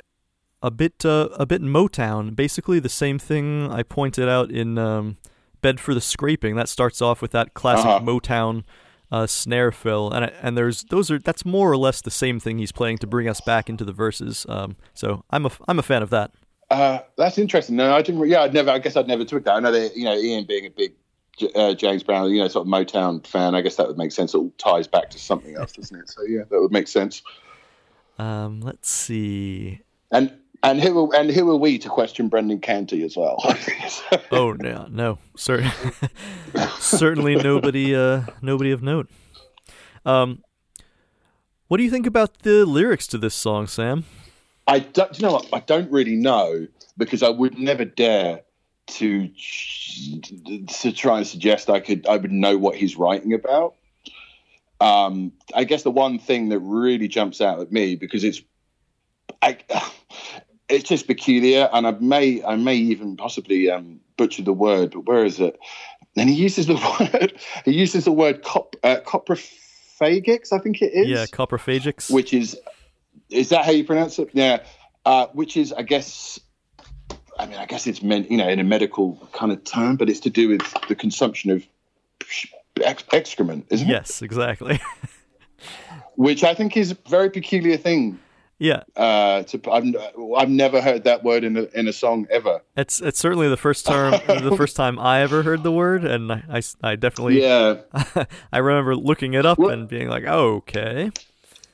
a 0.63 0.71
bit 0.71 1.05
uh, 1.05 1.29
a 1.33 1.47
bit 1.47 1.63
Motown. 1.63 2.35
Basically, 2.37 2.79
the 2.79 2.89
same 2.89 3.19
thing 3.19 3.71
I 3.71 3.83
pointed 3.83 4.29
out 4.29 4.51
in 4.51 4.79
um, 4.79 5.17
"Bed 5.61 5.81
for 5.81 5.95
the 5.95 6.01
Scraping." 6.01 6.55
That 6.57 6.69
starts 6.69 7.03
off 7.03 7.21
with 7.21 7.33
that 7.33 7.55
classic 7.55 7.87
Uh-huh. 7.87 8.01
Motown 8.01 8.63
uh, 9.11 9.27
snare 9.27 9.73
fill, 9.73 10.11
and 10.13 10.25
I- 10.27 10.33
and 10.41 10.57
there's 10.57 10.85
those 10.85 11.11
are 11.11 11.19
that's 11.19 11.45
more 11.45 11.71
or 11.71 11.77
less 11.77 12.01
the 12.01 12.11
same 12.11 12.39
thing 12.41 12.59
he's 12.59 12.73
playing 12.73 12.99
to 12.99 13.07
bring 13.07 13.29
us 13.29 13.41
back 13.41 13.69
into 13.69 13.85
the 13.85 13.93
verses. 13.93 14.47
Um, 14.49 14.77
so 14.95 15.25
I'm 15.31 15.47
a 15.47 15.51
I'm 15.67 15.79
a 15.79 15.83
fan 15.83 16.03
of 16.03 16.11
that. 16.11 16.31
Uh, 16.71 17.01
that's 17.19 17.37
interesting. 17.37 17.77
No, 17.77 17.95
I 17.95 18.01
didn't. 18.01 18.27
Yeah, 18.29 18.43
I'd 18.43 18.55
never. 18.55 18.71
I 18.71 18.79
guess 18.79 18.97
I'd 18.97 19.09
never 19.09 19.25
took 19.25 19.45
that. 19.45 19.55
I 19.57 19.61
know 19.61 19.73
that 19.73 19.97
you 19.97 20.05
know 20.05 20.15
Ian 20.17 20.45
being 20.47 20.65
a 20.65 20.71
big 20.71 20.95
uh, 21.55 21.75
James 21.75 22.03
Brown, 22.03 22.31
you 22.31 22.39
know, 22.41 22.49
sort 22.49 22.67
of 22.67 22.73
Motown 22.73 23.27
fan. 23.27 23.55
I 23.55 23.61
guess 23.61 23.77
that 23.77 23.89
would 23.89 23.99
make 23.99 24.13
sense. 24.13 24.33
It 24.35 24.39
all 24.39 24.53
ties 24.59 24.87
back 24.87 25.11
to 25.11 25.19
something 25.19 25.57
else, 25.57 25.73
doesn't 25.73 25.99
it? 25.99 26.09
So 26.09 26.23
yeah, 26.23 26.43
that 26.51 26.61
would 26.61 26.73
make 26.73 26.89
sense. 26.89 27.23
Um, 28.19 28.61
let's 28.61 28.91
see. 28.91 29.81
And 30.11 30.33
and 30.63 30.81
who 30.81 31.11
are, 31.11 31.17
and 31.17 31.31
who 31.31 31.51
are 31.51 31.57
we 31.57 31.79
to 31.79 31.89
question 31.89 32.29
Brendan 32.29 32.61
Canty 32.61 33.03
as 33.05 33.17
well? 33.17 33.39
Oh 34.31 34.53
no, 34.53 34.87
no, 34.91 35.19
cer- 35.37 35.71
certainly 36.79 37.37
nobody, 37.37 37.95
uh, 37.95 38.23
nobody 38.41 38.71
of 38.71 38.83
note. 38.83 39.11
Um, 40.07 40.43
what 41.69 41.79
do 41.79 41.85
you 41.85 41.91
think 41.91 42.07
about 42.07 42.41
the 42.41 42.65
lyrics 42.65 43.07
to 43.09 43.19
this 43.19 43.35
song, 43.35 43.67
Sam? 43.67 44.05
I 44.67 44.81
don't. 44.81 45.19
You 45.19 45.27
know 45.27 45.33
what? 45.33 45.49
I 45.53 45.61
don't 45.61 45.91
really 45.91 46.17
know 46.17 46.67
because 46.97 47.23
I 47.23 47.29
would 47.29 47.59
never 47.59 47.85
dare 47.85 48.43
to 48.89 49.29
to 49.29 50.93
try 50.93 51.19
and 51.19 51.27
suggest 51.27 51.71
I 51.71 51.81
could. 51.81 52.07
I 52.07 52.17
would 52.17 52.33
know 52.33 52.57
what 52.57 52.77
he's 52.77 52.97
writing 52.97 53.33
about. 53.33 53.75
Um, 54.83 55.33
I 55.55 55.63
guess 55.63 55.85
the 55.85 55.93
one 55.93 56.19
thing 56.19 56.49
that 56.49 56.59
really 56.59 57.07
jumps 57.07 57.41
out 57.41 57.61
at 57.61 57.71
me 57.71 57.95
because 57.95 58.25
it's, 58.25 58.43
I, 59.41 59.59
it's 60.69 60.89
just 60.89 61.07
peculiar, 61.07 61.69
and 61.73 61.87
I 61.87 61.93
may 61.93 62.43
I 62.43 62.57
may 62.57 62.75
even 62.75 63.17
possibly 63.17 63.71
um, 63.71 64.01
butcher 64.17 64.43
the 64.43 64.53
word, 64.53 64.91
but 64.91 65.07
where 65.07 65.25
is 65.25 65.39
it? 65.39 65.57
And 66.17 66.29
he 66.29 66.35
uses 66.35 66.67
the 66.67 66.75
word. 67.15 67.39
He 67.65 67.73
uses 67.73 68.07
the 68.07 68.13
word 68.13 68.43
cop, 68.43 68.75
uh, 68.83 68.97
coprophagics, 69.05 70.53
I 70.53 70.59
think 70.59 70.83
it 70.83 70.93
is 70.95 71.09
Yeah, 71.09 71.27
coprophagics. 71.27 72.11
which 72.11 72.35
is 72.35 72.59
is 73.31 73.51
that 73.51 73.65
how 73.65 73.71
you 73.71 73.85
pronounce 73.85 74.19
it? 74.19 74.31
Yeah, 74.33 74.65
uh, 75.05 75.27
which 75.29 75.57
is 75.57 75.73
I 75.73 75.83
guess. 75.83 76.41
I 77.39 77.47
mean, 77.47 77.59
I 77.59 77.67
guess 77.67 77.87
it's 77.87 78.03
meant, 78.03 78.31
you 78.31 78.37
know, 78.37 78.49
in 78.49 78.61
a 78.61 78.65
medical 78.65 79.17
kind 79.33 79.53
of 79.53 79.65
term, 79.65 79.97
but 79.97 80.11
it's 80.11 80.21
to 80.21 80.31
do 80.31 80.49
with 80.51 80.63
the 80.89 80.95
consumption 80.95 81.51
of 81.51 81.67
ex- 82.81 83.05
excrement, 83.13 83.67
isn't 83.71 83.89
it? 83.89 83.91
yes, 83.93 84.23
exactly. 84.23 84.81
Which 86.17 86.45
I 86.45 86.55
think 86.55 86.77
is 86.77 86.91
a 86.93 86.97
very 87.09 87.31
peculiar 87.31 87.77
thing. 87.77 88.19
yeah, 88.59 88.83
Uh, 88.97 89.43
to 89.45 89.61
I've, 89.71 89.85
I've 90.37 90.51
never 90.51 90.81
heard 90.81 91.05
that 91.05 91.25
word 91.25 91.43
in 91.43 91.57
a, 91.57 91.63
in 91.75 91.89
a 91.89 91.93
song 91.93 92.27
ever. 92.31 92.61
it's 92.77 93.01
it's 93.01 93.19
certainly 93.19 93.49
the 93.49 93.57
first 93.57 93.87
term, 93.87 94.13
the 94.27 94.55
first 94.57 94.77
time 94.77 94.99
I 94.99 95.21
ever 95.23 95.43
heard 95.43 95.63
the 95.63 95.73
word, 95.73 96.05
and 96.05 96.31
I, 96.31 96.43
I, 96.51 96.63
I 96.83 96.97
definitely, 96.97 97.41
Yeah. 97.43 97.77
I 98.53 98.59
remember 98.59 98.95
looking 98.95 99.35
it 99.35 99.47
up 99.47 99.59
What? 99.59 99.73
and 99.73 99.89
being 99.89 100.09
like, 100.09 100.25
okay, 100.25 101.11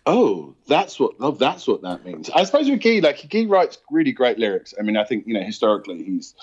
Oh, 0.07 0.55
that's 0.67 0.99
what. 0.99 1.13
Oh, 1.21 1.33
that's 1.33 1.67
what 1.69 1.83
that 1.83 2.03
means. 2.03 2.31
I 2.31 2.45
suppose 2.45 2.71
with 2.71 2.81
Guy, 2.81 3.01
like 3.01 3.29
Guy 3.29 3.45
writes 3.45 3.77
really 3.91 4.13
great 4.13 4.39
lyrics. 4.39 4.73
I 4.79 4.83
mean, 4.83 4.97
I 4.97 5.05
think 5.05 5.27
you 5.27 5.35
know 5.35 5.43
historically 5.43 6.03
he's, 6.03 6.35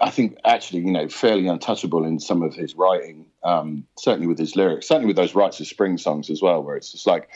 I 0.00 0.10
think 0.10 0.38
actually 0.44 0.80
you 0.80 0.92
know 0.92 1.08
fairly 1.08 1.46
untouchable 1.46 2.04
in 2.04 2.18
some 2.18 2.42
of 2.42 2.54
his 2.54 2.74
writing. 2.74 3.26
Um, 3.44 3.84
certainly 3.96 4.26
with 4.26 4.38
his 4.38 4.56
lyrics, 4.56 4.88
certainly 4.88 5.06
with 5.06 5.16
those 5.16 5.34
Rites 5.34 5.60
of 5.60 5.66
Spring 5.68 5.96
songs 5.96 6.28
as 6.28 6.42
well, 6.42 6.62
where 6.62 6.76
it's 6.76 6.90
just 6.92 7.06
like 7.06 7.28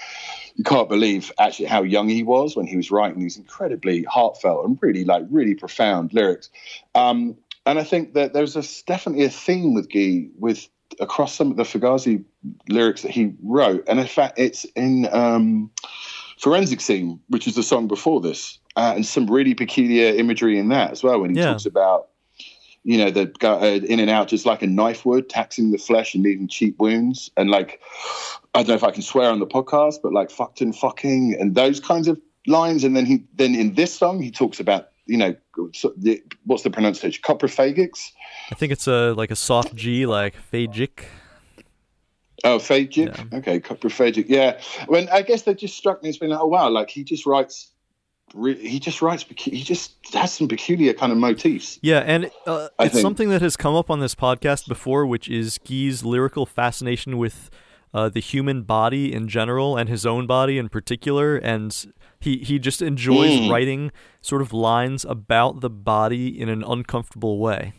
you 0.56 0.64
can't 0.64 0.88
believe 0.88 1.30
actually 1.38 1.66
how 1.66 1.82
young 1.82 2.08
he 2.08 2.22
was 2.22 2.56
when 2.56 2.66
he 2.66 2.76
was 2.76 2.90
writing 2.90 3.20
these 3.20 3.36
incredibly 3.36 4.02
heartfelt 4.02 4.66
and 4.66 4.78
really 4.82 5.04
like 5.04 5.24
really 5.30 5.54
profound 5.54 6.12
lyrics. 6.12 6.50
Um, 6.94 7.36
and 7.64 7.78
I 7.78 7.84
think 7.84 8.14
that 8.14 8.32
there's 8.32 8.56
a, 8.56 8.64
definitely 8.86 9.24
a 9.24 9.30
theme 9.30 9.74
with 9.74 9.90
Guy 9.90 10.26
with 10.38 10.68
across 11.00 11.34
some 11.34 11.50
of 11.50 11.56
the 11.56 11.62
Fugazi 11.62 12.24
lyrics 12.68 13.02
that 13.02 13.12
he 13.12 13.32
wrote, 13.42 13.84
and 13.88 14.00
in 14.00 14.06
fact, 14.06 14.38
it's 14.38 14.64
in 14.74 15.08
um, 15.12 15.70
Forensic 16.38 16.80
Scene, 16.80 17.20
which 17.28 17.46
is 17.46 17.54
the 17.54 17.62
song 17.62 17.86
before 17.86 18.20
this, 18.20 18.58
uh, 18.76 18.92
and 18.96 19.06
some 19.06 19.26
really 19.30 19.54
peculiar 19.54 20.12
imagery 20.14 20.58
in 20.58 20.68
that 20.68 20.90
as 20.90 21.02
well. 21.02 21.20
When 21.20 21.30
he 21.30 21.40
Yeah. 21.40 21.52
talks 21.52 21.66
about, 21.66 22.08
you 22.84 22.98
know, 22.98 23.10
the 23.10 23.26
go- 23.26 23.60
uh, 23.60 23.80
in 23.84 24.00
and 24.00 24.10
out 24.10 24.28
just 24.28 24.44
like 24.46 24.62
a 24.62 24.66
knife 24.66 25.04
would, 25.06 25.28
taxing 25.28 25.70
the 25.70 25.78
flesh 25.78 26.14
and 26.14 26.24
leaving 26.24 26.48
cheap 26.48 26.78
wounds, 26.78 27.30
and 27.36 27.50
like 27.50 27.80
I 28.54 28.58
don't 28.58 28.68
know 28.68 28.74
if 28.74 28.84
I 28.84 28.90
can 28.90 29.02
swear 29.02 29.30
on 29.30 29.38
the 29.38 29.46
podcast, 29.46 29.96
but 30.02 30.12
like 30.12 30.30
fucked 30.30 30.60
and 30.60 30.74
fucking 30.74 31.36
and 31.38 31.54
those 31.54 31.80
kinds 31.80 32.08
of 32.08 32.20
lines. 32.46 32.84
And 32.84 32.96
then 32.96 33.06
he 33.06 33.24
then 33.34 33.54
in 33.54 33.74
this 33.74 33.94
song 33.94 34.20
he 34.20 34.30
talks 34.30 34.58
about 34.58 34.88
you 35.06 35.16
know 35.16 35.34
so 35.72 35.92
the, 35.96 36.22
what's 36.44 36.64
the 36.64 36.70
pronunciation 36.70 37.22
coprophagics. 37.22 38.10
I 38.50 38.54
think 38.56 38.72
it's 38.72 38.86
a 38.86 39.14
like 39.14 39.30
a 39.30 39.36
soft 39.36 39.74
G, 39.76 40.06
like 40.06 40.34
phagic. 40.52 41.04
Oh, 42.44 42.58
phagic. 42.58 43.32
Okay, 43.32 43.60
coprophagic. 43.60 44.24
Yeah. 44.26 44.60
When 44.86 45.08
I 45.10 45.22
guess 45.22 45.42
that 45.42 45.58
just 45.58 45.76
struck 45.76 46.02
me 46.02 46.08
as 46.08 46.18
being 46.18 46.32
like, 46.32 46.40
oh 46.40 46.46
wow, 46.46 46.68
like 46.68 46.90
he 46.90 47.04
just 47.04 47.26
writes. 47.26 47.68
He 48.34 48.78
just 48.80 49.02
writes. 49.02 49.24
He 49.36 49.62
just 49.62 49.94
has 50.14 50.32
some 50.32 50.48
peculiar 50.48 50.94
kind 50.94 51.12
of 51.12 51.18
motifs. 51.18 51.78
Yeah, 51.82 51.98
and 52.00 52.30
uh, 52.46 52.68
it's 52.80 52.94
think- 52.94 53.02
something 53.02 53.28
that 53.30 53.42
has 53.42 53.56
come 53.56 53.74
up 53.74 53.90
on 53.90 54.00
this 54.00 54.14
podcast 54.14 54.68
before, 54.68 55.06
which 55.06 55.28
is 55.28 55.58
Guy's 55.58 56.04
lyrical 56.04 56.46
fascination 56.46 57.18
with 57.18 57.50
uh, 57.94 58.08
the 58.08 58.20
human 58.20 58.62
body 58.62 59.12
in 59.12 59.28
general 59.28 59.76
and 59.76 59.88
his 59.88 60.06
own 60.06 60.26
body 60.26 60.56
in 60.56 60.68
particular, 60.70 61.36
and 61.36 61.92
he 62.20 62.38
he 62.38 62.58
just 62.58 62.80
enjoys 62.80 63.38
Mm. 63.40 63.50
writing 63.50 63.92
sort 64.20 64.40
of 64.42 64.52
lines 64.52 65.04
about 65.04 65.60
the 65.60 65.68
body 65.70 66.28
in 66.40 66.48
an 66.48 66.62
uncomfortable 66.62 67.38
way. 67.38 67.72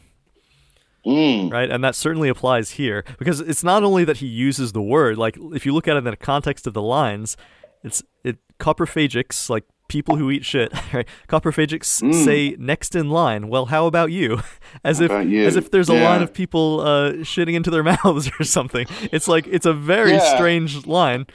Mm. 1.05 1.51
right? 1.51 1.69
And 1.69 1.83
that 1.83 1.95
certainly 1.95 2.29
applies 2.29 2.71
here 2.71 3.03
because 3.19 3.41
it's 3.41 3.63
not 3.63 3.83
only 3.83 4.05
that 4.05 4.17
he 4.17 4.27
uses 4.27 4.71
the 4.71 4.81
word, 4.81 5.17
like 5.17 5.37
if 5.53 5.65
you 5.65 5.73
look 5.73 5.85
at 5.87 5.95
it 5.95 5.99
in 5.99 6.03
the 6.05 6.15
context 6.15 6.65
of 6.65 6.73
the 6.73 6.81
lines, 6.81 7.35
it's 7.83 8.01
it 8.23 8.37
coprophagics, 8.59 9.49
like 9.49 9.65
people 9.93 10.15
who 10.17 10.29
eat 10.31 10.43
shit, 10.43 10.73
right? 10.93 11.07
Coprophagics 11.29 12.01
Mm. 12.01 12.25
say 12.25 12.55
next 12.59 12.95
in 12.95 13.09
line. 13.11 13.47
Well, 13.47 13.67
how 13.67 13.85
about 13.85 14.11
you? 14.11 14.41
As 14.83 14.99
if 14.99 15.11
you? 15.29 15.45
as 15.45 15.55
if 15.55 15.69
there's 15.71 15.87
a 15.87 15.93
line 15.93 16.21
of 16.23 16.33
people 16.33 16.81
uh, 16.81 17.11
shitting 17.23 17.53
into 17.53 17.69
their 17.69 17.83
mouths 17.93 18.29
or 18.39 18.43
something. 18.43 18.87
It's 19.11 19.27
like 19.27 19.45
it's 19.47 19.65
a 19.67 19.73
very 19.73 20.13
Yeah. 20.13 20.35
strange 20.35 20.85
line. 20.87 21.27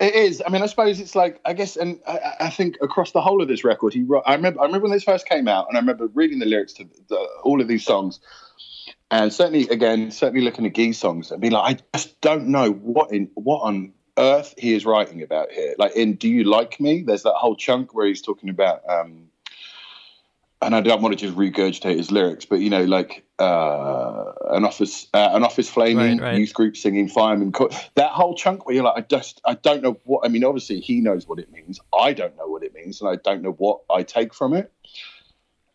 It 0.00 0.14
is. 0.14 0.42
I 0.44 0.50
mean, 0.50 0.62
I 0.62 0.66
suppose 0.66 0.98
it's 1.00 1.14
like 1.14 1.40
I 1.44 1.52
guess, 1.54 1.76
and 1.76 2.00
I, 2.06 2.18
I 2.40 2.50
think 2.50 2.76
across 2.82 3.12
the 3.12 3.20
whole 3.20 3.40
of 3.40 3.46
this 3.48 3.62
record, 3.64 3.94
he. 3.94 4.04
I 4.26 4.34
remember. 4.34 4.60
I 4.60 4.64
remember 4.64 4.84
when 4.88 4.92
this 4.92 5.04
first 5.04 5.28
came 5.28 5.46
out, 5.48 5.68
and 5.68 5.76
I 5.76 5.80
remember 5.80 6.08
reading 6.08 6.40
the 6.40 6.46
lyrics 6.46 6.72
to 6.74 6.84
the, 7.08 7.16
all 7.44 7.60
of 7.60 7.68
these 7.68 7.84
songs, 7.84 8.18
and 9.12 9.32
certainly, 9.32 9.68
again, 9.68 10.10
certainly 10.10 10.44
looking 10.44 10.66
at 10.66 10.74
Guy's 10.74 10.98
songs 10.98 11.30
and 11.30 11.40
be 11.40 11.48
like, 11.50 11.78
I 11.94 11.98
just 11.98 12.20
don't 12.20 12.48
know 12.48 12.72
what 12.72 13.12
in 13.12 13.30
what 13.34 13.60
on 13.60 13.93
earth 14.18 14.54
he 14.56 14.74
is 14.74 14.84
writing 14.86 15.22
about 15.22 15.50
here. 15.52 15.74
Like 15.78 15.94
in 15.96 16.14
"Do 16.14 16.28
You 16.28 16.44
Like 16.44 16.80
Me?" 16.80 17.02
There's 17.02 17.22
that 17.24 17.34
whole 17.34 17.56
chunk 17.56 17.94
where 17.94 18.06
he's 18.06 18.22
talking 18.22 18.48
about. 18.48 18.82
um 18.88 19.28
and 20.62 20.74
I 20.74 20.80
don't 20.80 21.02
want 21.02 21.18
to 21.18 21.26
just 21.26 21.36
regurgitate 21.36 21.98
his 21.98 22.10
lyrics, 22.10 22.46
but 22.46 22.60
you 22.60 22.70
know, 22.70 22.84
like 22.84 23.22
uh, 23.38 24.32
an 24.50 24.64
office, 24.64 25.08
uh, 25.12 25.30
an 25.32 25.42
office 25.44 25.68
flaming, 25.68 26.18
Right, 26.18 26.28
right. 26.30 26.38
youth 26.38 26.54
group 26.54 26.74
singing, 26.74 27.06
fireman. 27.06 27.52
Co- 27.52 27.68
that 27.96 28.12
whole 28.12 28.34
chunk 28.34 28.64
where 28.64 28.74
you're 28.74 28.84
like, 28.84 28.96
I 28.96 29.00
just, 29.02 29.42
I 29.44 29.54
don't 29.54 29.82
know 29.82 29.98
what. 30.04 30.24
I 30.24 30.28
mean, 30.28 30.42
obviously 30.42 30.80
he 30.80 31.02
knows 31.02 31.28
what 31.28 31.38
it 31.38 31.52
means. 31.52 31.80
I 31.92 32.14
don't 32.14 32.34
know 32.38 32.46
what 32.46 32.62
it 32.62 32.72
means, 32.72 33.02
and 33.02 33.10
I 33.10 33.16
don't 33.16 33.42
know 33.42 33.52
what 33.52 33.80
I 33.90 34.04
take 34.04 34.32
from 34.32 34.54
it. 34.54 34.72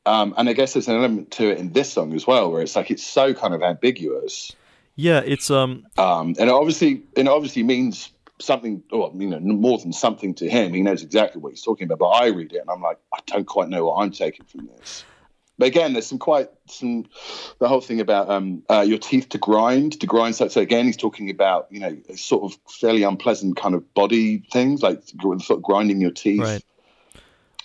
Um, 0.07 0.33
and 0.37 0.49
I 0.49 0.53
guess 0.53 0.73
there's 0.73 0.87
an 0.87 0.95
element 0.95 1.29
to 1.31 1.51
it 1.51 1.59
in 1.59 1.71
this 1.73 1.93
song 1.93 2.13
as 2.15 2.25
well, 2.25 2.51
where 2.51 2.63
it's 2.63 2.75
like 2.75 2.89
it's 2.89 3.05
so 3.05 3.33
kind 3.35 3.53
of 3.53 3.61
ambiguous, 3.61 4.53
Yeah, 4.95 5.21
it's 5.23 5.51
um 5.51 5.85
um, 5.99 6.29
and 6.39 6.49
it 6.49 6.49
obviously, 6.49 7.03
and 7.15 7.27
it 7.27 7.31
obviously 7.31 7.61
means 7.61 8.09
something, 8.39 8.83
or 8.91 9.11
you 9.15 9.27
know, 9.27 9.39
more 9.39 9.77
than 9.77 9.93
something 9.93 10.33
to 10.35 10.49
him. 10.49 10.73
He 10.73 10.81
knows 10.81 11.03
exactly 11.03 11.41
what 11.41 11.51
he's 11.51 11.61
talking 11.61 11.85
about. 11.85 11.99
But 11.99 12.09
I 12.09 12.27
read 12.27 12.53
it, 12.53 12.59
and 12.59 12.69
I'm 12.69 12.81
like, 12.81 12.97
I 13.13 13.19
don't 13.25 13.45
quite 13.45 13.69
know 13.69 13.85
what 13.85 13.95
I'm 13.95 14.11
taking 14.11 14.45
from 14.45 14.67
this. 14.77 15.03
But 15.59 15.67
again, 15.67 15.91
there's 15.91 16.07
some 16.07 16.19
quite 16.19 16.49
some 16.67 17.05
the 17.59 17.67
whole 17.67 17.81
thing 17.81 17.99
about 17.99 18.29
um, 18.29 18.63
uh, 18.69 18.81
your 18.81 18.97
teeth 18.97 19.29
to 19.29 19.37
grind 19.37 19.99
to 19.99 20.07
grind. 20.07 20.35
So, 20.35 20.47
so 20.47 20.61
again, 20.61 20.85
he's 20.85 20.97
talking 20.97 21.29
about 21.29 21.67
you 21.69 21.81
know 21.81 21.97
sort 22.15 22.43
of 22.43 22.57
fairly 22.71 23.03
unpleasant 23.03 23.57
kind 23.57 23.75
of 23.75 23.93
body 23.93 24.43
things 24.51 24.81
like 24.81 25.03
sort 25.21 25.51
of 25.51 25.61
grinding 25.61 25.99
your 25.99 26.11
teeth. 26.11 26.41
right. 26.41 26.63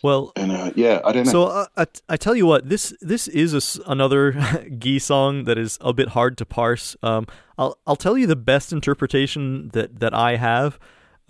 Well, 0.04 0.32
and 0.36 0.52
uh, 0.52 0.70
yeah, 0.76 1.00
I 1.02 1.12
don't 1.12 1.24
know. 1.24 1.32
So 1.32 1.44
uh, 1.44 1.66
I, 1.78 1.86
I 2.10 2.16
tell 2.18 2.34
you 2.36 2.44
what, 2.44 2.68
this 2.68 2.92
this 3.00 3.26
is 3.26 3.54
a 3.54 3.56
s 3.56 3.80
another 3.86 4.32
Guy 4.78 4.98
song 4.98 5.44
that 5.44 5.56
is 5.56 5.78
a 5.80 5.94
bit 5.94 6.08
hard 6.08 6.36
to 6.36 6.44
parse. 6.44 6.94
Um, 7.02 7.26
I'll 7.56 7.78
I'll 7.86 7.96
tell 7.96 8.18
you 8.18 8.26
the 8.26 8.36
best 8.36 8.70
interpretation 8.70 9.70
that 9.72 10.00
that 10.00 10.12
I 10.12 10.36
have. 10.36 10.78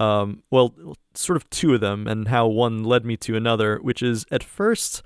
Um, 0.01 0.43
well, 0.51 0.75
sort 1.15 1.37
of 1.37 1.49
two 1.51 1.73
of 1.75 1.81
them, 1.81 2.09
and 2.09 2.27
how 2.27 2.49
one 2.49 2.83
led 2.83 3.05
me 3.05 3.17
to 3.19 3.37
another, 3.37 3.79
which 3.81 4.03
is 4.03 4.27
at 4.33 4.43
first, 4.43 5.05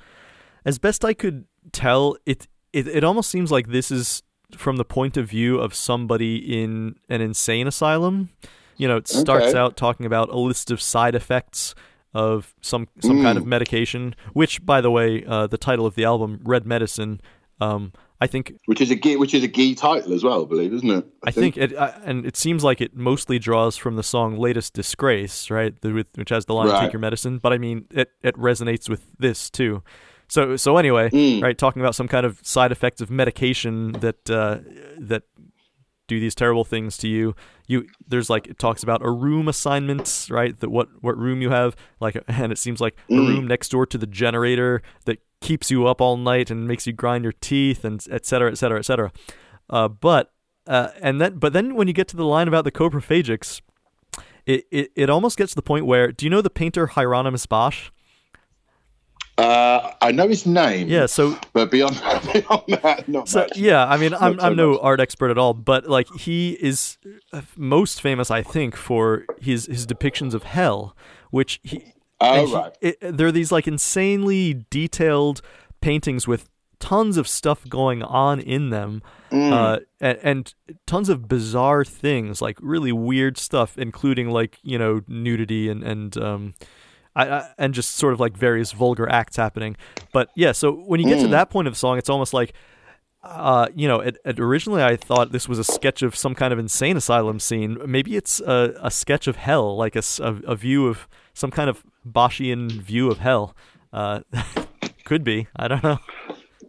as 0.64 0.78
best 0.78 1.04
I 1.04 1.12
could 1.12 1.44
tell, 1.70 2.16
it 2.24 2.48
it 2.72 2.88
it 2.88 3.04
almost 3.04 3.28
seems 3.28 3.50
like 3.52 3.68
this 3.68 3.90
is 3.90 4.22
from 4.56 4.78
the 4.78 4.84
point 4.84 5.18
of 5.18 5.28
view 5.28 5.58
of 5.60 5.74
somebody 5.74 6.36
in 6.62 6.94
an 7.10 7.20
insane 7.20 7.66
asylum. 7.66 8.30
You 8.78 8.88
know, 8.88 8.96
it 8.96 9.08
starts 9.08 9.48
Okay. 9.48 9.58
out 9.58 9.76
talking 9.76 10.06
about 10.06 10.30
a 10.30 10.38
list 10.38 10.70
of 10.70 10.80
side 10.80 11.14
effects 11.14 11.74
of 12.14 12.54
some 12.60 12.88
some 13.00 13.22
kind 13.22 13.36
of 13.38 13.44
Mm. 13.44 13.48
medication. 13.48 14.14
Which, 14.32 14.64
by 14.64 14.80
the 14.80 14.90
way, 14.90 15.24
uh, 15.26 15.46
the 15.46 15.58
title 15.58 15.86
of 15.86 15.94
the 15.94 16.04
album, 16.04 16.40
"Red 16.44 16.66
Medicine," 16.66 17.20
um, 17.60 17.92
I 18.20 18.26
think 18.26 18.54
which 18.66 18.80
is 18.80 18.90
a 18.90 18.96
Guy, 18.96 19.14
which 19.16 19.34
is 19.34 19.44
a 19.44 19.48
Guy 19.48 19.74
title 19.74 20.12
as 20.12 20.24
well, 20.24 20.42
I 20.44 20.48
believe, 20.48 20.72
isn't 20.72 20.90
it? 20.90 21.06
I 21.24 21.30
think 21.30 21.56
it, 21.56 21.72
uh, 21.76 21.92
and 22.04 22.26
it 22.26 22.36
seems 22.36 22.64
like 22.64 22.80
it 22.80 22.96
mostly 22.96 23.38
draws 23.38 23.76
from 23.76 23.96
the 23.96 24.02
song 24.02 24.36
"Latest 24.36 24.74
Disgrace," 24.74 25.50
right? 25.50 25.78
The, 25.80 25.92
with, 25.92 26.08
which 26.16 26.30
has 26.30 26.46
the 26.46 26.54
line 26.54 26.68
Right. 26.68 26.80
"Take 26.84 26.92
your 26.92 27.00
medicine," 27.00 27.38
but 27.42 27.52
I 27.52 27.58
mean, 27.58 27.84
it 27.90 28.10
it 28.22 28.34
resonates 28.36 28.88
with 28.88 29.02
this 29.18 29.50
too. 29.50 29.82
So 30.28 30.56
so 30.56 30.76
anyway, 30.78 31.10
Mm. 31.10 31.42
right? 31.42 31.56
Talking 31.56 31.80
about 31.80 31.94
some 31.94 32.08
kind 32.08 32.26
of 32.26 32.40
side 32.42 32.72
effects 32.72 33.00
of 33.00 33.10
medication 33.10 33.92
that 34.00 34.28
uh, 34.30 34.58
that 34.98 35.22
do 36.08 36.18
these 36.18 36.34
terrible 36.34 36.64
things 36.64 36.96
to 36.98 37.08
you. 37.08 37.36
You 37.68 37.86
there's 38.06 38.28
like 38.28 38.48
it 38.48 38.58
talks 38.58 38.82
about 38.82 39.04
a 39.04 39.10
room 39.10 39.46
assignment, 39.46 40.26
right? 40.28 40.58
That 40.58 40.70
what 40.70 40.88
what 41.00 41.16
room 41.16 41.40
you 41.40 41.50
have, 41.50 41.76
like, 42.00 42.20
and 42.28 42.50
it 42.50 42.58
seems 42.58 42.80
like 42.80 42.96
a 43.10 43.14
Mm. 43.14 43.26
room 43.28 43.46
next 43.46 43.68
door 43.70 43.86
to 43.86 43.96
the 43.98 44.06
generator 44.06 44.82
that 45.04 45.18
keeps 45.40 45.70
you 45.70 45.86
up 45.86 46.00
all 46.00 46.16
night 46.16 46.50
and 46.50 46.66
makes 46.66 46.84
you 46.86 46.92
grind 46.92 47.22
your 47.24 47.32
teeth 47.40 47.84
and 47.84 48.04
et 48.10 48.26
cetera, 48.26 48.50
et 48.50 48.56
cetera, 48.58 48.78
et 48.80 48.84
cetera. 48.84 49.12
Uh, 49.70 49.86
but 49.86 50.32
uh, 50.66 50.88
and 51.00 51.20
then 51.20 51.38
but 51.38 51.52
then 51.52 51.74
when 51.76 51.86
you 51.86 51.94
get 51.94 52.08
to 52.08 52.16
the 52.16 52.24
line 52.24 52.48
about 52.48 52.64
the 52.64 52.72
coprophagics, 52.72 53.60
it, 54.46 54.64
it 54.70 54.90
it 54.96 55.10
almost 55.10 55.36
gets 55.38 55.52
to 55.52 55.56
the 55.56 55.62
point 55.62 55.86
where 55.86 56.10
do 56.10 56.26
you 56.26 56.30
know 56.30 56.40
the 56.42 56.50
painter 56.50 56.88
Hieronymus 56.88 57.46
Bosch? 57.46 57.90
Uh, 59.38 59.92
I 60.02 60.10
know 60.12 60.26
his 60.28 60.44
name. 60.46 60.88
Yeah, 60.88 61.06
so 61.06 61.38
but 61.52 61.70
beyond 61.70 61.94
beyond 62.32 62.62
that, 62.82 63.04
not 63.08 63.28
So 63.28 63.40
much. 63.40 63.56
yeah, 63.56 63.86
I 63.86 63.96
mean, 63.96 64.12
I'm 64.14 64.38
so 64.38 64.44
I'm 64.46 64.56
no 64.56 64.72
much. 64.72 64.80
art 64.82 65.00
expert 65.00 65.30
at 65.30 65.38
all, 65.38 65.54
but 65.54 65.86
like 65.88 66.08
he 66.18 66.52
is 66.60 66.98
uh, 67.32 67.42
most 67.56 68.00
famous, 68.02 68.30
I 68.30 68.42
think, 68.42 68.74
for 68.76 69.24
his 69.40 69.66
his 69.66 69.86
depictions 69.86 70.34
of 70.34 70.42
hell, 70.42 70.96
which 71.30 71.60
he. 71.62 71.94
Oh, 72.20 72.46
he- 72.46 72.54
right. 72.54 72.76
it, 72.80 72.98
there 73.00 73.28
are 73.28 73.32
these 73.32 73.52
like 73.52 73.68
insanely 73.68 74.64
detailed 74.70 75.40
paintings 75.80 76.26
with 76.26 76.48
tons 76.80 77.16
of 77.16 77.28
stuff 77.28 77.68
going 77.68 78.02
on 78.02 78.40
in 78.40 78.70
them, 78.70 79.02
Mm. 79.30 79.52
uh, 79.52 79.80
and, 80.00 80.18
and 80.22 80.54
tons 80.86 81.08
of 81.08 81.28
bizarre 81.28 81.84
things, 81.84 82.40
like 82.42 82.56
really 82.60 82.90
weird 82.92 83.38
stuff, 83.38 83.78
including 83.78 84.30
like 84.30 84.58
you 84.64 84.78
know 84.78 85.02
nudity 85.06 85.68
and 85.68 85.84
and 85.84 86.16
um, 86.16 86.54
I, 87.16 87.28
I, 87.28 87.48
and 87.58 87.74
just 87.74 87.94
sort 87.96 88.12
of 88.12 88.20
like 88.20 88.36
various 88.36 88.72
vulgar 88.72 89.08
acts 89.08 89.36
happening. 89.36 89.76
But 90.12 90.30
yeah, 90.36 90.52
so 90.52 90.72
when 90.72 91.00
you 91.00 91.06
get 91.06 91.20
to 91.20 91.26
Mm. 91.26 91.30
that 91.32 91.50
point 91.50 91.68
of 91.68 91.74
the 91.74 91.78
song, 91.78 91.98
it's 91.98 92.08
almost 92.08 92.32
like, 92.32 92.52
uh, 93.24 93.66
you 93.74 93.88
know, 93.88 94.00
it, 94.00 94.16
it, 94.24 94.38
originally 94.38 94.82
I 94.82 94.96
thought 94.96 95.32
this 95.32 95.48
was 95.48 95.58
a 95.58 95.64
sketch 95.64 96.02
of 96.02 96.14
some 96.14 96.34
kind 96.34 96.52
of 96.52 96.58
insane 96.58 96.96
asylum 96.96 97.40
scene. 97.40 97.78
Maybe 97.86 98.16
it's 98.16 98.40
a, 98.40 98.74
a 98.82 98.90
sketch 98.90 99.26
of 99.26 99.36
hell, 99.36 99.76
like 99.76 99.96
a 99.96 100.54
view 100.54 100.86
of 100.86 101.08
some 101.34 101.50
kind 101.50 101.68
of 101.68 101.82
Boschian 102.08 102.70
view 102.70 103.10
of 103.10 103.18
hell. 103.18 103.56
Uh, 103.92 104.20
could 105.04 105.24
be. 105.24 105.48
I 105.56 105.68
don't 105.68 105.82
know. 105.82 105.98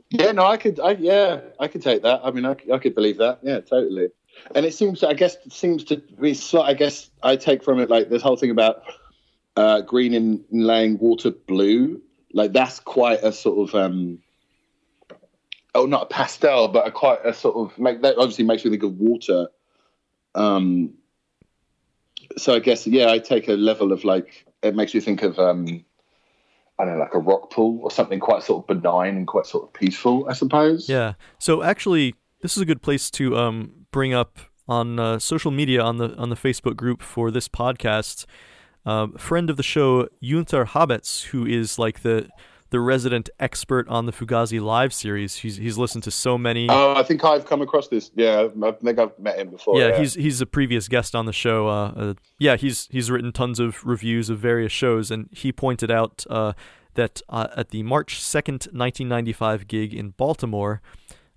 Yeah, 0.10 0.32
no, 0.32 0.46
I 0.46 0.58
could. 0.58 0.80
I, 0.80 0.92
yeah, 0.92 1.42
I 1.60 1.68
could 1.68 1.84
take 1.84 2.02
that. 2.02 2.22
I 2.24 2.32
mean, 2.32 2.46
I, 2.46 2.56
I 2.74 2.80
could 2.80 2.96
believe 2.96 3.18
that. 3.18 3.40
Yeah, 3.44 3.60
totally. 3.60 4.08
And 4.56 4.66
it 4.66 4.74
seems, 4.74 5.04
I 5.04 5.14
guess, 5.14 5.36
it 5.46 5.54
seems 5.54 5.84
to 5.86 5.98
be. 6.20 6.36
I 6.60 6.74
guess 6.74 7.12
I 7.22 7.36
take 7.36 7.64
from 7.64 7.80
it 7.80 7.90
like 7.90 8.10
this 8.10 8.24
whole 8.24 8.36
thing 8.38 8.50
about 8.50 8.82
uh, 9.60 9.82
green 9.82 10.14
and 10.14 10.44
laying 10.52 10.98
water 11.00 11.32
blue. 11.32 12.02
Like 12.32 12.54
that's 12.54 12.80
quite 12.80 13.22
a 13.24 13.32
sort 13.34 13.70
of. 13.70 13.76
um 13.76 14.20
Oh, 15.76 15.86
not 15.86 16.04
a 16.04 16.06
pastel, 16.08 16.68
but 16.68 16.88
a 16.88 16.92
quite 16.92 17.24
a 17.24 17.34
sort 17.34 17.56
of 17.56 17.78
make 17.78 18.02
that 18.02 18.18
obviously 18.18 18.46
makes 18.46 18.64
me 18.64 18.72
think 18.72 18.84
of 18.84 18.94
water. 18.94 19.48
Um. 20.34 20.94
So 22.38 22.56
I 22.56 22.60
guess 22.60 22.88
yeah, 22.88 23.12
I 23.12 23.20
take 23.20 23.50
a 23.50 23.54
level 23.54 23.92
of 23.92 24.04
like 24.04 24.46
it 24.64 24.76
makes 24.76 24.94
me 24.94 25.02
think 25.02 25.24
of 25.24 25.38
um 25.38 25.84
I 26.80 26.86
don't 26.86 26.94
know, 26.94 27.00
like 27.02 27.14
a 27.14 27.20
rock 27.20 27.52
pool 27.52 27.82
or 27.84 27.92
something 27.92 28.20
quite 28.22 28.42
sort 28.44 28.64
of 28.64 28.68
benign 28.82 29.18
and 29.18 29.28
quite 29.28 29.46
sort 29.46 29.66
of 29.66 29.74
peaceful, 29.74 30.26
I 30.30 30.34
suppose. 30.34 30.88
Yeah. 30.88 31.14
So 31.38 31.62
actually, 31.62 32.16
this 32.42 32.56
is 32.56 32.64
a 32.64 32.66
good 32.66 32.82
place 32.82 33.12
to 33.12 33.36
um, 33.36 33.86
bring 33.92 34.14
up 34.14 34.40
on 34.66 34.98
uh, 35.00 35.20
social 35.20 35.52
media 35.52 35.82
on 35.82 35.98
the 35.98 36.16
on 36.16 36.30
the 36.30 36.38
Facebook 36.38 36.78
group 36.78 37.02
for 37.02 37.32
this 37.32 37.50
podcast. 37.50 38.26
Um, 38.86 39.14
friend 39.14 39.50
of 39.50 39.58
the 39.58 39.64
show, 39.64 40.08
Yunter 40.20 40.66
Habetz, 40.66 41.26
who 41.26 41.46
is 41.46 41.78
like 41.78 42.02
the 42.02 42.30
the 42.72 42.80
resident 42.80 43.30
expert 43.40 43.88
on 43.88 44.06
the 44.06 44.12
Fugazi 44.12 44.62
live 44.62 44.94
series. 44.94 45.38
He's 45.38 45.58
he's 45.58 45.78
listened 45.78 46.04
to 46.04 46.12
so 46.12 46.38
many. 46.38 46.68
Oh, 46.70 46.94
I 46.96 47.04
think 47.04 47.24
I've 47.24 47.46
come 47.46 47.62
across 47.62 47.88
this. 47.88 48.12
Yeah, 48.16 48.48
I 48.64 48.72
think 48.72 49.00
I've 49.00 49.18
met 49.18 49.40
him 49.40 49.50
before. 49.50 49.80
yeah, 49.80 49.98
he's 49.98 50.14
he's 50.14 50.40
a 50.42 50.46
previous 50.46 50.88
guest 50.88 51.16
on 51.16 51.26
the 51.26 51.34
show. 51.34 51.68
Uh, 51.68 51.94
uh, 51.96 52.14
yeah, 52.38 52.56
he's 52.56 52.88
he's 52.92 53.10
written 53.10 53.32
tons 53.32 53.60
of 53.60 53.86
reviews 53.86 54.30
of 54.30 54.40
various 54.40 54.72
shows, 54.72 55.10
and 55.12 55.30
he 55.32 55.52
pointed 55.52 55.90
out 55.90 56.26
uh, 56.30 56.54
that 56.94 57.22
uh, 57.30 57.48
at 57.56 57.70
the 57.70 57.84
March 57.84 58.22
second, 58.22 58.68
nineteen 58.72 59.08
ninety 59.08 59.34
five 59.34 59.68
gig 59.68 59.94
in 59.94 60.12
Baltimore, 60.12 60.82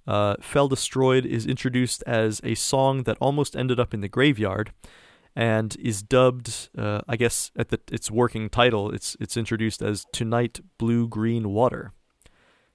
uh, 0.06 0.36
"Fell 0.40 0.68
Destroyed" 0.68 1.24
is 1.24 1.46
introduced 1.46 2.02
as 2.06 2.40
a 2.44 2.54
song 2.54 3.04
that 3.04 3.16
almost 3.20 3.56
ended 3.56 3.80
up 3.80 3.94
in 3.94 4.00
the 4.02 4.08
graveyard, 4.08 4.72
and 5.34 5.76
is 5.80 6.02
dubbed, 6.02 6.68
uh, 6.76 7.00
I 7.08 7.16
guess, 7.16 7.50
at 7.56 7.70
the 7.70 7.80
its 7.90 8.10
working 8.10 8.50
title, 8.50 8.90
it's 8.90 9.16
it's 9.20 9.36
introduced 9.36 9.82
as 9.82 10.04
"Tonight 10.12 10.60
Blue 10.78 11.08
Green 11.08 11.50
Water." 11.50 11.92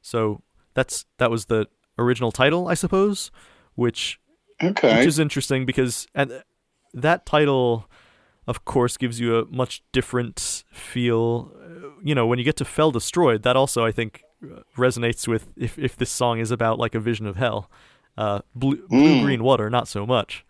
So 0.01 0.41
that's 0.73 1.05
that 1.17 1.29
was 1.31 1.45
the 1.45 1.67
original 1.99 2.31
title, 2.31 2.67
I 2.67 2.73
suppose, 2.73 3.31
which 3.75 4.19
okay. 4.63 4.97
which 4.97 5.07
is 5.07 5.19
interesting 5.19 5.65
because 5.65 6.07
and 6.15 6.43
that 6.93 7.25
title 7.25 7.89
of 8.47 8.63
course 8.65 8.97
gives 8.97 9.19
you 9.19 9.37
a 9.37 9.45
much 9.45 9.83
different 9.91 10.63
feel 10.71 11.51
you 12.03 12.15
know 12.15 12.25
when 12.25 12.39
you 12.39 12.45
get 12.45 12.55
to 12.55 12.65
fell 12.65 12.91
destroyed 12.91 13.43
that 13.43 13.55
also 13.57 13.83
i 13.85 13.91
think 13.91 14.23
uh, 14.43 14.61
resonates 14.77 15.27
with 15.27 15.49
if, 15.57 15.77
if 15.77 15.95
this 15.97 16.09
song 16.09 16.39
is 16.39 16.49
about 16.49 16.79
like 16.79 16.95
a 16.95 16.99
vision 16.99 17.27
of 17.27 17.35
hell 17.35 17.69
uh 18.17 18.39
blue, 18.55 18.77
blue 18.87 19.19
Mm. 19.19 19.23
green 19.23 19.43
water 19.43 19.69
not 19.69 19.87
so 19.87 20.05
much 20.05 20.45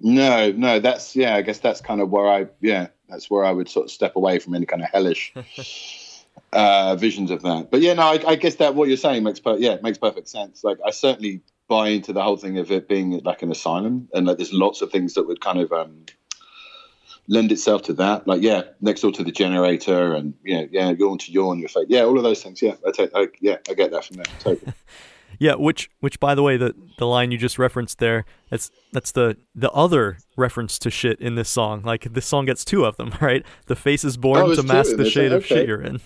no, 0.00 0.52
no, 0.52 0.80
that's 0.80 1.16
yeah. 1.16 1.34
I 1.34 1.42
guess 1.42 1.58
that's 1.58 1.80
kind 1.80 2.00
of 2.00 2.10
where 2.10 2.28
I 2.28 2.46
yeah, 2.60 2.88
that's 3.08 3.28
where 3.30 3.44
I 3.44 3.50
would 3.50 3.68
sort 3.68 3.86
of 3.86 3.90
step 3.90 4.16
away 4.16 4.38
from 4.38 4.54
any 4.54 4.66
kind 4.66 4.82
of 4.82 4.90
hellish 4.90 5.34
uh, 6.52 6.96
visions 6.96 7.30
of 7.30 7.42
that. 7.42 7.70
But 7.70 7.80
yeah, 7.80 7.94
no, 7.94 8.02
I, 8.02 8.20
I 8.26 8.34
guess 8.36 8.56
that 8.56 8.74
what 8.74 8.88
you're 8.88 8.96
saying 8.96 9.24
makes 9.24 9.40
per- 9.40 9.56
yeah, 9.56 9.72
it 9.72 9.82
makes 9.82 9.98
perfect 9.98 10.28
sense. 10.28 10.62
Like 10.62 10.78
I 10.86 10.90
certainly 10.90 11.42
buy 11.68 11.88
into 11.88 12.12
the 12.12 12.22
whole 12.22 12.36
thing 12.36 12.58
of 12.58 12.70
it 12.70 12.88
being 12.88 13.20
like 13.24 13.42
an 13.42 13.50
asylum, 13.50 14.08
and 14.14 14.26
like 14.26 14.36
there's 14.36 14.52
lots 14.52 14.82
of 14.82 14.90
things 14.90 15.14
that 15.14 15.26
would 15.26 15.40
kind 15.40 15.58
of 15.58 15.72
um, 15.72 16.06
lend 17.26 17.50
itself 17.50 17.82
to 17.82 17.92
that. 17.94 18.26
Like 18.26 18.42
yeah, 18.42 18.62
next 18.80 19.00
door 19.00 19.12
to 19.12 19.24
the 19.24 19.32
generator, 19.32 20.14
and 20.14 20.34
yeah, 20.44 20.64
yeah, 20.70 20.90
yawn 20.90 21.18
to 21.18 21.32
yawn, 21.32 21.58
your 21.58 21.68
face. 21.68 21.86
Yeah, 21.88 22.02
all 22.02 22.16
of 22.16 22.22
those 22.22 22.42
things. 22.42 22.62
Yeah, 22.62 22.74
I 22.86 22.92
take. 22.92 23.10
I, 23.14 23.28
yeah, 23.40 23.56
I 23.68 23.74
get 23.74 23.90
that 23.90 24.04
from 24.04 24.18
there. 24.18 24.26
Totally. 24.38 24.72
yeah 25.38 25.54
which 25.54 25.90
which 26.00 26.18
by 26.20 26.34
the 26.34 26.42
way 26.42 26.56
the 26.56 26.74
the 26.98 27.06
line 27.06 27.30
you 27.30 27.38
just 27.38 27.58
referenced 27.58 27.98
there 27.98 28.24
that's 28.50 28.70
that's 28.92 29.12
the 29.12 29.36
the 29.54 29.70
other 29.70 30.18
reference 30.36 30.78
to 30.80 30.90
shit 30.90 31.20
in 31.20 31.34
this 31.34 31.48
song. 31.48 31.82
Like 31.82 32.04
this 32.12 32.26
song 32.26 32.44
gets 32.46 32.64
two 32.64 32.84
of 32.84 32.96
them 32.96 33.12
right? 33.20 33.44
The 33.66 33.76
face 33.76 34.04
is 34.04 34.16
born 34.16 34.40
Oh, 34.40 34.54
to 34.54 34.62
mask 34.62 34.96
the 34.96 35.08
shade 35.08 35.32
of 35.32 35.44
shit 35.46 35.66
you're 35.68 35.82
in. 35.82 36.00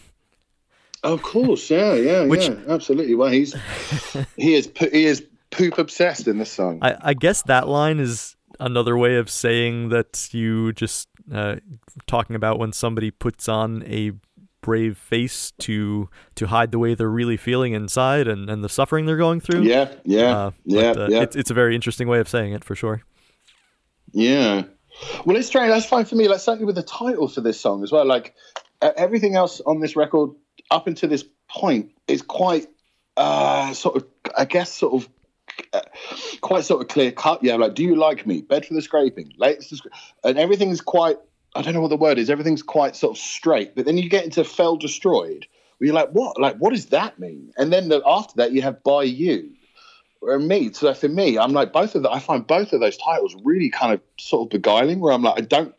Of 1.03 1.22
course, 1.22 1.68
yeah, 1.70 1.95
yeah, 1.95 2.24
Which- 2.26 2.49
yeah, 2.49 2.57
absolutely. 2.68 3.14
Well, 3.14 3.30
he's 3.30 3.55
he 4.37 4.55
is 4.55 4.70
he 4.93 5.05
is 5.05 5.24
poop 5.51 5.78
obsessed 5.78 6.28
in 6.28 6.39
this 6.39 6.51
song. 6.53 6.78
I, 6.83 6.97
I 7.01 7.14
guess 7.14 7.43
that 7.43 7.68
line 7.68 7.99
is 7.99 8.37
another 8.61 8.97
way 8.97 9.16
of 9.16 9.28
saying 9.28 9.89
that 9.89 10.28
you 10.33 10.72
just 10.72 11.09
uh, 11.33 11.57
talking 12.07 12.37
about 12.37 12.59
when 12.59 12.72
somebody 12.72 13.11
puts 13.11 13.49
on 13.49 13.83
a 13.87 14.12
brave 14.62 14.96
face 14.96 15.52
to 15.58 16.08
to 16.36 16.46
hide 16.46 16.72
the 16.72 16.78
way 16.78 16.94
they're 16.94 17.10
really 17.10 17.36
feeling 17.36 17.74
inside 17.74 18.26
and, 18.26 18.48
and 18.48 18.64
the 18.64 18.68
suffering 18.70 19.04
they're 19.04 19.16
going 19.18 19.40
through. 19.40 19.62
yeah, 19.62 19.92
yeah, 20.04 20.36
Uh, 20.36 20.50
yeah, 20.64 20.92
but, 20.94 21.02
uh, 21.02 21.06
yeah, 21.10 21.22
It's, 21.22 21.36
it's 21.36 21.50
a 21.50 21.54
very 21.54 21.74
interesting 21.74 22.08
way 22.08 22.18
of 22.20 22.28
saying 22.28 22.52
it 22.54 22.64
for 22.64 22.74
sure. 22.74 23.02
yeah. 24.12 24.62
Well, 25.24 25.36
it's 25.36 25.46
strange. 25.48 25.70
That's 25.70 25.86
fine 25.86 26.04
for 26.04 26.16
me. 26.16 26.28
Like 26.28 26.40
certainly 26.40 26.66
with 26.66 26.74
the 26.76 26.82
title 26.82 27.26
for 27.28 27.40
this 27.40 27.58
song 27.60 27.82
as 27.82 27.90
well. 27.90 28.04
Like 28.06 28.34
everything 28.82 29.36
else 29.36 29.60
on 29.66 29.80
this 29.80 29.96
record 29.96 30.30
up 30.70 30.86
until 30.86 31.08
this 31.08 31.24
point 31.48 31.90
is 32.08 32.20
quite 32.22 32.66
uh, 33.16 33.72
sort 33.72 33.96
of, 33.96 34.06
I 34.36 34.44
guess, 34.44 34.72
sort 34.72 34.94
of. 35.02 35.08
Uh, 35.74 35.80
quite 36.40 36.64
sort 36.64 36.80
of 36.80 36.88
clear 36.88 37.12
cut, 37.12 37.42
yeah. 37.42 37.56
Like, 37.56 37.74
do 37.74 37.82
you 37.82 37.94
like 37.94 38.26
me? 38.26 38.40
Bed 38.40 38.64
for 38.64 38.72
the 38.72 38.80
scraping, 38.80 39.32
latest, 39.36 39.86
and 40.24 40.38
everything's 40.38 40.80
quite 40.80 41.18
I 41.55 41.62
don't 41.62 41.74
know 41.74 41.80
what 41.80 41.88
the 41.88 41.96
word 41.96 42.18
is. 42.18 42.30
Everything's 42.30 42.62
quite 42.62 42.96
sort 42.96 43.16
of 43.16 43.22
straight, 43.22 43.74
but 43.74 43.84
then 43.84 43.98
you 43.98 44.09
get 44.09 44.24
into 44.24 44.44
"fell 44.44 44.76
destroyed," 44.76 45.46
where 45.78 45.86
you're 45.86 45.94
like, 45.94 46.11
what? 46.11 46.40
Like, 46.40 46.57
what 46.57 46.72
does 46.72 46.86
that 46.86 47.18
mean? 47.18 47.53
And 47.57 47.72
then 47.72 47.88
the, 47.88 48.03
after 48.07 48.34
that, 48.36 48.53
you 48.53 48.62
have 48.62 48.82
"by 48.82 49.05
you." 49.05 49.50
Or 50.20 50.38
me, 50.38 50.72
so 50.72 50.94
for 50.94 51.09
me, 51.09 51.36
I'm 51.36 51.53
like 51.53 51.72
both 51.72 51.94
of 51.94 52.05
the. 52.05 52.11
I 52.11 52.20
find 52.20 52.46
both 52.46 52.72
of 52.72 52.80
those 52.80 52.96
titles 52.96 53.34
really 53.44 53.70
kind 53.70 53.92
of 53.92 54.00
sort 54.18 54.46
of 54.46 54.50
beguiling. 54.50 55.00
Where 55.00 55.12
I'm 55.12 55.22
like, 55.22 55.38
I 55.38 55.44
don't, 55.44 55.74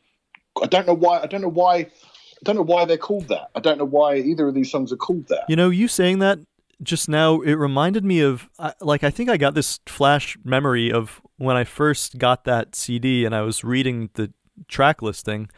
I 0.62 0.68
don't 0.68 0.86
know 0.86 0.96
why. 0.96 1.22
I 1.22 1.28
don't 1.28 1.42
know 1.42 1.50
why. 1.50 1.76
I 1.76 2.44
don't 2.44 2.58
know 2.58 2.62
why 2.62 2.84
they're 2.84 2.98
called 2.98 3.30
that. 3.30 3.50
I 3.56 3.62
don't 3.62 3.78
know 3.78 3.86
why 3.86 4.18
either 4.18 4.50
of 4.50 4.54
these 4.54 4.70
songs 4.70 4.92
are 4.92 4.98
called 4.98 5.28
that. 5.30 5.46
You 5.48 5.56
know, 5.56 5.70
you 5.70 5.88
saying 5.88 6.20
that 6.20 6.40
just 6.84 7.08
now, 7.08 7.40
it 7.42 7.54
reminded 7.54 8.04
me 8.04 8.20
of 8.20 8.50
like 8.82 9.04
I 9.04 9.10
think 9.10 9.30
I 9.30 9.38
got 9.38 9.54
this 9.54 9.80
flash 9.86 10.38
memory 10.44 10.92
of 10.92 11.22
when 11.38 11.56
I 11.56 11.64
first 11.64 12.18
got 12.18 12.44
that 12.44 12.76
CD 12.76 13.26
and 13.26 13.34
I 13.34 13.42
was 13.42 13.64
reading 13.64 14.10
the 14.16 14.32
track 14.68 15.02
listing. 15.02 15.50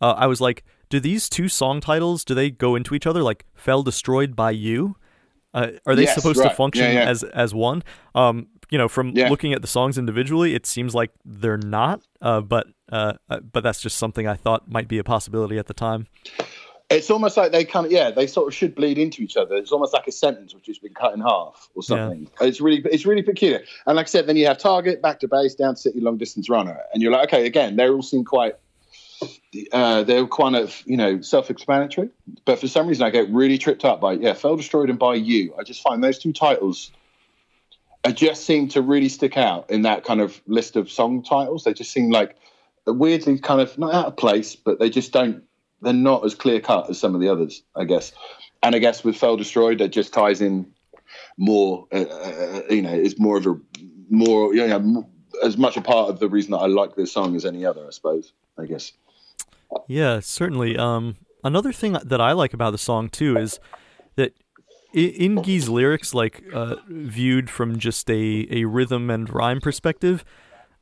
Uh, 0.00 0.12
I 0.16 0.26
was 0.26 0.40
like, 0.40 0.64
do 0.88 1.00
these 1.00 1.28
two 1.28 1.48
song 1.48 1.80
titles 1.80 2.24
do 2.24 2.34
they 2.34 2.50
go 2.50 2.74
into 2.76 2.94
each 2.94 3.06
other? 3.06 3.22
Like, 3.22 3.44
"Fell 3.54 3.82
Destroyed 3.82 4.36
by 4.36 4.50
You." 4.52 4.96
Uh, 5.54 5.68
are 5.86 5.94
they 5.96 6.02
Yes, 6.02 6.14
supposed 6.14 6.38
right. 6.38 6.50
to 6.50 6.54
function 6.54 6.92
Yeah, 6.92 7.04
yeah. 7.04 7.08
as 7.10 7.22
as 7.24 7.54
one? 7.54 7.82
Um, 8.14 8.48
you 8.70 8.78
know, 8.78 8.88
from 8.88 9.12
Yeah. 9.16 9.28
looking 9.30 9.52
at 9.52 9.62
the 9.62 9.68
songs 9.68 9.96
individually, 9.96 10.54
it 10.54 10.66
seems 10.66 10.94
like 10.94 11.12
they're 11.24 11.56
not. 11.56 12.02
Uh, 12.20 12.40
but 12.40 12.66
uh, 12.92 13.14
uh, 13.30 13.40
but 13.40 13.62
that's 13.62 13.80
just 13.80 13.96
something 13.96 14.26
I 14.28 14.34
thought 14.34 14.68
might 14.70 14.86
be 14.86 14.98
a 14.98 15.04
possibility 15.04 15.58
at 15.58 15.66
the 15.66 15.74
time. 15.74 16.06
It's 16.88 17.10
almost 17.10 17.36
like 17.36 17.50
they 17.50 17.64
kind 17.64 17.84
of 17.84 17.90
yeah, 17.90 18.12
they 18.12 18.28
sort 18.28 18.46
of 18.46 18.54
should 18.54 18.76
bleed 18.76 18.96
into 18.96 19.20
each 19.22 19.36
other. 19.36 19.56
It's 19.56 19.72
almost 19.72 19.92
like 19.92 20.06
a 20.06 20.12
sentence 20.12 20.54
which 20.54 20.68
has 20.68 20.78
been 20.78 20.94
cut 20.94 21.14
in 21.14 21.20
half 21.20 21.68
or 21.74 21.82
something. 21.82 22.30
It's 22.40 22.60
really 22.60 22.80
it's 22.92 23.04
really 23.04 23.22
peculiar. 23.22 23.64
And 23.86 23.96
like 23.96 24.06
I 24.06 24.08
said, 24.08 24.26
then 24.28 24.36
you 24.36 24.46
have 24.46 24.58
target, 24.58 25.02
back 25.02 25.18
to 25.20 25.28
base, 25.28 25.56
downed 25.56 25.80
city, 25.80 26.00
long 26.00 26.16
distance 26.16 26.48
runner, 26.48 26.78
and 26.92 27.02
you're 27.02 27.10
like, 27.10 27.28
okay, 27.28 27.46
again, 27.46 27.74
they 27.74 27.88
all 27.88 28.02
seem 28.02 28.24
quite. 28.24 28.54
Uh, 29.72 30.04
they're 30.04 30.26
kind 30.26 30.54
of 30.54 30.80
you 30.86 30.96
know 30.96 31.20
self-explanatory, 31.20 32.10
but 32.44 32.60
for 32.60 32.68
some 32.68 32.86
reason 32.86 33.04
I 33.04 33.10
get 33.10 33.30
really 33.30 33.58
tripped 33.58 33.84
up 33.84 34.00
by 34.00 34.12
yeah, 34.12 34.34
fell 34.34 34.56
destroyed 34.56 34.88
and 34.88 34.98
by 34.98 35.14
you. 35.14 35.54
I 35.58 35.64
just 35.64 35.82
find 35.82 36.04
those 36.04 36.18
two 36.18 36.32
titles. 36.32 36.92
I 38.04 38.12
just 38.12 38.44
seem 38.44 38.68
to 38.68 38.82
really 38.82 39.08
stick 39.08 39.36
out 39.36 39.70
in 39.70 39.82
that 39.82 40.04
kind 40.04 40.20
of 40.20 40.40
list 40.46 40.76
of 40.76 40.88
song 40.88 41.24
titles. 41.24 41.64
They 41.64 41.74
just 41.74 41.90
seem 41.90 42.10
like 42.10 42.36
weirdly 42.86 43.40
kind 43.40 43.60
of 43.60 43.76
not 43.76 43.92
out 43.92 44.06
of 44.06 44.16
place, 44.16 44.54
but 44.54 44.78
they 44.78 44.90
just 44.90 45.12
don't 45.12 45.42
they're 45.82 45.92
not 45.92 46.24
as 46.24 46.34
clear 46.34 46.60
cut 46.60 46.90
as 46.90 46.98
some 46.98 47.14
of 47.14 47.20
the 47.20 47.28
others, 47.28 47.62
I 47.74 47.84
guess. 47.84 48.12
And 48.62 48.74
I 48.74 48.78
guess 48.78 49.04
with 49.04 49.16
Fell 49.16 49.36
Destroyed, 49.36 49.78
that 49.78 49.88
just 49.88 50.12
ties 50.12 50.40
in 50.40 50.72
more. 51.36 51.86
Uh, 51.92 52.02
uh, 52.02 52.62
you 52.70 52.82
know, 52.82 52.92
it's 52.92 53.18
more 53.18 53.36
of 53.36 53.46
a 53.46 53.60
more 54.08 54.54
you 54.54 54.66
know 54.66 55.06
as 55.42 55.56
much 55.56 55.76
a 55.76 55.82
part 55.82 56.08
of 56.08 56.18
the 56.18 56.28
reason 56.28 56.52
that 56.52 56.58
I 56.58 56.66
like 56.66 56.96
this 56.96 57.12
song 57.12 57.36
as 57.36 57.44
any 57.44 57.64
other, 57.64 57.86
I 57.86 57.90
suppose. 57.90 58.32
I 58.58 58.66
guess. 58.66 58.92
Yeah, 59.86 60.20
certainly. 60.20 60.76
Um, 60.76 61.16
another 61.44 61.72
thing 61.72 61.96
that 62.02 62.20
I 62.20 62.32
like 62.32 62.54
about 62.54 62.70
the 62.70 62.78
song 62.78 63.08
too 63.08 63.36
is 63.36 63.60
that 64.16 64.32
in 64.92 65.42
Guy's 65.42 65.68
lyrics, 65.68 66.14
like 66.14 66.42
uh, 66.54 66.76
viewed 66.88 67.50
from 67.50 67.78
just 67.78 68.10
a, 68.10 68.46
a 68.50 68.64
rhythm 68.64 69.10
and 69.10 69.32
rhyme 69.32 69.60
perspective, 69.60 70.24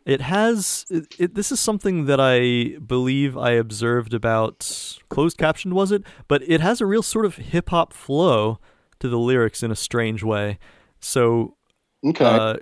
it 0.04 0.20
has. 0.20 0.84
It, 0.90 1.14
it, 1.18 1.34
this 1.34 1.50
is 1.52 1.60
something 1.60 2.06
that 2.06 2.20
I 2.20 2.78
believe 2.78 3.36
I 3.36 3.52
observed 3.52 4.14
about 4.14 4.98
closed 5.08 5.38
captioned, 5.38 5.74
was 5.74 5.92
it? 5.92 6.02
But 6.28 6.42
it 6.48 6.60
has 6.60 6.80
a 6.80 6.86
real 6.86 7.02
sort 7.02 7.24
of 7.26 7.36
hip 7.36 7.70
hop 7.70 7.92
flow 7.92 8.58
to 9.00 9.08
the 9.08 9.18
lyrics 9.18 9.62
in 9.62 9.70
a 9.70 9.76
strange 9.76 10.22
way. 10.22 10.58
So 11.00 11.56
Okay. 12.04 12.24
uh, 12.24 12.56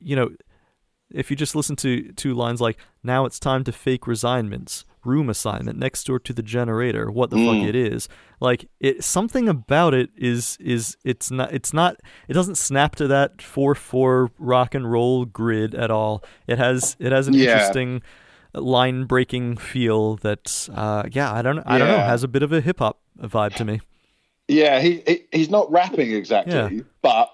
you 0.00 0.16
know, 0.16 0.30
if 1.10 1.30
you 1.30 1.36
just 1.36 1.54
listen 1.54 1.76
to 1.76 2.12
to 2.12 2.34
lines 2.34 2.60
like 2.60 2.78
"Now 3.02 3.24
it's 3.24 3.38
time 3.38 3.64
to 3.64 3.72
fake 3.72 4.06
resignments," 4.06 4.84
"Room 5.04 5.28
assignment," 5.28 5.78
"Next 5.78 6.04
door 6.06 6.18
to 6.20 6.32
the 6.32 6.42
generator," 6.42 7.10
"What 7.10 7.30
the 7.30 7.36
fuck 7.36 7.56
Mm. 7.56 7.68
it 7.68 7.74
is," 7.74 8.08
like 8.40 8.68
it 8.80 9.02
something 9.04 9.48
about 9.48 9.94
it 9.94 10.10
is 10.16 10.56
is 10.60 10.96
it's 11.04 11.30
not 11.30 11.52
it's 11.52 11.72
not 11.72 11.96
it 12.28 12.32
doesn't 12.34 12.56
snap 12.56 12.94
to 12.96 13.06
that 13.08 13.40
four 13.42 13.74
four 13.74 14.30
rock 14.38 14.74
and 14.74 14.90
roll 14.90 15.24
grid 15.24 15.74
at 15.74 15.90
all. 15.90 16.22
It 16.46 16.58
has 16.58 16.96
it 16.98 17.12
has 17.12 17.28
an 17.28 17.34
Yeah. 17.34 17.52
interesting 17.52 18.02
line 18.54 19.04
breaking 19.04 19.56
feel 19.56 20.16
that 20.16 20.68
uh 20.74 21.04
yeah 21.10 21.32
I 21.32 21.40
don't 21.42 21.58
I 21.60 21.78
don't 21.78 21.88
know 21.88 21.96
has 21.98 22.22
a 22.22 22.28
bit 22.28 22.42
of 22.42 22.52
a 22.52 22.60
hip 22.60 22.80
hop 22.80 23.00
vibe 23.18 23.54
to 23.54 23.64
me. 23.64 23.80
yeah, 24.48 24.80
he, 24.80 25.02
he 25.06 25.22
he's 25.32 25.48
not 25.50 25.70
rapping 25.70 26.12
exactly, 26.12 26.52
Yeah. 26.54 26.82
but. 27.00 27.30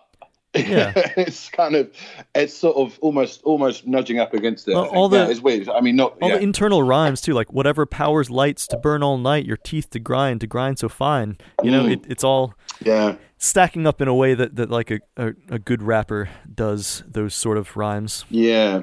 Yeah. 0.55 0.93
it's 1.17 1.51
kind 1.51 1.75
of, 1.77 1.91
it's 2.35 2.55
sort 2.55 2.77
of 2.77 2.99
almost, 3.01 3.43
almost 3.45 3.87
nudging 3.87 4.19
up 4.19 4.33
against 4.35 4.67
it. 4.69 4.75
Well, 4.75 4.87
all 4.87 5.09
the- 5.09 5.19
yeah, 5.19 5.29
it's 5.29 5.41
weird. 5.41 5.69
I 5.69 5.81
mean, 5.81 5.97
not 5.97 6.17
all 6.21 6.31
yeah. 6.31 6.37
the 6.37 6.43
internal 6.43 6.83
rhymes 6.83 7.21
too 7.21 7.35
like 7.35 7.53
whatever 7.53 7.85
powers 7.87 8.31
lights 8.31 8.67
to 8.69 8.77
burn 8.77 9.03
all 9.03 9.19
night 9.19 9.45
your 9.47 9.57
teeth 9.59 9.91
to 9.91 9.99
grind 9.99 10.41
to 10.41 10.47
grind 10.47 10.79
so 10.79 10.89
fine 10.89 11.37
you 11.63 11.71
know 11.71 11.85
Mm. 11.85 11.93
it, 11.93 12.01
it's 12.09 12.25
all 12.25 12.55
yeah. 12.81 13.17
stacking 13.37 13.87
up 13.87 14.01
in 14.01 14.09
a 14.09 14.15
way 14.15 14.35
that, 14.35 14.57
that 14.57 14.71
like 14.71 14.91
a, 14.91 15.01
a, 15.17 15.33
a 15.51 15.59
good 15.59 15.83
rapper 15.83 16.29
does 16.53 17.03
those 17.07 17.35
sort 17.35 17.59
of 17.59 17.77
rhymes 17.77 18.25
Yeah. 18.31 18.83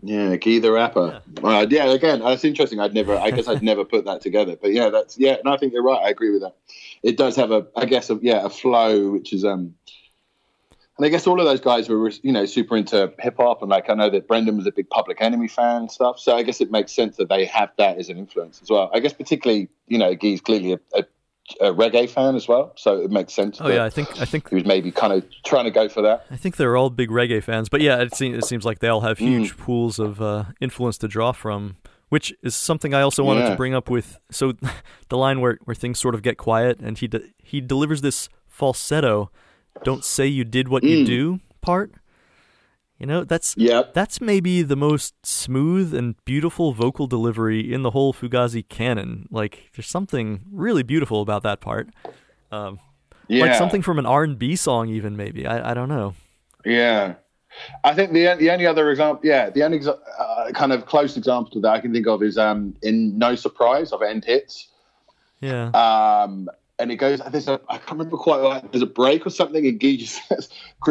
Yeah, 0.00 0.36
Guy 0.36 0.60
the 0.60 0.70
rapper. 0.70 1.20
Yeah. 1.42 1.48
Uh, 1.58 1.66
yeah, 1.68 1.84
again, 1.86 2.20
that's 2.20 2.44
interesting. 2.44 2.78
I'd 2.78 2.94
never, 2.94 3.16
I 3.16 3.32
guess 3.32 3.48
I'd 3.48 3.64
never 3.64 3.84
put 3.84 4.04
that 4.04 4.20
together. 4.20 4.56
But 4.60 4.72
yeah, 4.72 4.90
that's, 4.90 5.18
yeah, 5.18 5.34
and 5.34 5.48
I 5.48 5.56
think 5.56 5.72
you're 5.72 5.82
right. 5.82 6.00
I 6.00 6.10
agree 6.10 6.30
with 6.30 6.42
that. 6.42 6.54
It 7.02 7.16
does 7.16 7.34
have 7.34 7.50
a, 7.50 7.66
I 7.76 7.84
guess, 7.84 8.08
a, 8.08 8.16
yeah, 8.22 8.44
a 8.44 8.48
flow, 8.48 9.10
which 9.10 9.32
is, 9.32 9.44
um, 9.44 9.74
and 10.98 11.06
I 11.06 11.08
guess 11.08 11.26
all 11.26 11.40
of 11.40 11.46
those 11.46 11.60
guys 11.60 11.88
were, 11.88 12.10
you 12.22 12.32
know, 12.32 12.44
super 12.44 12.76
into 12.76 13.12
hip 13.20 13.36
hop. 13.38 13.62
And 13.62 13.70
like, 13.70 13.88
I 13.88 13.94
know 13.94 14.10
that 14.10 14.26
Brendan 14.28 14.56
was 14.56 14.66
a 14.66 14.72
big 14.72 14.90
Public 14.90 15.20
Enemy 15.22 15.48
fan 15.48 15.76
and 15.82 15.90
stuff. 15.90 16.18
So 16.18 16.36
I 16.36 16.42
guess 16.42 16.60
it 16.60 16.70
makes 16.70 16.92
sense 16.92 17.16
that 17.16 17.28
they 17.28 17.44
have 17.46 17.70
that 17.78 17.98
as 17.98 18.08
an 18.08 18.18
influence 18.18 18.60
as 18.60 18.68
well. 18.68 18.90
I 18.92 18.98
guess, 18.98 19.12
particularly, 19.12 19.68
you 19.86 19.96
know, 19.98 20.14
Guy's 20.14 20.40
clearly 20.40 20.72
a, 20.72 20.80
a, 20.94 21.04
a 21.60 21.72
reggae 21.72 22.10
fan 22.10 22.34
as 22.34 22.48
well. 22.48 22.72
So 22.76 23.00
it 23.00 23.10
makes 23.12 23.32
sense. 23.32 23.60
oh 23.60 23.68
that 23.68 23.74
yeah 23.74 23.84
i 23.84 23.88
think 23.90 24.20
i 24.20 24.24
think 24.26 24.48
He 24.50 24.54
was 24.56 24.64
maybe 24.66 24.90
kind 24.90 25.12
of 25.14 25.24
trying 25.46 25.64
to 25.64 25.70
go 25.70 25.88
for 25.88 26.02
that. 26.02 26.26
i 26.30 26.36
think 26.36 26.56
they're 26.56 26.76
all 26.76 26.90
big 26.90 27.08
reggae 27.10 27.42
fans 27.42 27.68
but 27.70 27.80
yeah 27.80 28.02
it 28.02 28.14
seems, 28.14 28.36
it 28.36 28.44
seems 28.46 28.64
like 28.66 28.80
they 28.80 28.88
all 28.88 29.00
have 29.00 29.16
huge 29.18 29.56
pools 29.56 29.98
of 29.98 30.20
uh, 30.20 30.44
influence 30.60 30.98
to 30.98 31.08
draw 31.08 31.32
from 31.32 31.76
which 32.10 32.34
is 32.42 32.54
something 32.54 32.92
i 32.92 33.00
also 33.00 33.24
wanted 33.24 33.48
to 33.48 33.56
bring 33.56 33.72
up 33.74 33.88
with 33.88 34.18
so 34.30 34.52
the 35.08 35.16
line 35.16 35.40
where, 35.40 35.58
where 35.64 35.74
things 35.74 35.98
sort 35.98 36.14
of 36.14 36.20
get 36.20 36.36
quiet 36.36 36.78
and 36.80 36.98
he 36.98 37.06
de- 37.08 37.32
he 37.42 37.62
delivers 37.62 38.02
this 38.02 38.28
falsetto 38.46 39.30
don't 39.84 40.04
say 40.04 40.26
you 40.26 40.44
did 40.44 40.68
what 40.68 40.82
you 40.84 40.98
Mm. 40.98 41.06
do 41.06 41.40
part 41.60 41.92
you 42.98 43.06
know 43.06 43.22
that's 43.24 43.54
Yeah. 43.56 43.82
That's 43.94 44.20
maybe 44.20 44.62
the 44.62 44.74
most 44.76 45.14
smooth 45.24 45.94
and 45.94 46.16
beautiful 46.24 46.72
vocal 46.72 47.06
delivery 47.06 47.72
in 47.72 47.82
the 47.82 47.90
whole 47.92 48.12
Fugazi 48.12 48.68
canon. 48.68 49.28
Like, 49.30 49.70
there's 49.76 49.86
something 49.88 50.40
really 50.50 50.82
beautiful 50.82 51.22
about 51.22 51.42
that 51.44 51.60
part. 51.60 51.90
Um, 52.50 52.80
Yeah. 53.28 53.44
Like 53.44 53.54
something 53.54 53.82
from 53.82 53.98
an 54.00 54.06
R&B 54.06 54.56
song, 54.56 54.88
even 54.88 55.16
maybe. 55.16 55.46
I, 55.46 55.70
I 55.70 55.74
don't 55.74 55.88
know. 55.88 56.14
Yeah, 56.64 57.14
I 57.84 57.94
think 57.94 58.12
the 58.12 58.34
the 58.38 58.50
only 58.50 58.66
other 58.66 58.90
example, 58.90 59.20
yeah, 59.22 59.50
the 59.50 59.62
only 59.62 59.78
exa- 59.80 59.98
uh, 60.18 60.50
kind 60.52 60.72
of 60.72 60.86
close 60.86 61.16
example 61.16 61.50
to 61.52 61.60
that 61.60 61.70
I 61.70 61.80
can 61.80 61.92
think 61.92 62.06
of 62.08 62.22
is 62.22 62.36
um, 62.36 62.74
in 62.82 63.16
No 63.16 63.34
Surprise 63.36 63.92
of 63.92 64.02
End 64.02 64.24
Hits, 64.24 64.68
Yeah. 65.40 65.70
um, 65.70 66.48
and 66.78 66.92
it 66.92 66.96
goes. 66.96 67.20
There's 67.30 67.48
a 67.48 67.60
I 67.68 67.78
can't 67.78 67.92
remember 67.92 68.16
quite. 68.16 68.36
Like, 68.38 68.70
there's 68.72 68.82
a 68.82 68.86
break 68.86 69.26
or 69.26 69.30
something, 69.30 69.66
and 69.66 69.78
Guy 69.80 69.96
just 69.96 70.26
says, 70.28 70.48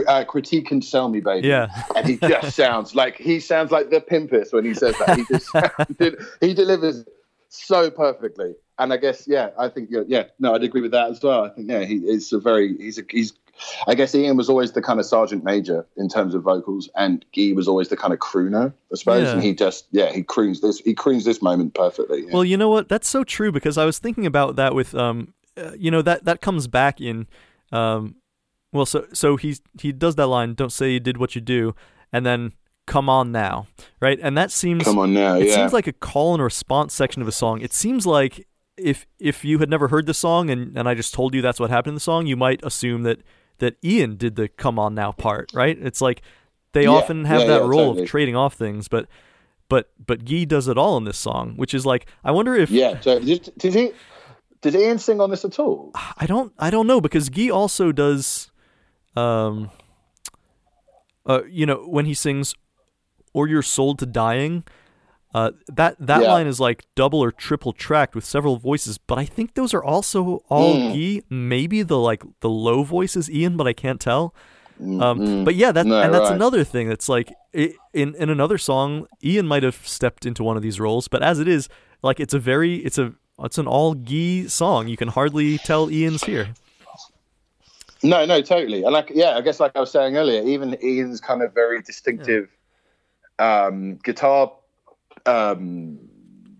uh, 0.07 0.23
"Critique 0.25 0.71
and 0.71 0.83
sell 0.83 1.09
me, 1.09 1.19
baby." 1.19 1.47
Yeah. 1.47 1.67
and 1.95 2.07
he 2.07 2.17
just 2.17 2.55
sounds 2.55 2.95
like 2.95 3.17
he 3.17 3.39
sounds 3.39 3.71
like 3.71 3.89
the 3.89 4.01
pimpus 4.01 4.51
when 4.51 4.65
he 4.65 4.73
says 4.73 4.97
that. 4.99 5.17
He 5.17 5.25
just 5.25 5.47
sounded, 5.51 6.19
he 6.41 6.53
delivers 6.53 7.05
so 7.49 7.89
perfectly. 7.89 8.55
And 8.79 8.93
I 8.93 8.97
guess 8.97 9.27
yeah, 9.27 9.49
I 9.57 9.69
think 9.69 9.89
yeah, 9.91 10.01
yeah, 10.07 10.23
no, 10.39 10.53
I'd 10.53 10.63
agree 10.63 10.81
with 10.81 10.91
that 10.91 11.09
as 11.09 11.21
well. 11.23 11.45
I 11.45 11.49
think 11.49 11.69
yeah, 11.69 11.83
he 11.83 11.95
is 11.95 12.31
a 12.33 12.39
very 12.39 12.77
he's 12.77 12.97
a 12.97 13.03
he's. 13.09 13.33
I 13.87 13.95
guess 13.95 14.13
Ian 14.13 14.37
was 14.37 14.51
always 14.51 14.73
the 14.73 14.83
kind 14.83 14.99
of 14.99 15.07
sergeant 15.07 15.43
major 15.43 15.83
in 15.97 16.09
terms 16.09 16.35
of 16.35 16.43
vocals, 16.43 16.91
and 16.95 17.25
Guy 17.35 17.53
was 17.55 17.67
always 17.67 17.89
the 17.89 17.97
kind 17.97 18.13
of 18.13 18.19
crooner, 18.19 18.71
I 18.93 18.95
suppose. 18.95 19.23
Yeah. 19.23 19.33
And 19.33 19.41
he 19.41 19.55
just 19.55 19.87
yeah, 19.89 20.11
he 20.11 20.21
croons 20.21 20.61
this 20.61 20.77
he 20.77 20.93
croons 20.93 21.25
this 21.25 21.41
moment 21.41 21.73
perfectly. 21.73 22.25
yeah. 22.25 22.33
Well, 22.33 22.45
you 22.45 22.55
know 22.55 22.69
what? 22.69 22.87
That's 22.87 23.09
so 23.09 23.23
true 23.23 23.51
because 23.51 23.79
I 23.79 23.85
was 23.85 23.97
thinking 23.97 24.27
about 24.27 24.57
that 24.57 24.75
with 24.75 24.93
um, 24.93 25.33
uh, 25.57 25.71
you 25.77 25.91
know 25.91 26.01
that 26.01 26.25
that 26.25 26.41
comes 26.41 26.67
back 26.67 27.01
in, 27.01 27.27
um, 27.71 28.15
well, 28.71 28.85
so 28.85 29.05
so 29.13 29.35
he 29.37 29.55
he 29.81 29.91
does 29.91 30.15
that 30.15 30.27
line, 30.27 30.53
"Don't 30.53 30.71
say 30.71 30.91
you 30.91 30.99
did 30.99 31.17
what 31.17 31.35
you 31.35 31.41
do," 31.41 31.75
and 32.13 32.25
then 32.25 32.53
"Come 32.85 33.09
on 33.09 33.31
now," 33.31 33.67
right? 33.99 34.19
And 34.21 34.37
that 34.37 34.51
seems 34.51 34.83
Come 34.83 34.99
on 34.99 35.13
now, 35.13 35.35
it 35.35 35.47
yeah. 35.47 35.55
seems 35.55 35.73
like 35.73 35.87
a 35.87 35.93
call 35.93 36.33
and 36.33 36.43
response 36.43 36.93
section 36.93 37.21
of 37.21 37.27
a 37.27 37.31
song. 37.31 37.61
It 37.61 37.73
seems 37.73 38.05
like 38.05 38.47
if 38.77 39.07
if 39.19 39.43
you 39.43 39.59
had 39.59 39.69
never 39.69 39.87
heard 39.87 40.05
the 40.05 40.13
song 40.13 40.49
and 40.49 40.77
and 40.77 40.87
I 40.87 40.93
just 40.93 41.13
told 41.13 41.33
you 41.33 41.41
that's 41.41 41.59
what 41.59 41.69
happened 41.69 41.91
in 41.91 41.95
the 41.95 41.99
song, 42.01 42.27
you 42.27 42.37
might 42.37 42.63
assume 42.63 43.03
that 43.03 43.19
that 43.59 43.75
Ian 43.83 44.17
did 44.17 44.35
the 44.35 44.47
"Come 44.47 44.77
on 44.77 44.93
now" 44.93 45.11
part, 45.11 45.51
right? 45.53 45.77
It's 45.81 46.01
like 46.01 46.21
they 46.73 46.83
Yeah, 46.83 46.89
often 46.89 47.25
have 47.25 47.41
yeah, 47.41 47.47
that 47.47 47.61
role 47.63 47.87
totally. 47.87 48.03
of 48.03 48.09
trading 48.09 48.35
off 48.35 48.53
things, 48.55 48.87
but. 48.87 49.07
But 49.69 49.89
but 50.05 50.23
Guy 50.23 50.45
does 50.45 50.69
it 50.69 50.77
all 50.77 50.95
in 50.95 51.03
this 51.03 51.17
song, 51.17 51.55
which 51.57 51.73
is 51.73 51.85
like 51.85 52.05
I 52.23 52.31
wonder 52.31 52.55
if 52.55 52.69
yeah. 52.69 53.01
So 53.01 53.19
did, 53.19 53.51
did 53.57 53.73
he? 53.73 53.91
Did 54.61 54.75
Ian 54.75 54.97
sing 54.99 55.21
on 55.21 55.29
this 55.29 55.45
at 55.45 55.59
all? 55.59 55.91
I 56.17 56.25
don't 56.25 56.53
I 56.59 56.69
don't 56.69 56.87
know 56.87 56.99
because 57.01 57.29
Guy 57.29 57.49
also 57.49 57.91
does 57.91 58.51
um 59.15 59.69
uh 61.25 61.41
you 61.49 61.65
know 61.65 61.85
when 61.87 62.05
he 62.05 62.13
sings 62.13 62.55
or 63.33 63.47
you're 63.47 63.61
sold 63.61 63.99
to 63.99 64.05
dying 64.05 64.63
Uh, 65.35 65.51
that 65.67 65.93
that 65.99 66.21
Yeah. 66.21 66.31
line 66.33 66.47
is 66.47 66.59
like 66.59 66.85
double 66.95 67.19
or 67.19 67.31
triple 67.31 67.73
tracked 67.73 68.15
with 68.15 68.23
several 68.25 68.55
voices, 68.57 68.97
but 68.97 69.19
I 69.19 69.25
think 69.25 69.53
those 69.53 69.73
are 69.73 69.83
also 69.83 70.41
all 70.49 70.79
Mm. 70.79 70.89
Guy. 70.93 71.21
Maybe 71.29 71.83
the 71.83 71.97
like 71.99 72.23
the 72.39 72.49
low 72.49 72.83
voice 72.83 73.15
is 73.15 73.29
Ian, 73.29 73.57
but 73.57 73.67
I 73.67 73.73
can't 73.73 73.99
tell. 73.99 74.33
Um, 74.79 75.19
Mm, 75.19 75.43
but 75.43 75.53
yeah, 75.55 75.71
that 75.73 75.85
No, 75.85 75.99
and 76.01 76.13
that's 76.13 76.29
right. 76.29 76.35
another 76.35 76.63
thing. 76.63 76.87
That's 76.89 77.09
like 77.09 77.29
i 77.53 77.73
in 77.93 78.15
in 78.15 78.29
another 78.29 78.57
song, 78.57 79.05
Ian 79.21 79.45
might 79.47 79.63
have 79.63 79.75
stepped 79.85 80.25
into 80.25 80.43
one 80.43 80.55
of 80.57 80.63
these 80.63 80.79
roles, 80.79 81.07
but 81.09 81.21
as 81.21 81.39
it 81.39 81.47
is, 81.47 81.67
like 82.01 82.19
it's 82.23 82.33
a 82.33 82.39
very 82.39 82.77
it's 82.87 82.97
a 82.97 83.13
it's 83.45 83.57
an 83.57 83.67
all 83.67 83.93
Guy 83.93 84.45
song. 84.47 84.87
You 84.87 84.97
can 84.97 85.07
hardly 85.09 85.57
tell 85.59 85.91
Ian's 85.91 86.23
here. 86.23 86.49
No, 88.03 88.25
no, 88.25 88.41
totally. 88.41 88.83
And 88.83 88.93
like, 88.93 89.11
yeah, 89.13 89.37
I 89.37 89.41
guess 89.41 89.59
like 89.59 89.75
I 89.75 89.79
was 89.79 89.91
saying 89.91 90.17
earlier, 90.17 90.43
even 90.43 90.77
Ian's 90.83 91.19
kind 91.19 91.41
of 91.41 91.53
very 91.53 91.81
distinctive 91.81 92.47
um, 93.39 93.95
guitar, 94.03 94.51
um, 95.25 95.97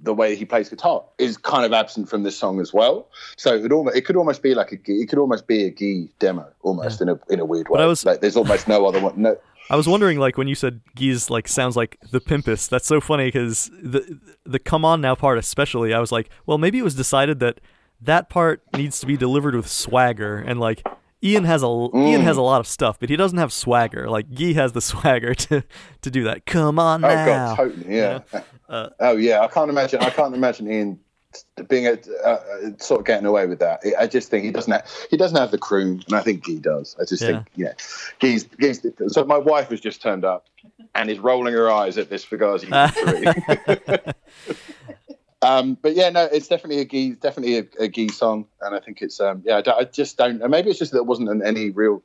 the 0.01 0.13
way 0.13 0.35
he 0.35 0.45
plays 0.45 0.69
guitar 0.69 1.03
is 1.17 1.37
kind 1.37 1.65
of 1.65 1.73
absent 1.73 2.09
from 2.09 2.23
this 2.23 2.37
song 2.37 2.59
as 2.59 2.73
well. 2.73 3.07
So 3.35 3.55
it 3.55 3.71
almost, 3.71 3.97
it 3.97 4.01
could 4.05 4.15
almost 4.15 4.41
be 4.41 4.55
like 4.55 4.71
a, 4.71 4.77
it 4.85 5.09
could 5.09 5.19
almost 5.19 5.47
be 5.47 5.65
a 5.65 5.69
Guy 5.69 6.09
demo, 6.19 6.47
almost 6.61 7.01
in 7.01 7.09
a 7.09 7.19
in 7.29 7.39
a 7.39 7.45
weird 7.45 7.69
way. 7.69 7.85
Was- 7.85 8.05
like, 8.05 8.21
there's 8.21 8.37
almost 8.37 8.67
no 8.67 8.85
other 8.85 9.01
one. 9.01 9.13
No, 9.21 9.37
I 9.69 9.75
was 9.75 9.87
wondering, 9.87 10.17
like, 10.17 10.37
when 10.37 10.47
you 10.47 10.55
said 10.55 10.81
Guy's 10.95 11.29
like 11.29 11.47
sounds 11.47 11.75
like 11.75 11.97
the 12.11 12.21
Pimpus. 12.21 12.69
That's 12.69 12.87
so 12.87 13.01
funny 13.01 13.25
because 13.25 13.69
the 13.81 14.19
the 14.45 14.59
"Come 14.59 14.85
On 14.85 15.01
Now" 15.01 15.15
part, 15.15 15.37
especially, 15.37 15.93
I 15.93 15.99
was 15.99 16.11
like, 16.11 16.29
well, 16.45 16.57
maybe 16.57 16.79
it 16.79 16.83
was 16.83 16.95
decided 16.95 17.39
that 17.39 17.59
that 18.01 18.29
part 18.29 18.61
needs 18.75 18.99
to 18.99 19.05
be 19.05 19.17
delivered 19.17 19.55
with 19.55 19.67
swagger, 19.67 20.37
and 20.37 20.59
like 20.59 20.87
Ian 21.23 21.43
has 21.45 21.63
a 21.63 21.87
Ian 21.93 22.21
has 22.21 22.37
a 22.37 22.41
lot 22.41 22.59
of 22.59 22.67
stuff, 22.67 22.99
but 22.99 23.09
he 23.09 23.15
doesn't 23.15 23.37
have 23.37 23.51
swagger. 23.51 24.09
Like 24.09 24.29
Gee 24.29 24.53
has 24.53 24.71
the 24.71 24.81
swagger 24.91 25.33
to 25.35 25.63
to 26.01 26.11
do 26.11 26.23
that. 26.25 26.45
Come 26.45 26.79
on 26.79 27.03
oh 27.03 27.07
now. 27.07 27.25
god, 27.25 27.55
totally, 27.55 27.95
yeah. 27.95 28.19
Uh, 28.69 28.89
oh 28.99 29.15
yeah, 29.15 29.39
I 29.39 29.47
can't 29.47 29.69
imagine. 29.69 30.01
I 30.01 30.09
can't 30.09 30.35
imagine 30.35 30.69
Ian 30.69 30.99
being 31.67 31.87
a, 31.87 31.97
uh, 32.25 32.39
sort 32.77 32.99
of 33.01 33.05
getting 33.05 33.25
away 33.25 33.45
with 33.47 33.59
that. 33.59 33.81
I 33.99 34.07
just 34.07 34.29
think 34.29 34.45
he 34.45 34.51
doesn't 34.51 34.71
have 34.71 34.89
he 35.09 35.17
doesn't 35.17 35.37
have 35.37 35.51
the 35.51 35.57
croon, 35.57 36.03
and 36.07 36.15
I 36.15 36.21
think 36.21 36.45
Guy 36.45 36.55
does. 36.55 36.95
I 36.99 37.05
just 37.05 37.21
Yeah. 37.21 37.27
think 37.27 37.47
yeah, 37.55 37.73
Guy's, 38.19 38.43
Guy's 38.43 38.85
So 39.13 39.25
my 39.25 39.37
wife 39.37 39.69
has 39.69 39.79
just 39.81 40.01
turned 40.01 40.25
up 40.25 40.45
and 40.95 41.09
is 41.09 41.19
rolling 41.19 41.53
her 41.53 41.69
eyes 41.71 41.97
at 41.97 42.09
this 42.09 42.25
Fugazi 42.25 42.69
um, 45.41 45.77
but 45.81 45.95
yeah, 45.95 46.09
no, 46.09 46.23
it's 46.25 46.47
definitely 46.47 46.79
a 46.81 46.85
Guy, 46.85 47.17
definitely 47.19 47.57
a, 47.57 47.83
a 47.83 47.87
Guy 47.87 48.07
song, 48.07 48.47
and 48.61 48.75
I 48.75 48.79
think 48.79 49.01
it's 49.01 49.19
um, 49.19 49.43
yeah, 49.45 49.61
I, 49.65 49.71
I 49.71 49.83
just 49.83 50.17
don't. 50.17 50.47
Maybe 50.49 50.69
it's 50.69 50.79
just 50.79 50.91
that 50.91 50.97
there 50.97 51.03
wasn't 51.03 51.29
an- 51.29 51.45
any 51.45 51.69
real 51.69 52.01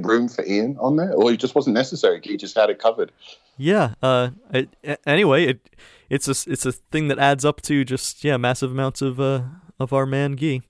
room 0.00 0.28
for 0.28 0.44
Ian 0.44 0.76
on 0.80 0.96
there, 0.96 1.12
or 1.12 1.32
it 1.32 1.38
just 1.38 1.54
wasn't 1.54 1.74
necessary. 1.74 2.20
He 2.22 2.36
just 2.36 2.56
had 2.56 2.70
it 2.70 2.78
covered. 2.78 3.12
Yeah. 3.56 3.94
Uh. 4.02 4.30
It, 4.52 4.68
anyway, 5.06 5.46
it 5.46 5.70
it's 6.08 6.28
a 6.28 6.50
it's 6.50 6.64
a 6.66 6.72
thing 6.72 7.08
that 7.08 7.18
adds 7.18 7.44
up 7.44 7.60
to 7.62 7.84
just 7.84 8.22
yeah 8.24 8.36
massive 8.36 8.70
amounts 8.70 9.02
of 9.02 9.18
uh 9.20 9.42
of 9.80 9.92
our 9.92 10.06
man 10.06 10.36
Gee. 10.36 10.62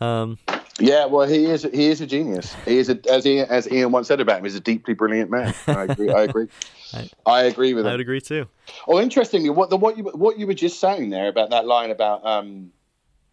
Um. 0.00 0.38
Yeah, 0.80 1.06
well, 1.06 1.28
he 1.28 1.44
is 1.44 1.62
he 1.62 1.86
is 1.86 2.00
a 2.00 2.06
genius. 2.06 2.52
He 2.64 2.78
is 2.78 2.88
a, 2.88 2.98
as 3.08 3.24
Ian, 3.24 3.48
as 3.48 3.70
Ian 3.70 3.92
once 3.92 4.08
said 4.08 4.20
about 4.20 4.38
him, 4.38 4.44
he's 4.44 4.56
a 4.56 4.60
deeply 4.60 4.92
brilliant 4.92 5.30
man. 5.30 5.54
I 5.68 5.84
agree. 5.84 6.10
I 6.10 6.22
agree. 6.22 6.48
I- 6.92 7.10
I 7.26 7.42
agree 7.44 7.74
with 7.74 7.84
that. 7.84 7.90
I'd 7.90 7.94
him. 7.96 8.00
agree 8.02 8.20
too. 8.20 8.46
Oh, 8.86 9.00
interestingly, 9.00 9.50
what 9.50 9.70
the 9.70 9.76
what 9.76 9.96
you 9.96 10.04
what 10.04 10.38
you 10.38 10.46
were 10.48 10.54
just 10.54 10.78
saying 10.80 11.10
there 11.10 11.28
about 11.28 11.50
that 11.50 11.64
line 11.66 11.90
about 11.92 12.24
um, 12.26 12.72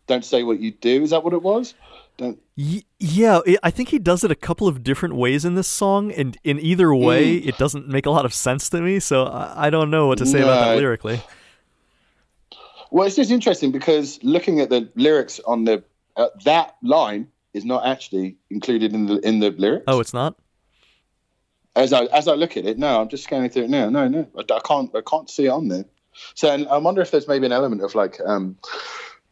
don't 0.08 0.24
say 0.26 0.44
what 0.44 0.60
you 0.60 0.72
do. 0.72 1.02
Is 1.04 1.10
that 1.12 1.24
what 1.24 1.34
it 1.34 1.42
was? 1.42 1.74
Don't. 2.18 2.40
Y- 2.58 2.84
yeah, 3.00 3.40
I 3.64 3.72
think 3.72 3.90
he 3.90 3.98
does 4.00 4.24
it 4.24 4.32
a 4.32 4.36
couple 4.36 4.68
of 4.68 4.84
different 4.84 5.16
ways 5.16 5.46
in 5.46 5.56
this 5.56 5.68
song, 5.68 6.12
and 6.12 6.38
in 6.44 6.60
either 6.60 6.94
way, 6.94 7.40
Mm. 7.40 7.48
it 7.48 7.58
doesn't 7.58 7.88
make 7.88 8.06
a 8.06 8.12
lot 8.12 8.26
of 8.26 8.34
sense 8.34 8.70
to 8.70 8.82
me. 8.82 9.00
So 9.00 9.26
I, 9.26 9.70
don't 9.70 9.90
know 9.90 10.08
what 10.08 10.18
to 10.20 10.26
say 10.26 10.42
about 10.42 10.66
that 10.66 10.78
lyrically. 10.78 11.22
Well, 12.92 13.08
it's 13.08 13.16
just 13.16 13.32
interesting 13.32 13.72
because 13.72 14.20
looking 14.24 14.60
at 14.60 14.70
the 14.70 14.90
lyrics 14.96 15.40
on 15.48 15.64
the 15.64 15.84
uh, 16.18 16.28
that 16.44 16.76
line 16.84 17.28
is 17.54 17.64
not 17.66 17.86
actually 17.86 18.36
included 18.50 18.94
in 18.94 19.06
the 19.08 19.20
in 19.20 19.40
the 19.40 19.50
lyrics. 19.52 19.86
Oh, 19.88 20.00
it's 20.00 20.14
not. 20.14 20.36
As 21.76 21.94
I 21.94 22.04
as 22.06 22.28
I 22.28 22.34
look 22.34 22.58
at 22.58 22.66
it, 22.66 22.78
no, 22.78 23.00
I'm 23.00 23.08
just 23.08 23.24
scanning 23.24 23.50
through 23.50 23.64
it 23.64 23.70
now. 23.70 23.90
No, 23.90 24.08
no, 24.10 24.28
I, 24.38 24.42
I 24.54 24.60
can't 24.60 24.94
I 24.94 25.02
can't 25.02 25.30
see 25.30 25.46
it 25.46 25.50
on 25.50 25.70
there. 25.70 25.86
So 26.36 26.52
and 26.54 26.68
I 26.68 26.78
wonder 26.78 27.02
if 27.02 27.12
there's 27.12 27.28
maybe 27.30 27.46
an 27.46 27.54
element 27.54 27.82
of 27.82 27.96
like 27.96 28.20
um, 28.26 28.58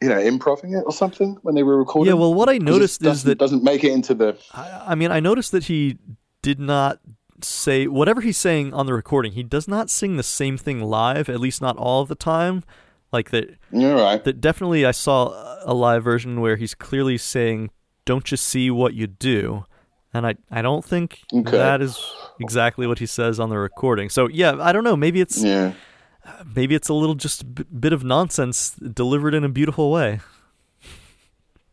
you 0.00 0.08
know, 0.08 0.18
improving 0.18 0.72
it 0.74 0.82
or 0.86 0.92
something 0.92 1.36
when 1.42 1.54
they 1.54 1.62
were 1.62 1.76
recording. 1.78 2.08
Yeah, 2.12 2.18
well, 2.18 2.32
what 2.34 2.48
I 2.48 2.58
noticed 2.58 3.04
is 3.04 3.24
that 3.24 3.38
doesn't 3.38 3.62
make 3.62 3.84
it 3.84 3.92
into 3.92 4.14
the. 4.14 4.36
I, 4.54 4.84
I 4.88 4.94
mean, 4.94 5.10
I 5.10 5.20
noticed 5.20 5.52
that 5.52 5.64
he 5.64 5.98
did 6.42 6.58
not 6.58 7.00
say 7.42 7.86
whatever 7.86 8.20
he's 8.20 8.38
saying 8.38 8.72
on 8.74 8.86
the 8.86 8.94
recording. 8.94 9.32
He 9.32 9.42
does 9.42 9.66
not 9.68 9.90
sing 9.90 10.16
the 10.16 10.22
same 10.22 10.56
thing 10.58 10.80
live, 10.80 11.28
at 11.28 11.40
least 11.40 11.60
not 11.62 11.76
all 11.76 12.02
of 12.02 12.08
the 12.08 12.14
time. 12.14 12.64
Like 13.12 13.30
that. 13.30 13.56
You're 13.72 13.96
right. 13.96 14.22
That 14.22 14.40
definitely, 14.40 14.86
I 14.86 14.92
saw 14.92 15.58
a 15.64 15.74
live 15.74 16.04
version 16.04 16.40
where 16.40 16.54
he's 16.56 16.74
clearly 16.76 17.18
saying, 17.18 17.70
"Don't 18.04 18.30
you 18.30 18.36
see 18.36 18.70
what 18.70 18.94
you 18.94 19.08
do?" 19.08 19.64
And 20.14 20.26
I, 20.26 20.36
I 20.50 20.62
don't 20.62 20.84
think 20.84 21.20
Okay. 21.32 21.56
that 21.56 21.80
is 21.82 21.98
exactly 22.40 22.86
what 22.86 23.00
he 23.00 23.06
says 23.06 23.40
on 23.40 23.48
the 23.48 23.58
recording. 23.58 24.10
So 24.10 24.28
yeah, 24.28 24.56
I 24.60 24.70
don't 24.72 24.84
know. 24.84 24.96
Maybe 24.96 25.20
it's 25.20 25.42
Yeah. 25.42 25.72
Maybe 26.54 26.74
it's 26.74 26.88
a 26.88 26.94
little 26.94 27.14
just 27.14 27.42
a 27.42 27.44
b- 27.44 27.64
bit 27.78 27.92
of 27.92 28.04
nonsense 28.04 28.70
delivered 28.72 29.34
in 29.34 29.44
a 29.44 29.48
beautiful 29.48 29.90
way. 29.90 30.20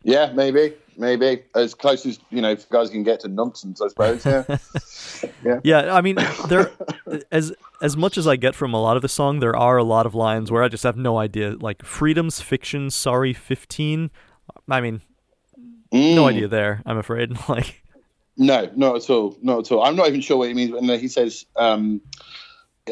Yeah, 0.04 0.32
maybe, 0.34 0.74
maybe 0.96 1.44
as 1.56 1.74
close 1.74 2.06
as 2.06 2.20
you 2.30 2.42
know 2.42 2.56
guys 2.72 2.90
can 2.90 3.04
get 3.04 3.20
to 3.22 3.28
nonsense, 3.28 3.82
I 3.82 3.88
suppose. 3.90 4.26
Yeah, 5.44 5.60
Yeah, 5.64 5.94
I 5.96 6.02
mean, 6.02 6.18
there 6.48 6.72
as 7.32 7.54
as 7.82 7.98
much 7.98 8.18
as 8.18 8.28
I 8.28 8.36
get 8.36 8.56
from 8.56 8.74
a 8.74 8.82
lot 8.82 8.96
of 8.96 9.02
the 9.02 9.10
song, 9.10 9.40
there 9.40 9.56
are 9.56 9.78
a 9.78 9.84
lot 9.84 10.06
of 10.06 10.14
lines 10.16 10.52
where 10.52 10.64
I 10.64 10.68
just 10.68 10.84
have 10.84 10.96
no 10.98 11.18
idea. 11.18 11.56
Like 11.60 11.84
freedom's 11.84 12.40
fiction, 12.42 12.90
sorry, 12.92 13.34
fifteen. 13.34 14.12
I 14.70 14.80
mean, 14.82 15.02
no 15.92 16.26
Mm. 16.26 16.30
idea 16.30 16.48
there. 16.48 16.82
I'm 16.86 16.98
afraid. 16.98 17.36
Like, 17.50 17.82
No, 18.38 18.70
not 18.76 18.96
at 18.98 19.10
all, 19.10 19.36
not 19.42 19.60
at 19.60 19.72
all. 19.72 19.84
I'm 19.84 19.96
not 19.96 20.08
even 20.08 20.22
sure 20.22 20.38
what 20.38 20.48
he 20.48 20.54
means. 20.54 20.74
And 20.76 20.88
then 20.88 21.00
he 21.00 21.08
says, 21.08 21.46
um, 21.56 22.00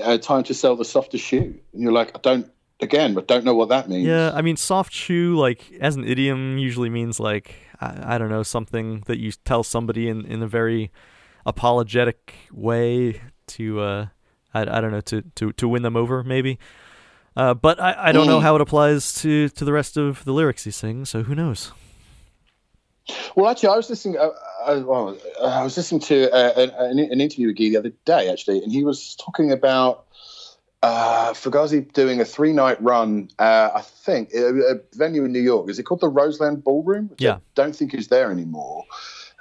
uh, 0.01 0.17
"Time 0.17 0.43
to 0.43 0.53
sell 0.53 0.75
the 0.75 0.85
softest 0.85 1.23
shoe," 1.23 1.55
and 1.73 1.81
you're 1.81 1.91
like, 1.93 2.11
"I 2.15 2.19
don't." 2.21 2.51
Again, 2.81 3.17
I 3.17 3.21
don't 3.21 3.45
know 3.45 3.55
what 3.55 3.69
that 3.69 3.87
means. 3.87 4.05
yeah, 4.05 4.31
I 4.35 4.41
mean, 4.41 4.57
soft 4.57 4.91
shoe, 4.91 5.37
like 5.37 5.71
as 5.79 5.95
an 5.95 6.03
idiom, 6.03 6.57
usually 6.57 6.89
means 6.89 7.21
like 7.21 7.55
I, 7.79 8.15
I 8.15 8.17
don't 8.17 8.27
know 8.29 8.43
something 8.43 9.01
that 9.07 9.17
you 9.17 9.31
tell 9.45 9.63
somebody 9.63 10.09
in 10.09 10.25
in 10.25 10.43
a 10.43 10.47
very 10.47 10.91
apologetic 11.45 12.35
way 12.51 13.21
to 13.47 13.79
uh 13.79 14.07
I, 14.53 14.61
I 14.77 14.81
don't 14.81 14.91
know 14.91 14.99
to 15.01 15.21
to 15.35 15.53
to 15.53 15.67
win 15.69 15.83
them 15.83 15.95
over 15.95 16.21
maybe. 16.23 16.59
Uh, 17.37 17.53
but 17.53 17.79
I, 17.81 17.95
I 18.09 18.11
don't 18.11 18.27
know 18.27 18.39
Mm. 18.39 18.43
how 18.43 18.55
it 18.55 18.61
applies 18.61 19.13
to, 19.21 19.49
to 19.49 19.65
the 19.65 19.73
rest 19.73 19.97
of 19.97 20.23
the 20.23 20.31
lyrics 20.31 20.63
he 20.63 20.71
sings, 20.71 21.09
so 21.09 21.23
who 21.23 21.35
knows? 21.35 21.73
Well, 23.35 23.49
actually, 23.51 23.69
I 23.69 23.75
was 23.75 23.89
listening. 23.89 24.17
Uh, 24.17 24.29
uh, 24.65 24.83
well, 24.85 25.17
I 25.43 25.63
was 25.63 25.77
listening 25.77 26.01
to 26.01 26.31
uh, 26.33 26.69
an, 26.79 26.99
an 26.99 27.21
interview 27.21 27.47
with 27.47 27.57
Guy 27.57 27.69
the 27.69 27.77
other 27.77 27.93
day, 28.05 28.29
actually, 28.29 28.61
and 28.63 28.71
he 28.71 28.83
was 28.83 29.15
talking 29.15 29.51
about 29.51 30.05
uh, 30.83 31.33
Fugazi 31.33 31.91
doing 31.93 32.21
a 32.21 32.25
three-night 32.25 32.81
run. 32.81 33.29
Uh, 33.39 33.71
I 33.75 33.81
think 33.81 34.33
a, 34.33 34.47
a 34.47 34.75
venue 34.93 35.25
in 35.25 35.31
New 35.31 35.41
York. 35.41 35.69
Is 35.69 35.79
it 35.79 35.83
called 35.83 36.01
the 36.01 36.09
Roseland 36.09 36.63
Ballroom? 36.63 37.09
Which 37.09 37.21
Yeah. 37.21 37.35
I 37.35 37.39
don't 37.55 37.75
think 37.75 37.93
is 37.93 38.09
there 38.09 38.31
anymore. 38.31 38.83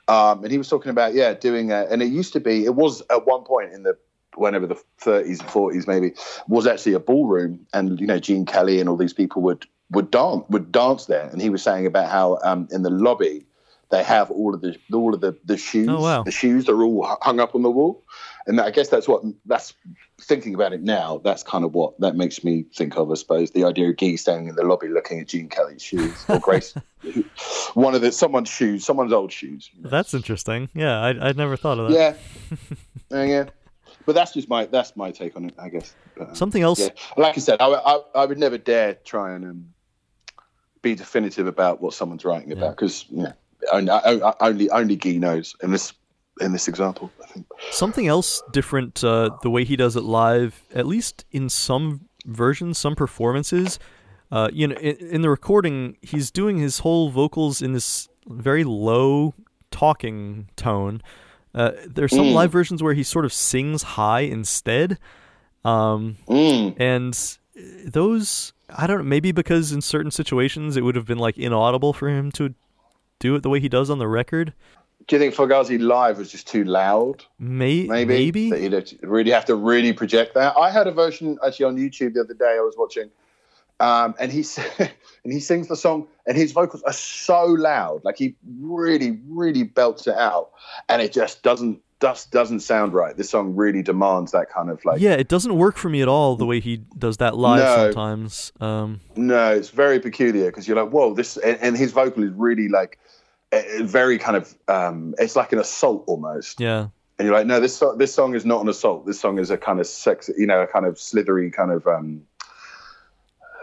Um, 0.09 0.43
and 0.43 0.53
he 0.53 0.59
was 0.59 0.69
talking 0.69 0.91
about 0.91 1.15
yeah, 1.15 1.35
doing 1.35 1.73
a, 1.73 1.87
and 1.91 2.03
it 2.03 2.07
used 2.13 2.33
to 2.35 2.41
be. 2.41 2.65
It 2.65 2.75
was 2.75 3.03
at 3.11 3.27
one 3.27 3.45
point 3.45 3.73
in 3.73 3.83
the 3.83 3.97
whenever 4.37 4.67
the 4.67 4.77
30s, 5.01 5.41
and 5.41 5.49
40s, 5.49 5.87
maybe 5.87 6.13
was 6.49 6.67
actually 6.67 6.93
a 6.95 7.01
ballroom, 7.01 7.67
and 7.73 8.01
you 8.01 8.07
know 8.07 8.19
Gene 8.19 8.45
Kelly 8.45 8.81
and 8.81 8.89
all 8.89 8.97
these 8.97 9.15
people 9.15 9.43
would 9.43 9.67
would 9.91 10.11
dance 10.11 10.45
would 10.49 10.73
dance 10.73 11.07
there. 11.07 11.29
And 11.29 11.41
he 11.41 11.51
was 11.51 11.63
saying 11.63 11.87
about 11.87 12.11
how 12.11 12.39
um, 12.43 12.69
in 12.71 12.83
the 12.83 12.91
lobby 12.91 13.47
they 13.91 14.03
have 14.03 14.31
all 14.31 14.55
of 14.55 14.61
the 14.61 14.77
all 14.93 15.15
of 15.15 15.21
the 15.21 15.37
the 15.45 15.57
shoes. 15.57 15.89
Oh, 15.89 16.01
wow. 16.01 16.23
The 16.23 16.31
shoes 16.31 16.69
are 16.69 16.83
all 16.83 17.17
hung 17.23 17.41
up 17.41 17.55
on 17.55 17.63
the 17.63 17.71
wall, 17.71 18.05
and 18.47 18.61
I 18.61 18.71
guess 18.71 18.89
that's 18.89 19.07
what 19.09 19.23
that's 19.47 19.75
thinking 20.21 20.55
about 20.55 20.73
it 20.73 20.83
now. 20.83 21.21
That's 21.25 21.43
kind 21.43 21.65
of 21.65 21.75
what 21.75 21.99
that 22.01 22.17
makes 22.17 22.43
me 22.45 22.65
think 22.75 22.97
of. 22.97 23.11
I 23.11 23.15
suppose 23.15 23.51
the 23.51 23.65
idea 23.65 23.91
of 23.91 23.97
Guy 23.97 24.17
standing 24.17 24.49
in 24.49 24.55
the 24.57 24.63
lobby 24.65 24.89
looking 24.89 25.21
at 25.21 25.29
Gene 25.29 25.49
Kelly's 25.49 25.83
shoes 25.83 26.25
or 26.29 26.39
Grace, 26.39 26.75
one 27.75 27.95
of 27.95 28.01
the 28.01 28.13
someone's 28.13 28.49
shoes, 28.49 28.85
someone's 28.85 29.13
old 29.13 29.33
shoes. 29.33 29.71
you 29.75 29.83
know. 29.83 29.91
That's 29.91 30.15
interesting. 30.15 30.69
Yeah, 30.75 31.01
I 31.01 31.29
I'd 31.29 31.37
never 31.37 31.57
thought 31.57 31.79
of 31.79 31.91
that. 31.91 32.17
Yeah, 32.51 32.57
Uh, 33.19 33.23
yeah. 33.23 33.45
But 34.07 34.15
that's 34.15 34.33
just 34.35 34.49
my 34.49 34.67
that's 34.67 34.97
my 34.97 35.11
take 35.13 35.37
on 35.37 35.47
it, 35.47 35.55
I 35.59 35.69
guess. 35.69 35.95
But, 36.17 36.29
um, 36.31 36.35
Something 36.35 36.63
else. 36.63 36.81
yeah, 36.81 36.89
like 37.17 37.37
I 37.37 37.41
said, 37.41 37.61
I, 37.61 37.67
I, 37.69 38.01
I 38.15 38.27
would 38.27 38.39
never 38.39 38.59
dare 38.59 38.95
try 38.95 39.33
and 39.35 39.45
um, 39.45 39.69
be 40.83 40.95
definitive 40.95 41.47
about 41.47 41.81
what 41.81 41.95
someone's 41.95 42.25
writing 42.25 42.53
about 42.53 42.77
because 42.77 43.07
know, 43.11 43.33
only, 43.73 43.91
only 44.41 44.71
only 44.71 44.97
Guy 44.97 45.13
knows 45.17 45.55
in 45.63 45.71
this 45.73 45.93
in 46.41 46.53
this 46.53 46.67
example. 46.69 47.11
I 47.23 47.27
think. 47.27 47.47
Something 47.71 48.09
else 48.09 48.43
different, 48.53 49.05
uh, 49.05 49.31
the 49.43 49.51
way 49.51 49.65
he 49.65 49.77
does 49.77 49.95
it 49.97 50.03
live, 50.03 50.63
at 50.75 50.87
least 50.87 51.25
in 51.31 51.49
some 51.49 52.09
versions, 52.27 52.77
some 52.79 52.95
performances. 52.97 53.79
Uh, 54.33 54.49
you 54.53 54.67
know, 54.67 54.75
in, 54.77 54.97
in 54.97 55.23
the 55.23 55.31
recording, 55.31 55.97
he's 56.03 56.31
doing 56.33 56.59
his 56.59 56.81
whole 56.81 57.11
vocals 57.11 57.63
in 57.63 57.73
this 57.73 58.09
very 58.27 58.65
low 58.65 59.33
talking 59.71 60.49
tone. 60.57 61.03
Uh, 61.55 61.71
there's 61.87 62.11
some 62.11 62.27
Mm. 62.27 62.33
live 62.35 62.51
versions 62.53 62.83
where 62.83 62.95
he 62.95 63.05
sort 63.05 63.25
of 63.25 63.33
sings 63.33 63.83
high 63.83 64.21
instead. 64.23 64.99
Um, 65.65 66.17
Mm. 66.27 66.75
and 66.79 67.39
those 67.87 68.53
I 68.77 68.87
don't 68.89 68.99
know, 68.99 69.05
maybe 69.05 69.31
because 69.31 69.71
in 69.73 69.83
certain 69.83 70.11
situations 70.11 70.77
it 70.77 70.81
would 70.83 70.97
have 70.97 71.07
been 71.07 71.19
like 71.19 71.39
inaudible 71.39 71.93
for 71.93 72.09
him 72.09 72.33
to 72.33 72.55
do 73.21 73.35
it 73.35 73.43
the 73.43 73.49
way 73.49 73.61
he 73.61 73.69
does 73.69 73.91
on 73.91 73.99
the 73.99 74.09
record. 74.09 74.53
Do 75.07 75.17
you 75.17 75.21
think 75.21 75.35
Fugazi 75.35 75.79
live 75.81 76.19
was 76.19 76.31
just 76.33 76.47
too 76.49 76.65
loud? 76.65 77.25
May- 77.39 77.85
Maybe. 77.87 78.51
maybe. 78.51 78.51
That 78.51 78.61
you'd 78.93 78.99
really 79.03 79.31
have 79.33 79.45
to 79.47 79.55
really 79.55 79.93
project 79.93 80.35
that. 80.35 80.57
I 80.57 80.71
heard 80.71 80.87
a 80.87 80.93
version 80.93 81.39
actually 81.47 81.67
on 81.67 81.77
YouTube 81.77 82.15
the 82.15 82.21
other 82.23 82.35
day 82.35 82.57
I 82.59 82.61
was 82.61 82.75
watching. 82.79 83.11
Um, 83.81 84.15
and 84.19 84.33
he 84.33 84.45
and 84.79 85.33
he 85.33 85.41
sings 85.41 85.69
the 85.69 85.77
song 85.77 86.07
and 86.27 86.37
his 86.37 86.53
vocals 86.53 86.83
are 86.85 86.93
so 86.93 87.45
loud. 87.45 88.03
Like 88.05 88.17
he 88.17 88.35
really, 88.61 89.19
really 89.29 89.65
belts 89.65 90.07
it 90.07 90.15
out. 90.15 90.51
And 90.89 91.03
it 91.03 91.13
just 91.13 91.43
doesn't 91.43 91.81
just 92.01 92.31
doesn't 92.31 92.61
sound 92.61 92.95
right. 92.95 93.17
This 93.17 93.31
song 93.31 93.55
really 93.57 93.83
demands 93.83 94.33
that 94.33 94.49
kind 94.51 94.71
of 94.71 94.83
like 94.87 95.01
yeah, 95.01 95.15
it 95.15 95.29
doesn't 95.29 95.57
work 95.57 95.77
for 95.77 95.89
me 95.91 96.01
at 96.03 96.09
all 96.09 96.37
the 96.37 96.47
way 96.47 96.61
he 96.61 96.79
does 96.99 97.19
that 97.19 97.37
live 97.37 97.63
No. 97.65 97.77
sometimes. 97.93 98.53
Um, 98.61 99.01
No, 99.17 99.53
it's 99.55 99.71
very 99.71 100.01
peculiar 100.01 100.47
because 100.47 100.67
you're 100.69 100.77
like, 100.83 100.93
whoa, 100.93 101.13
this, 101.15 101.37
and, 101.39 101.59
and 101.61 101.77
his 101.77 101.93
vocal 101.93 102.23
is 102.23 102.31
really 102.33 102.69
like, 102.69 102.99
very 103.83 104.19
kind 104.19 104.37
of, 104.37 104.55
um, 104.69 105.15
it's 105.19 105.37
like 105.37 105.53
an 105.53 105.59
assault 105.59 106.05
almost. 106.07 106.61
yeah, 106.61 106.89
And 107.19 107.27
you're 107.27 107.35
like, 107.37 107.47
no, 107.47 107.61
this 107.61 107.83
this 107.97 108.13
song 108.15 108.35
is 108.35 108.45
not 108.45 108.63
an 108.63 108.69
assault. 108.69 109.07
This 109.07 109.21
song 109.21 109.39
is 109.39 109.51
a 109.51 109.57
kind 109.59 109.81
of 109.81 109.87
sex, 109.87 110.31
you 110.37 110.47
know, 110.47 110.61
a 110.63 110.67
kind 110.67 110.87
of 110.87 110.99
slithery 110.99 111.51
kind 111.51 111.71
of, 111.73 111.87
um, 111.87 112.23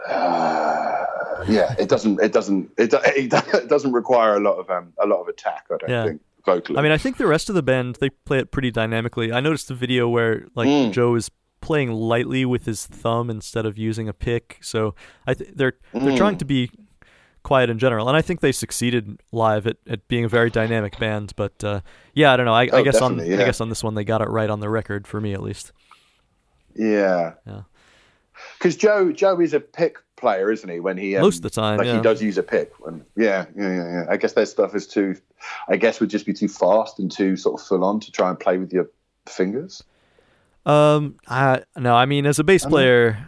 uh, 0.08 1.04
yeah. 1.48 1.74
It 1.78 1.88
doesn't, 1.88 2.20
it 2.20 2.32
doesn't, 2.32 2.70
it, 2.78 2.90
do- 2.90 2.98
it 3.04 3.68
doesn't 3.68 3.92
require 3.92 4.36
a 4.36 4.40
lot 4.40 4.56
of, 4.58 4.70
um, 4.70 4.92
a 5.02 5.06
lot 5.06 5.20
of 5.20 5.28
attack. 5.28 5.66
I 5.70 5.76
don't 5.78 5.90
Yeah. 5.90 6.04
think 6.06 6.20
vocally. 6.44 6.78
I 6.78 6.82
mean, 6.82 6.92
I 6.92 6.98
think 6.98 7.16
the 7.18 7.26
rest 7.26 7.48
of 7.48 7.54
the 7.54 7.62
band 7.62 7.96
they 8.00 8.10
play 8.10 8.38
it 8.38 8.50
pretty 8.50 8.70
dynamically. 8.70 9.32
I 9.32 9.40
noticed 9.40 9.68
the 9.68 9.74
video 9.74 10.08
where 10.08 10.46
like 10.54 10.68
Mm. 10.68 10.92
Joe 10.92 11.14
is 11.14 11.30
playing 11.60 11.92
lightly 11.92 12.44
with 12.44 12.64
his 12.66 12.84
thumb 12.86 13.30
instead 13.30 13.64
of 13.64 13.78
using 13.78 14.08
a 14.08 14.12
pick. 14.12 14.58
So 14.62 14.94
I 15.26 15.34
th- 15.34 15.50
they're 15.54 15.74
they're 15.92 16.02
Mm. 16.12 16.16
trying 16.16 16.38
to 16.38 16.44
be 16.44 16.70
quiet 17.42 17.70
in 17.70 17.78
general, 17.78 18.08
and 18.08 18.16
I 18.16 18.22
think 18.22 18.40
they 18.40 18.52
succeeded 18.52 19.20
live 19.32 19.66
at, 19.66 19.76
at 19.88 20.06
being 20.08 20.24
a 20.24 20.28
very 20.28 20.50
dynamic 20.50 20.98
band. 20.98 21.32
But 21.36 21.62
uh, 21.64 21.80
yeah, 22.14 22.32
I 22.32 22.36
don't 22.36 22.46
know. 22.46 22.54
I, 22.54 22.64
I 22.64 22.68
Oh, 22.72 22.84
guess 22.84 23.00
on 23.00 23.16
definitely, 23.16 23.42
I 23.42 23.46
guess 23.46 23.60
on 23.60 23.68
this 23.68 23.82
one 23.84 23.94
they 23.94 24.04
got 24.04 24.20
it 24.22 24.28
right 24.28 24.50
on 24.50 24.60
the 24.60 24.68
record 24.68 25.06
for 25.06 25.20
me 25.20 25.32
at 25.34 25.42
least. 25.42 25.72
yeah. 26.74 27.34
Yeah. 27.46 27.62
Because 28.58 28.76
Joe, 28.76 29.12
Joe 29.12 29.40
is 29.40 29.54
a 29.54 29.60
pick 29.60 29.98
player, 30.16 30.50
isn't 30.50 30.68
he? 30.68 30.80
When 30.80 30.96
he 30.96 31.14
um, 31.16 31.22
Most 31.22 31.36
of 31.36 31.42
the 31.42 31.50
time, 31.50 31.78
like 31.78 31.86
yeah. 31.86 31.96
he 31.96 32.00
does 32.00 32.22
use 32.22 32.38
a 32.38 32.42
pick. 32.42 32.72
When, 32.80 33.04
yeah, 33.16 33.46
yeah, 33.56 33.68
yeah, 33.68 33.92
yeah. 33.92 34.04
I 34.08 34.16
guess 34.16 34.32
their 34.32 34.46
stuff 34.46 34.74
is 34.74 34.86
too. 34.86 35.16
I 35.68 35.76
guess 35.76 36.00
would 36.00 36.10
just 36.10 36.26
be 36.26 36.32
too 36.32 36.48
fast 36.48 36.98
and 36.98 37.10
too 37.10 37.36
sort 37.36 37.60
of 37.60 37.66
full 37.66 37.84
on 37.84 38.00
to 38.00 38.10
try 38.10 38.30
and 38.30 38.40
play 38.40 38.58
with 38.58 38.72
your 38.72 38.88
fingers. 39.26 39.84
Um, 40.64 41.16
I 41.28 41.62
no, 41.76 41.94
I 41.94 42.06
mean 42.06 42.24
as 42.26 42.38
a 42.38 42.44
bass 42.44 42.64
I 42.64 42.68
player, 42.68 43.26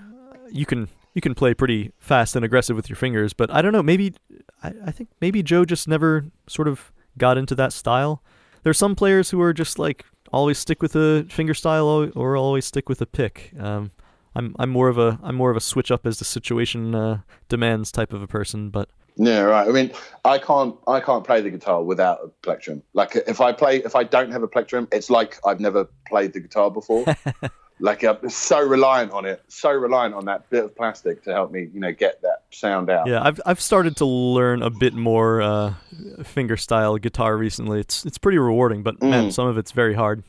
you 0.50 0.66
can 0.66 0.88
you 1.14 1.20
can 1.20 1.34
play 1.34 1.54
pretty 1.54 1.92
fast 1.98 2.36
and 2.36 2.44
aggressive 2.44 2.76
with 2.76 2.88
your 2.88 2.96
fingers, 2.96 3.32
but 3.32 3.50
I 3.50 3.62
don't 3.62 3.72
know. 3.72 3.82
Maybe 3.82 4.14
I, 4.62 4.72
I 4.86 4.90
think 4.90 5.08
maybe 5.20 5.42
Joe 5.42 5.64
just 5.64 5.88
never 5.88 6.26
sort 6.48 6.68
of 6.68 6.92
got 7.16 7.38
into 7.38 7.54
that 7.54 7.72
style. 7.72 8.22
There's 8.64 8.78
some 8.78 8.94
players 8.96 9.30
who 9.30 9.40
are 9.40 9.52
just 9.52 9.78
like 9.78 10.04
always 10.32 10.58
stick 10.58 10.82
with 10.82 10.96
a 10.96 11.24
finger 11.30 11.54
style 11.54 12.10
or- 12.14 12.36
always 12.36 12.64
stick 12.64 12.88
with 12.88 13.00
a 13.00 13.06
pick. 13.06 13.52
Um, 13.58 13.92
I'm 14.34 14.56
I'm 14.58 14.70
more 14.70 14.88
of 14.88 14.98
a 14.98 15.18
I'm 15.22 15.36
more 15.36 15.50
of 15.50 15.56
a 15.56 15.60
switch 15.60 15.90
up 15.92 16.06
as 16.06 16.18
the 16.18 16.24
situation 16.24 16.94
uh, 16.94 17.20
demands 17.48 17.92
type 17.92 18.12
of 18.12 18.20
a 18.20 18.26
person, 18.26 18.70
but 18.70 18.88
Yeah, 19.16 19.42
right. 19.42 19.68
I 19.68 19.70
mean, 19.70 19.92
I 20.24 20.38
can't 20.38 20.74
I 20.88 20.98
can't 20.98 21.22
play 21.24 21.40
the 21.40 21.50
guitar 21.50 21.84
without 21.84 22.18
a 22.24 22.28
plectrum. 22.42 22.82
Like 22.94 23.14
if 23.28 23.40
I 23.40 23.52
play 23.52 23.76
if 23.76 23.94
I 23.94 24.02
don't 24.02 24.32
have 24.32 24.42
a 24.42 24.48
plectrum, 24.48 24.88
it's 24.90 25.08
like 25.08 25.38
I've 25.46 25.60
never 25.60 25.86
played 26.08 26.32
the 26.32 26.40
guitar 26.40 26.68
before. 26.68 27.04
like 27.80 28.02
I'm 28.04 28.28
so 28.30 28.60
reliant 28.66 29.12
on 29.12 29.24
it, 29.26 29.42
so 29.48 29.70
reliant 29.72 30.14
on 30.14 30.24
that 30.26 30.48
bit 30.50 30.64
of 30.64 30.76
plastic 30.76 31.22
to 31.24 31.32
help 31.32 31.50
me, 31.50 31.68
you 31.74 31.80
know, 31.80 31.92
get 31.92 32.22
that 32.22 32.44
sound 32.50 32.88
out. 32.90 33.06
yeah, 33.06 33.22
I've 33.22 33.40
I've 33.44 33.60
started 33.60 33.96
to 33.96 34.04
learn 34.06 34.62
a 34.62 34.70
bit 34.70 34.94
more 34.94 35.42
uh, 35.42 35.74
finger 36.22 36.56
style 36.56 36.96
guitar 36.98 37.36
recently. 37.36 37.80
It's 37.80 38.04
it's 38.06 38.18
pretty 38.18 38.38
rewarding, 38.38 38.82
but 38.82 39.02
man, 39.02 39.28
Mm. 39.28 39.32
some 39.32 39.46
of 39.48 39.58
it's 39.58 39.72
very 39.72 39.94
hard. 39.94 40.22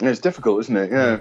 It's 0.00 0.20
difficult, 0.20 0.60
isn't 0.60 0.76
it? 0.76 0.90
Yeah. 0.90 1.20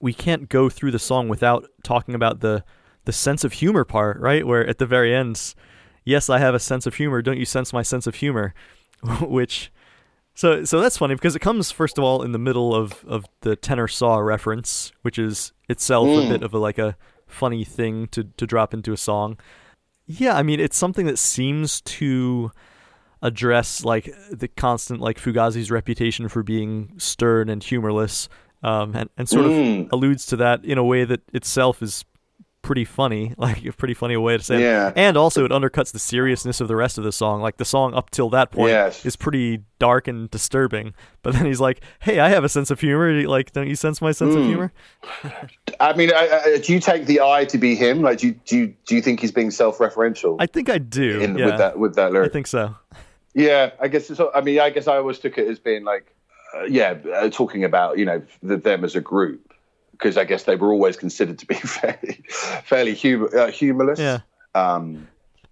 we 0.00 0.12
can't 0.12 0.48
go 0.48 0.68
through 0.68 0.92
the 0.92 0.98
song 0.98 1.28
without 1.28 1.66
talking 1.82 2.14
about 2.14 2.40
the 2.40 2.62
the 3.04 3.12
sense 3.12 3.44
of 3.44 3.54
humor 3.54 3.84
part, 3.84 4.18
right? 4.20 4.46
Where 4.46 4.66
at 4.66 4.78
the 4.78 4.86
very 4.86 5.14
end, 5.14 5.54
yes, 6.04 6.28
I 6.30 6.38
have 6.38 6.54
a 6.54 6.58
sense 6.60 6.86
of 6.86 6.94
humor. 6.96 7.22
Don't 7.22 7.38
you 7.38 7.44
sense 7.44 7.72
my 7.72 7.82
sense 7.82 8.06
of 8.06 8.16
humor? 8.16 8.54
Which 9.20 9.72
so 10.36 10.64
so 10.64 10.80
that's 10.80 10.96
funny 10.98 11.14
because 11.16 11.34
it 11.34 11.40
comes 11.40 11.72
first 11.72 11.98
of 11.98 12.04
all 12.04 12.22
in 12.22 12.30
the 12.30 12.38
middle 12.38 12.72
of 12.74 13.04
of 13.08 13.24
the 13.40 13.56
Tenor 13.56 13.88
Saw 13.88 14.18
reference, 14.18 14.92
which 15.02 15.18
is 15.18 15.52
itself 15.68 16.06
a 16.06 16.10
Mm. 16.22 16.28
bit 16.28 16.42
of 16.44 16.54
a 16.54 16.58
like 16.58 16.78
a 16.78 16.96
funny 17.26 17.64
thing 17.64 18.06
to 18.12 18.22
to 18.36 18.46
drop 18.46 18.72
into 18.72 18.92
a 18.92 18.96
song. 18.96 19.36
Yeah, 20.06 20.36
I 20.36 20.44
mean 20.44 20.60
it's 20.60 20.76
something 20.76 21.06
that 21.06 21.18
seems 21.18 21.80
to 21.98 22.52
address 23.22 23.84
like 23.84 24.14
the 24.30 24.46
constant 24.48 25.00
like 25.00 25.18
Fugazi's 25.18 25.70
reputation 25.70 26.28
for 26.28 26.42
being 26.42 26.92
stern 26.98 27.48
and 27.48 27.62
humorless, 27.64 28.28
um, 28.62 28.94
and 28.94 29.10
and 29.16 29.28
sort 29.28 29.46
of 29.46 29.52
Mm. 29.52 29.88
alludes 29.90 30.26
to 30.26 30.36
that 30.36 30.64
in 30.64 30.78
a 30.78 30.84
way 30.84 31.04
that 31.04 31.22
itself 31.32 31.82
is 31.82 32.04
pretty 32.66 32.84
funny, 32.84 33.32
like 33.38 33.64
a 33.64 33.72
pretty 33.72 33.94
funny 33.94 34.16
way 34.16 34.36
to 34.36 34.42
say 34.42 34.56
it. 34.56 34.60
Yeah. 34.60 34.92
And 34.96 35.16
also 35.16 35.44
it 35.44 35.52
undercuts 35.52 35.92
the 35.92 35.98
seriousness 35.98 36.60
of 36.60 36.68
the 36.68 36.76
rest 36.76 36.98
of 36.98 37.04
the 37.04 37.12
song. 37.12 37.40
Like 37.40 37.56
the 37.56 37.64
song 37.64 37.94
up 37.94 38.10
till 38.10 38.28
that 38.30 38.50
point 38.50 38.70
Yes. 38.72 39.06
is 39.06 39.14
pretty 39.16 39.62
dark 39.78 40.08
and 40.08 40.28
disturbing. 40.30 40.92
But 41.22 41.34
then 41.34 41.46
he's 41.46 41.60
like, 41.60 41.80
"Hey, 42.00 42.18
I 42.18 42.28
have 42.28 42.44
a 42.44 42.48
sense 42.48 42.70
of 42.70 42.80
humor. 42.80 43.12
Like, 43.26 43.52
don't 43.52 43.68
you 43.68 43.76
sense 43.76 44.02
my 44.02 44.12
sense 44.12 44.34
of 44.34 44.42
Mm. 44.42 44.46
humor?" 44.46 44.72
I 45.80 45.94
mean, 45.96 46.10
I, 46.12 46.40
I, 46.44 46.58
do 46.58 46.72
you 46.72 46.80
take 46.80 47.06
the 47.06 47.20
eye 47.20 47.44
to 47.46 47.58
be 47.58 47.74
him? 47.74 48.02
Like, 48.02 48.18
do 48.18 48.28
you, 48.28 48.32
do 48.44 48.56
you, 48.58 48.74
do 48.86 48.94
you 48.96 49.02
think 49.02 49.20
he's 49.20 49.32
being 49.32 49.50
self-referential 49.50 50.36
I 50.40 50.46
think 50.46 50.68
I 50.68 50.78
do. 50.78 51.20
in, 51.20 51.38
yeah, 51.38 51.46
with 51.46 51.58
that 51.58 51.78
with 51.78 51.94
that 51.96 52.12
lyric, 52.12 52.30
I 52.30 52.32
think 52.32 52.46
so. 52.46 52.74
Yeah, 53.34 53.70
I 53.80 53.88
guess. 53.88 54.10
It's, 54.10 54.20
I 54.34 54.40
mean, 54.40 54.58
I 54.60 54.70
guess 54.70 54.88
I 54.88 54.96
always 54.96 55.18
took 55.18 55.36
it 55.38 55.46
as 55.46 55.58
being 55.58 55.84
like, 55.84 56.14
uh, 56.56 56.64
yeah, 56.64 56.94
uh, 57.14 57.28
talking 57.30 57.64
about 57.64 57.98
you 57.98 58.04
know 58.04 58.22
the, 58.42 58.56
them 58.56 58.82
as 58.84 58.96
a 58.96 59.00
group 59.00 59.45
because 59.98 60.16
I 60.16 60.24
guess 60.24 60.44
they 60.44 60.56
were 60.56 60.72
always 60.72 60.96
considered 60.96 61.38
to 61.38 61.46
be 61.46 61.54
fairly, 61.54 62.24
fairly 62.64 62.94
humor, 62.94 63.36
uh, 63.36 63.50
humorless. 63.50 63.98
Yeah. 63.98 64.20
Um, 64.54 65.08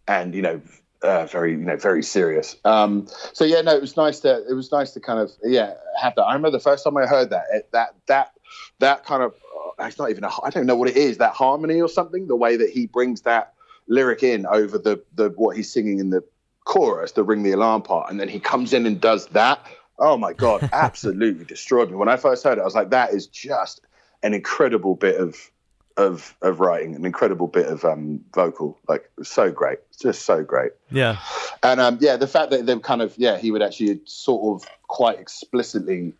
and 0.06 0.34
you 0.34 0.42
know, 0.42 0.60
uh, 1.02 1.26
very 1.26 1.52
you 1.52 1.58
know 1.58 1.76
very 1.76 2.02
serious. 2.02 2.56
Um, 2.64 3.06
so 3.32 3.44
yeah, 3.44 3.60
no, 3.60 3.74
it 3.74 3.80
was 3.80 3.96
nice 3.96 4.20
to 4.20 4.44
it 4.48 4.54
was 4.54 4.72
nice 4.72 4.92
to 4.92 5.00
kind 5.00 5.20
of 5.20 5.30
yeah 5.42 5.74
have 6.00 6.14
that. 6.16 6.22
I 6.22 6.34
remember 6.34 6.56
the 6.56 6.62
first 6.62 6.84
time 6.84 6.96
I 6.96 7.06
heard 7.06 7.30
that 7.30 7.44
it, 7.52 7.68
that 7.72 7.94
that 8.06 8.32
that 8.78 9.04
kind 9.04 9.22
of 9.22 9.34
uh, 9.78 9.84
it's 9.84 9.98
not 9.98 10.10
even 10.10 10.24
a, 10.24 10.30
I 10.42 10.50
don't 10.50 10.66
know 10.66 10.76
what 10.76 10.88
it 10.88 10.96
is 10.96 11.18
that 11.18 11.32
harmony 11.32 11.80
or 11.80 11.88
something. 11.88 12.26
The 12.26 12.36
way 12.36 12.56
that 12.56 12.70
he 12.70 12.86
brings 12.86 13.22
that 13.22 13.54
lyric 13.86 14.22
in 14.22 14.46
over 14.46 14.78
the 14.78 15.02
the 15.14 15.30
what 15.36 15.56
he's 15.56 15.72
singing 15.72 15.98
in 15.98 16.10
the 16.10 16.22
chorus, 16.64 17.12
the 17.12 17.22
ring 17.24 17.42
the 17.42 17.52
alarm 17.52 17.82
part, 17.82 18.10
and 18.10 18.18
then 18.18 18.28
he 18.28 18.40
comes 18.40 18.72
in 18.72 18.86
and 18.86 19.00
does 19.00 19.26
that. 19.28 19.64
Oh 19.98 20.16
my 20.16 20.32
god, 20.32 20.68
absolutely 20.72 21.44
destroyed 21.44 21.90
me. 21.90 21.96
When 21.96 22.08
I 22.08 22.16
first 22.16 22.42
heard 22.44 22.58
it, 22.58 22.62
I 22.62 22.64
was 22.64 22.74
like, 22.74 22.90
that 22.90 23.12
is 23.12 23.26
just 23.26 23.82
an 24.24 24.34
incredible 24.34 24.96
bit 24.96 25.20
of 25.20 25.36
of 25.96 26.34
of 26.42 26.58
writing, 26.58 26.96
an 26.96 27.04
incredible 27.04 27.46
bit 27.46 27.66
of 27.66 27.84
um 27.84 28.24
vocal. 28.34 28.76
Like 28.88 29.02
it 29.02 29.10
was 29.18 29.28
so 29.28 29.52
great. 29.52 29.78
Just 30.00 30.22
so 30.22 30.42
great. 30.42 30.72
Yeah. 30.90 31.18
And 31.62 31.80
um 31.80 31.98
yeah, 32.00 32.16
the 32.16 32.26
fact 32.26 32.50
that 32.50 32.66
they 32.66 32.76
kind 32.80 33.02
of 33.02 33.14
yeah, 33.16 33.38
he 33.38 33.52
would 33.52 33.62
actually 33.62 34.00
sort 34.04 34.60
of 34.60 34.68
quite 34.88 35.20
explicitly 35.20 36.14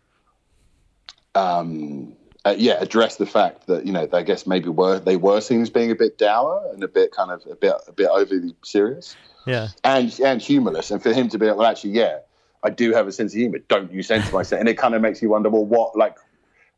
um 1.33 2.15
uh, 2.45 2.53
yeah, 2.55 2.77
address 2.79 3.15
the 3.15 3.25
fact 3.25 3.65
that 3.65 3.85
you 3.87 3.91
know 3.91 4.07
I 4.13 4.21
guess 4.21 4.45
maybe 4.45 4.69
were 4.69 4.99
they 4.99 5.17
were 5.17 5.41
seen 5.41 5.61
as 5.61 5.69
being 5.71 5.91
a 5.91 5.95
bit 5.95 6.17
dour 6.17 6.63
and 6.71 6.83
a 6.83 6.87
bit 6.87 7.11
kind 7.11 7.31
of 7.31 7.43
a 7.49 7.55
bit 7.55 7.73
a 7.87 7.91
bit 7.91 8.07
overly 8.07 8.53
serious 8.63 9.17
Yeah. 9.47 9.69
and 9.83 10.17
and 10.23 10.41
humorless, 10.41 10.91
and 10.91 11.01
for 11.01 11.11
him 11.11 11.27
to 11.29 11.39
be 11.39 11.47
like, 11.47 11.57
well, 11.57 11.67
actually, 11.67 11.91
yeah, 11.91 12.19
I 12.63 12.69
do 12.69 12.93
have 12.93 13.07
a 13.07 13.11
sense 13.11 13.33
of 13.33 13.39
humor. 13.39 13.57
Don't 13.67 13.91
you 13.91 14.03
sense 14.03 14.31
my 14.31 14.43
sense? 14.43 14.59
And 14.59 14.69
it 14.69 14.77
kind 14.77 14.93
of 14.93 15.01
makes 15.01 15.21
you 15.23 15.29
wonder, 15.29 15.49
well, 15.49 15.65
what 15.65 15.97
like 15.97 16.17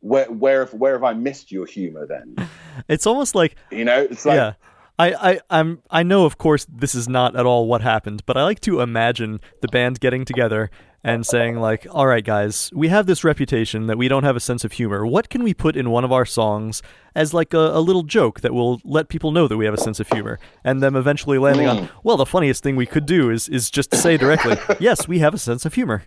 where 0.01 0.25
where 0.25 0.65
have, 0.65 0.73
where 0.73 0.93
have 0.93 1.03
I 1.03 1.13
missed 1.13 1.51
your 1.51 1.65
humor 1.65 2.05
then? 2.05 2.35
It's 2.87 3.07
almost 3.07 3.33
like 3.33 3.55
You 3.71 3.85
know, 3.85 4.01
it's 4.03 4.25
like 4.25 4.35
yeah. 4.35 4.53
I, 4.99 5.31
I, 5.31 5.39
I'm 5.49 5.81
I 5.89 6.03
know 6.03 6.25
of 6.25 6.37
course 6.37 6.65
this 6.69 6.95
is 6.95 7.07
not 7.07 7.35
at 7.35 7.45
all 7.45 7.67
what 7.67 7.81
happened, 7.81 8.23
but 8.25 8.37
I 8.37 8.43
like 8.43 8.59
to 8.61 8.81
imagine 8.81 9.39
the 9.61 9.67
band 9.67 9.99
getting 9.99 10.25
together 10.25 10.69
and 11.03 11.25
saying 11.25 11.57
like, 11.57 11.87
"All 11.91 12.07
right, 12.07 12.23
guys, 12.23 12.71
we 12.73 12.89
have 12.89 13.05
this 13.05 13.23
reputation 13.23 13.87
that 13.87 13.97
we 13.97 14.07
don't 14.07 14.23
have 14.23 14.35
a 14.35 14.41
sense 14.41 14.65
of 14.65 14.73
humor. 14.73 15.05
What 15.05 15.29
can 15.29 15.43
we 15.43 15.53
put 15.53 15.75
in 15.75 15.89
one 15.89 16.03
of 16.03 16.11
our 16.11 16.25
songs 16.25 16.81
as 17.15 17.33
like 17.33 17.53
a, 17.53 17.57
a 17.57 17.79
little 17.79 18.03
joke 18.03 18.41
that 18.41 18.53
will 18.53 18.81
let 18.83 19.07
people 19.07 19.31
know 19.31 19.47
that 19.47 19.57
we 19.57 19.65
have 19.65 19.73
a 19.73 19.79
sense 19.79 19.99
of 19.99 20.07
humor?" 20.09 20.39
And 20.63 20.81
them 20.81 20.95
eventually 20.95 21.37
landing 21.37 21.67
on, 21.67 21.77
hmm. 21.77 21.85
"Well, 22.03 22.17
the 22.17 22.25
funniest 22.25 22.63
thing 22.63 22.75
we 22.75 22.85
could 22.85 23.05
do 23.05 23.29
is 23.29 23.47
is 23.47 23.69
just 23.69 23.91
to 23.91 23.97
say 23.97 24.17
directly, 24.17 24.57
yes, 24.79 25.07
we 25.07 25.19
have 25.19 25.33
a 25.33 25.37
sense 25.37 25.65
of 25.65 25.75
humor." 25.75 26.03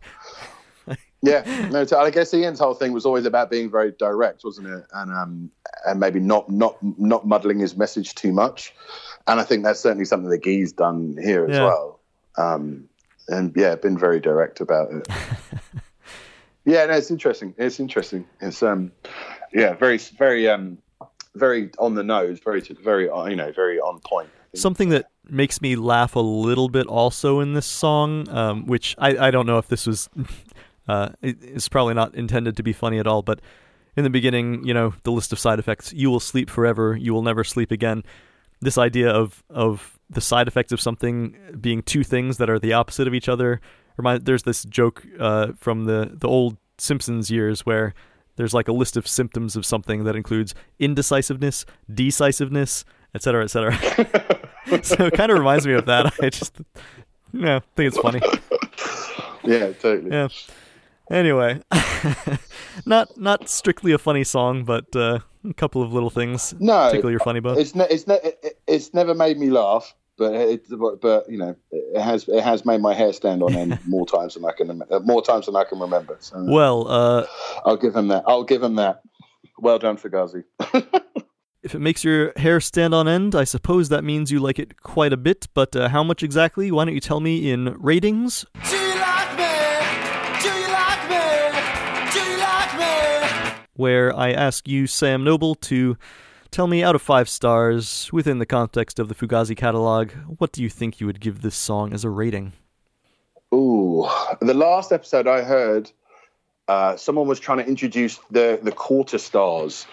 Yeah, 1.22 1.68
no. 1.70 1.84
So 1.84 2.00
I 2.00 2.10
guess 2.10 2.32
Ian's 2.32 2.58
whole 2.58 2.72
thing 2.74 2.92
was 2.92 3.04
always 3.04 3.26
about 3.26 3.50
being 3.50 3.70
very 3.70 3.92
direct, 3.92 4.42
wasn't 4.42 4.68
it? 4.68 4.84
And 4.94 5.12
um, 5.12 5.50
and 5.86 6.00
maybe 6.00 6.18
not 6.20 6.48
not 6.50 6.76
not 6.98 7.26
muddling 7.26 7.58
his 7.58 7.76
message 7.76 8.14
too 8.14 8.32
much. 8.32 8.74
And 9.26 9.38
I 9.38 9.44
think 9.44 9.62
that's 9.64 9.80
certainly 9.80 10.06
something 10.06 10.30
that 10.30 10.38
Guy's 10.42 10.72
done 10.72 11.18
here 11.22 11.44
as 11.44 11.56
Yeah. 11.56 11.64
well. 11.64 12.00
Um, 12.38 12.88
and 13.28 13.52
yeah, 13.54 13.74
been 13.76 13.98
very 13.98 14.18
direct 14.18 14.60
about 14.60 14.90
it. 14.92 15.06
yeah, 16.64 16.86
no, 16.86 16.94
it's 16.94 17.10
interesting. 17.10 17.54
It's 17.58 17.78
interesting. 17.78 18.26
It's 18.40 18.62
um, 18.62 18.90
yeah, 19.52 19.74
very 19.74 19.98
very 19.98 20.48
um, 20.48 20.78
very 21.34 21.70
on 21.78 21.94
the 21.94 22.02
nose, 22.02 22.40
very 22.42 22.60
very 22.60 23.10
uh, 23.10 23.26
you 23.26 23.36
know 23.36 23.52
very 23.52 23.78
on 23.78 24.00
point. 24.00 24.30
Something 24.54 24.88
that 24.88 25.06
makes 25.28 25.60
me 25.60 25.76
laugh 25.76 26.16
a 26.16 26.20
little 26.20 26.68
bit 26.68 26.86
also 26.88 27.38
in 27.40 27.52
this 27.52 27.66
song, 27.66 28.28
um, 28.30 28.66
which 28.66 28.96
I, 28.98 29.28
I 29.28 29.30
don't 29.30 29.46
know 29.46 29.58
if 29.58 29.68
this 29.68 29.86
was 29.86 30.08
uh, 30.88 31.10
it's 31.22 31.68
probably 31.68 31.94
not 31.94 32.14
intended 32.14 32.56
to 32.56 32.62
be 32.62 32.72
funny 32.72 32.98
at 32.98 33.06
all, 33.06 33.22
but 33.22 33.40
in 33.96 34.04
the 34.04 34.10
beginning, 34.10 34.64
you 34.64 34.74
know, 34.74 34.94
the 35.02 35.12
list 35.12 35.32
of 35.32 35.38
side 35.38 35.58
effects: 35.58 35.92
you 35.92 36.10
will 36.10 36.20
sleep 36.20 36.50
forever, 36.50 36.96
you 36.96 37.12
will 37.12 37.22
never 37.22 37.44
sleep 37.44 37.70
again. 37.70 38.02
This 38.60 38.78
idea 38.78 39.10
of 39.10 39.42
of 39.48 39.98
the 40.08 40.20
side 40.20 40.48
effects 40.48 40.72
of 40.72 40.80
something 40.80 41.36
being 41.60 41.82
two 41.82 42.02
things 42.02 42.38
that 42.38 42.50
are 42.50 42.58
the 42.58 42.72
opposite 42.72 43.06
of 43.06 43.14
each 43.14 43.28
other. 43.28 43.60
Remind 43.96 44.24
there's 44.24 44.42
this 44.44 44.64
joke 44.64 45.06
uh, 45.18 45.52
from 45.58 45.84
the 45.84 46.10
the 46.12 46.28
old 46.28 46.56
Simpsons 46.78 47.30
years 47.30 47.66
where 47.66 47.94
there's 48.36 48.54
like 48.54 48.68
a 48.68 48.72
list 48.72 48.96
of 48.96 49.06
symptoms 49.06 49.54
of 49.56 49.66
something 49.66 50.04
that 50.04 50.16
includes 50.16 50.54
indecisiveness, 50.78 51.66
decisiveness, 51.92 52.84
etc., 53.14 53.44
etc. 53.44 53.74
so 54.82 55.06
it 55.06 55.12
kind 55.12 55.30
of 55.30 55.38
reminds 55.38 55.66
me 55.66 55.74
of 55.74 55.86
that. 55.86 56.14
I 56.22 56.30
just, 56.30 56.56
you 57.32 57.40
know, 57.40 57.60
think 57.76 57.88
it's 57.88 57.98
funny. 57.98 58.20
Yeah, 59.42 59.72
totally. 59.72 60.10
Yeah. 60.10 60.28
Anyway, 61.10 61.60
not 62.86 63.08
not 63.18 63.48
strictly 63.48 63.92
a 63.92 63.98
funny 63.98 64.24
song, 64.24 64.64
but 64.64 64.94
uh, 64.94 65.18
a 65.48 65.54
couple 65.54 65.82
of 65.82 65.92
little 65.92 66.10
things 66.10 66.54
No, 66.60 66.90
tickle 66.92 67.10
your 67.10 67.18
funny 67.20 67.40
bone. 67.40 67.58
it's 67.58 67.74
ne- 67.74 67.88
it's 67.90 68.06
ne- 68.06 68.34
it's 68.68 68.94
never 68.94 69.14
made 69.14 69.36
me 69.38 69.50
laugh, 69.50 69.92
but 70.16 70.34
it 70.34 70.66
but, 70.70 71.00
but 71.00 71.28
you 71.28 71.36
know 71.36 71.56
it 71.72 72.00
has 72.00 72.28
it 72.28 72.42
has 72.44 72.64
made 72.64 72.80
my 72.80 72.94
hair 72.94 73.12
stand 73.12 73.42
on 73.42 73.54
end 73.56 73.78
more 73.86 74.06
times 74.16 74.34
than 74.34 74.44
I 74.44 74.52
can 74.52 74.82
uh, 74.90 75.00
more 75.00 75.20
times 75.22 75.46
than 75.46 75.56
I 75.56 75.64
can 75.64 75.80
remember. 75.80 76.16
So 76.20 76.44
Well, 76.48 76.86
uh, 76.88 77.26
I'll 77.66 77.76
give 77.76 77.96
him 77.96 78.08
that. 78.08 78.22
I'll 78.26 78.44
give 78.44 78.62
him 78.62 78.76
that. 78.76 79.02
Well 79.58 79.78
done, 79.80 79.96
Fugazi. 79.96 80.44
if 81.62 81.74
it 81.74 81.80
makes 81.80 82.04
your 82.04 82.32
hair 82.36 82.60
stand 82.60 82.94
on 82.94 83.08
end, 83.08 83.34
I 83.34 83.44
suppose 83.44 83.88
that 83.88 84.04
means 84.04 84.30
you 84.30 84.38
like 84.38 84.58
it 84.60 84.80
quite 84.80 85.12
a 85.12 85.16
bit. 85.18 85.48
But 85.54 85.74
uh, 85.74 85.88
how 85.88 86.04
much 86.04 86.22
exactly? 86.22 86.70
Why 86.70 86.84
don't 86.84 86.94
you 86.94 87.00
tell 87.00 87.20
me 87.20 87.50
in 87.50 87.74
ratings? 87.80 88.46
Where 93.80 94.14
I 94.14 94.30
ask 94.30 94.68
you, 94.68 94.86
Sam 94.86 95.24
Noble, 95.24 95.54
to 95.54 95.96
tell 96.50 96.66
me 96.66 96.84
out 96.84 96.94
of 96.94 97.00
five 97.00 97.30
stars, 97.30 98.10
within 98.12 98.38
the 98.38 98.44
context 98.44 98.98
of 98.98 99.08
the 99.08 99.14
Fugazi 99.14 99.56
catalog, 99.56 100.10
what 100.36 100.52
do 100.52 100.62
you 100.62 100.68
think 100.68 101.00
you 101.00 101.06
would 101.06 101.18
give 101.18 101.40
this 101.40 101.56
song 101.56 101.94
as 101.94 102.04
a 102.04 102.10
rating? 102.10 102.52
Ooh, 103.54 104.06
the 104.40 104.52
last 104.52 104.92
episode 104.92 105.26
I 105.26 105.40
heard, 105.42 105.90
uh, 106.68 106.96
someone 106.96 107.26
was 107.26 107.40
trying 107.40 107.58
to 107.58 107.66
introduce 107.66 108.18
the 108.30 108.60
the 108.62 108.70
quarter 108.70 109.18
stars, 109.18 109.86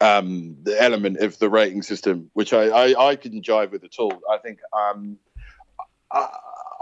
um, 0.00 0.56
the 0.64 0.76
element 0.82 1.18
of 1.18 1.38
the 1.38 1.48
rating 1.48 1.82
system, 1.82 2.28
which 2.34 2.52
I 2.52 2.64
I, 2.64 3.08
I 3.10 3.16
couldn't 3.16 3.46
jive 3.46 3.70
with 3.70 3.84
at 3.84 3.98
all. 4.00 4.20
I 4.28 4.38
think 4.38 4.58
um, 4.72 5.16
I, 6.10 6.28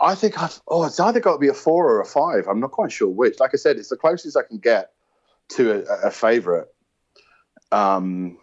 I 0.00 0.14
think 0.14 0.42
I've 0.42 0.60
oh, 0.66 0.84
it's 0.84 0.98
either 0.98 1.20
got 1.20 1.34
to 1.34 1.38
be 1.38 1.48
a 1.48 1.54
four 1.54 1.88
or 1.90 2.00
a 2.00 2.06
five. 2.06 2.48
I'm 2.48 2.60
not 2.60 2.72
quite 2.72 2.90
sure 2.90 3.08
which. 3.08 3.38
Like 3.38 3.50
I 3.52 3.58
said, 3.58 3.76
it's 3.76 3.90
the 3.90 3.96
closest 3.96 4.36
I 4.38 4.42
can 4.42 4.58
get 4.58 4.90
to 5.50 5.72
a, 5.72 6.08
a 6.08 6.10
favorite. 6.10 6.68
Um, 7.72 8.38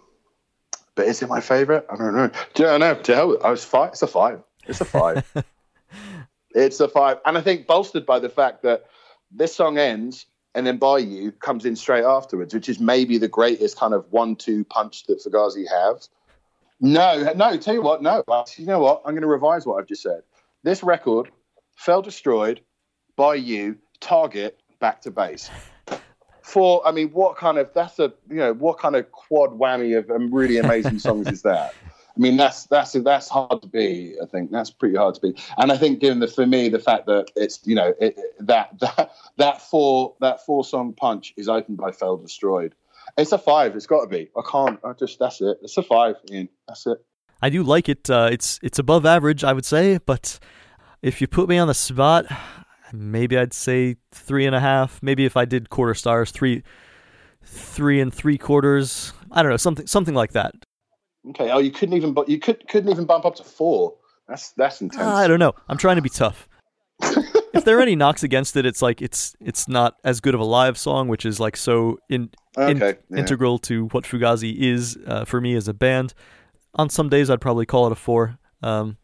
but 0.96 1.06
is 1.08 1.22
it 1.22 1.30
my 1.30 1.42
favorite? 1.42 1.86
I 1.92 1.96
don't 1.96 2.16
know. 2.16 2.32
Do 2.54 2.64
you 2.64 2.80
know? 2.80 2.96
To 2.96 3.16
hell, 3.16 3.38
I 3.44 3.52
was 3.52 3.64
five. 3.64 3.90
It's 3.90 4.02
a 4.02 4.08
five. 4.08 4.42
It's 4.66 4.82
a 4.82 4.86
five. 4.86 5.26
It's 6.52 6.80
a 6.80 6.88
five, 6.88 7.20
and 7.24 7.38
I 7.38 7.42
think 7.42 7.68
bolstered 7.68 8.06
by 8.06 8.18
the 8.18 8.30
fact 8.30 8.64
that 8.64 8.86
this 9.32 9.56
song 9.56 9.78
ends 9.78 10.26
and 10.56 10.66
then 10.66 10.78
"By 10.78 10.98
You" 10.98 11.32
comes 11.32 11.66
in 11.66 11.76
straight 11.76 12.04
afterwards, 12.04 12.52
which 12.52 12.68
is 12.68 12.80
maybe 12.80 13.20
the 13.20 13.28
greatest 13.28 13.78
kind 13.78 13.94
of 13.94 14.12
one-two 14.12 14.64
punch 14.66 15.06
that 15.06 15.20
Fugazi 15.24 15.66
have. 15.70 16.02
No, 16.80 17.32
no. 17.36 17.58
Tell 17.58 17.76
you 17.76 17.84
what, 17.84 18.02
no. 18.02 18.24
You 18.56 18.66
know 18.66 18.80
what? 18.80 19.04
I'm 19.06 19.12
going 19.12 19.22
to 19.22 19.28
revise 19.28 19.68
what 19.68 19.80
I've 19.80 19.88
just 19.88 20.02
said. 20.02 20.22
This 20.64 20.82
record 20.82 21.30
fell 21.76 22.02
destroyed 22.02 22.62
by 23.16 23.36
you. 23.36 23.78
Target 24.00 24.60
back 24.80 25.02
to 25.02 25.12
base. 25.12 25.52
For 26.48 26.82
I 26.88 26.92
mean, 26.92 27.10
what 27.10 27.36
kind 27.36 27.58
of 27.58 27.70
that's 27.74 28.00
a 28.00 28.14
you 28.30 28.38
know 28.38 28.54
what 28.54 28.80
kind 28.80 28.96
of 28.96 29.12
quad 29.12 29.52
whammy 29.60 29.98
of 29.98 30.10
um, 30.10 30.34
really 30.34 30.58
amazing 30.58 31.00
songs 31.00 31.28
is 31.28 31.42
that? 31.42 31.76
I 32.18 32.20
mean, 32.20 32.38
that's 32.38 32.64
that's 32.68 32.94
that's 32.94 33.28
hard 33.28 33.62
to 33.62 33.68
be. 33.68 34.16
I 34.22 34.26
think 34.26 34.50
that's 34.50 34.72
pretty 34.72 34.96
hard 34.96 35.16
to 35.16 35.22
be. 35.22 35.36
And 35.58 35.72
I 35.72 35.78
think, 35.78 36.00
given 36.00 36.20
the 36.20 36.28
for 36.28 36.48
me, 36.48 36.70
the 36.70 36.80
fact 36.80 37.06
that 37.08 37.28
it's 37.36 37.60
you 37.66 37.76
know 37.76 37.94
it, 38.00 38.18
that 38.40 38.80
that 38.80 39.12
that 39.36 39.62
four 39.62 40.16
that 40.22 40.46
four 40.46 40.64
song 40.64 40.94
punch 40.94 41.34
is 41.36 41.50
opened 41.50 41.78
by 41.78 41.92
"Fell 41.92 42.16
Destroyed." 42.16 42.74
It's 43.18 43.34
a 43.34 43.38
five. 43.38 43.76
It's 43.76 43.86
got 43.86 44.02
to 44.02 44.08
be. 44.08 44.30
I 44.38 44.42
can't. 44.50 44.80
I 44.86 44.94
just 44.94 45.20
that's 45.20 45.42
it. 45.42 45.58
It's 45.62 45.78
a 45.78 45.84
five. 45.84 46.16
Ian. 46.32 46.50
That's 46.68 46.88
it. 46.88 46.98
I 47.42 47.50
do 47.50 47.62
like 47.62 47.88
it. 47.90 48.10
Uh, 48.10 48.30
it's 48.32 48.58
it's 48.64 48.80
above 48.80 49.06
average, 49.06 49.44
I 49.44 49.54
would 49.54 49.66
say, 49.66 50.00
but 50.00 50.40
if 51.02 51.22
you 51.22 51.28
put 51.28 51.50
me 51.50 51.58
on 51.58 51.68
the 51.68 51.74
spot, 51.74 52.26
maybe 52.94 53.38
I'd 53.38 53.54
say 53.54 53.96
three 54.12 54.46
and 54.46 54.56
a 54.56 54.60
half. 54.60 55.02
Maybe 55.02 55.26
if 55.26 55.36
I 55.38 55.46
did 55.46 55.70
quarter 55.70 55.94
stars, 55.94 56.32
three, 56.32 56.64
three 57.44 58.00
and 58.02 58.14
three 58.14 58.38
quarters. 58.38 59.14
I 59.32 59.42
don't 59.42 59.52
know, 59.52 59.58
something 59.58 59.88
something 59.88 60.16
like 60.16 60.32
that. 60.34 60.54
Okay. 61.30 61.52
Oh, 61.52 61.60
you 61.60 61.72
couldn't 61.72 61.96
even. 61.96 62.14
bu- 62.14 62.26
You 62.28 62.40
could 62.40 62.68
couldn't 62.68 62.90
even 62.92 63.06
bump 63.06 63.26
up 63.26 63.36
to 63.36 63.44
four. 63.44 63.96
That's 64.28 64.52
that's 64.52 64.82
intense. 64.82 65.04
I 65.06 65.28
don't 65.28 65.40
know. 65.40 65.54
I'm 65.68 65.78
trying 65.78 65.96
to 65.98 66.02
be 66.02 66.10
tough. 66.10 66.48
if 67.02 67.64
there 67.64 67.78
are 67.78 67.82
any 67.82 67.96
knocks 67.96 68.24
against 68.24 68.56
it, 68.56 68.66
it's 68.66 68.82
like 68.82 69.02
it's 69.02 69.36
it's 69.40 69.68
not 69.68 69.96
as 70.04 70.20
good 70.20 70.34
of 70.34 70.40
a 70.40 70.46
live 70.46 70.78
song, 70.78 71.08
which 71.08 71.26
is 71.26 71.40
like 71.40 71.56
so 71.58 72.00
in, 72.10 72.30
in- 72.58 72.78
yeah. 72.78 72.94
integral 73.16 73.60
to 73.60 73.86
what 73.88 74.04
Fugazi 74.06 74.56
is 74.58 74.98
uh, 75.06 75.26
for 75.26 75.40
me 75.42 75.56
as 75.56 75.68
a 75.68 75.74
band. 75.74 76.14
On 76.76 76.90
some 76.90 77.10
days, 77.10 77.30
I'd 77.30 77.42
probably 77.42 77.66
call 77.66 77.86
it 77.88 77.92
a 77.92 77.96
four. 77.96 78.38
Um, 78.64 78.98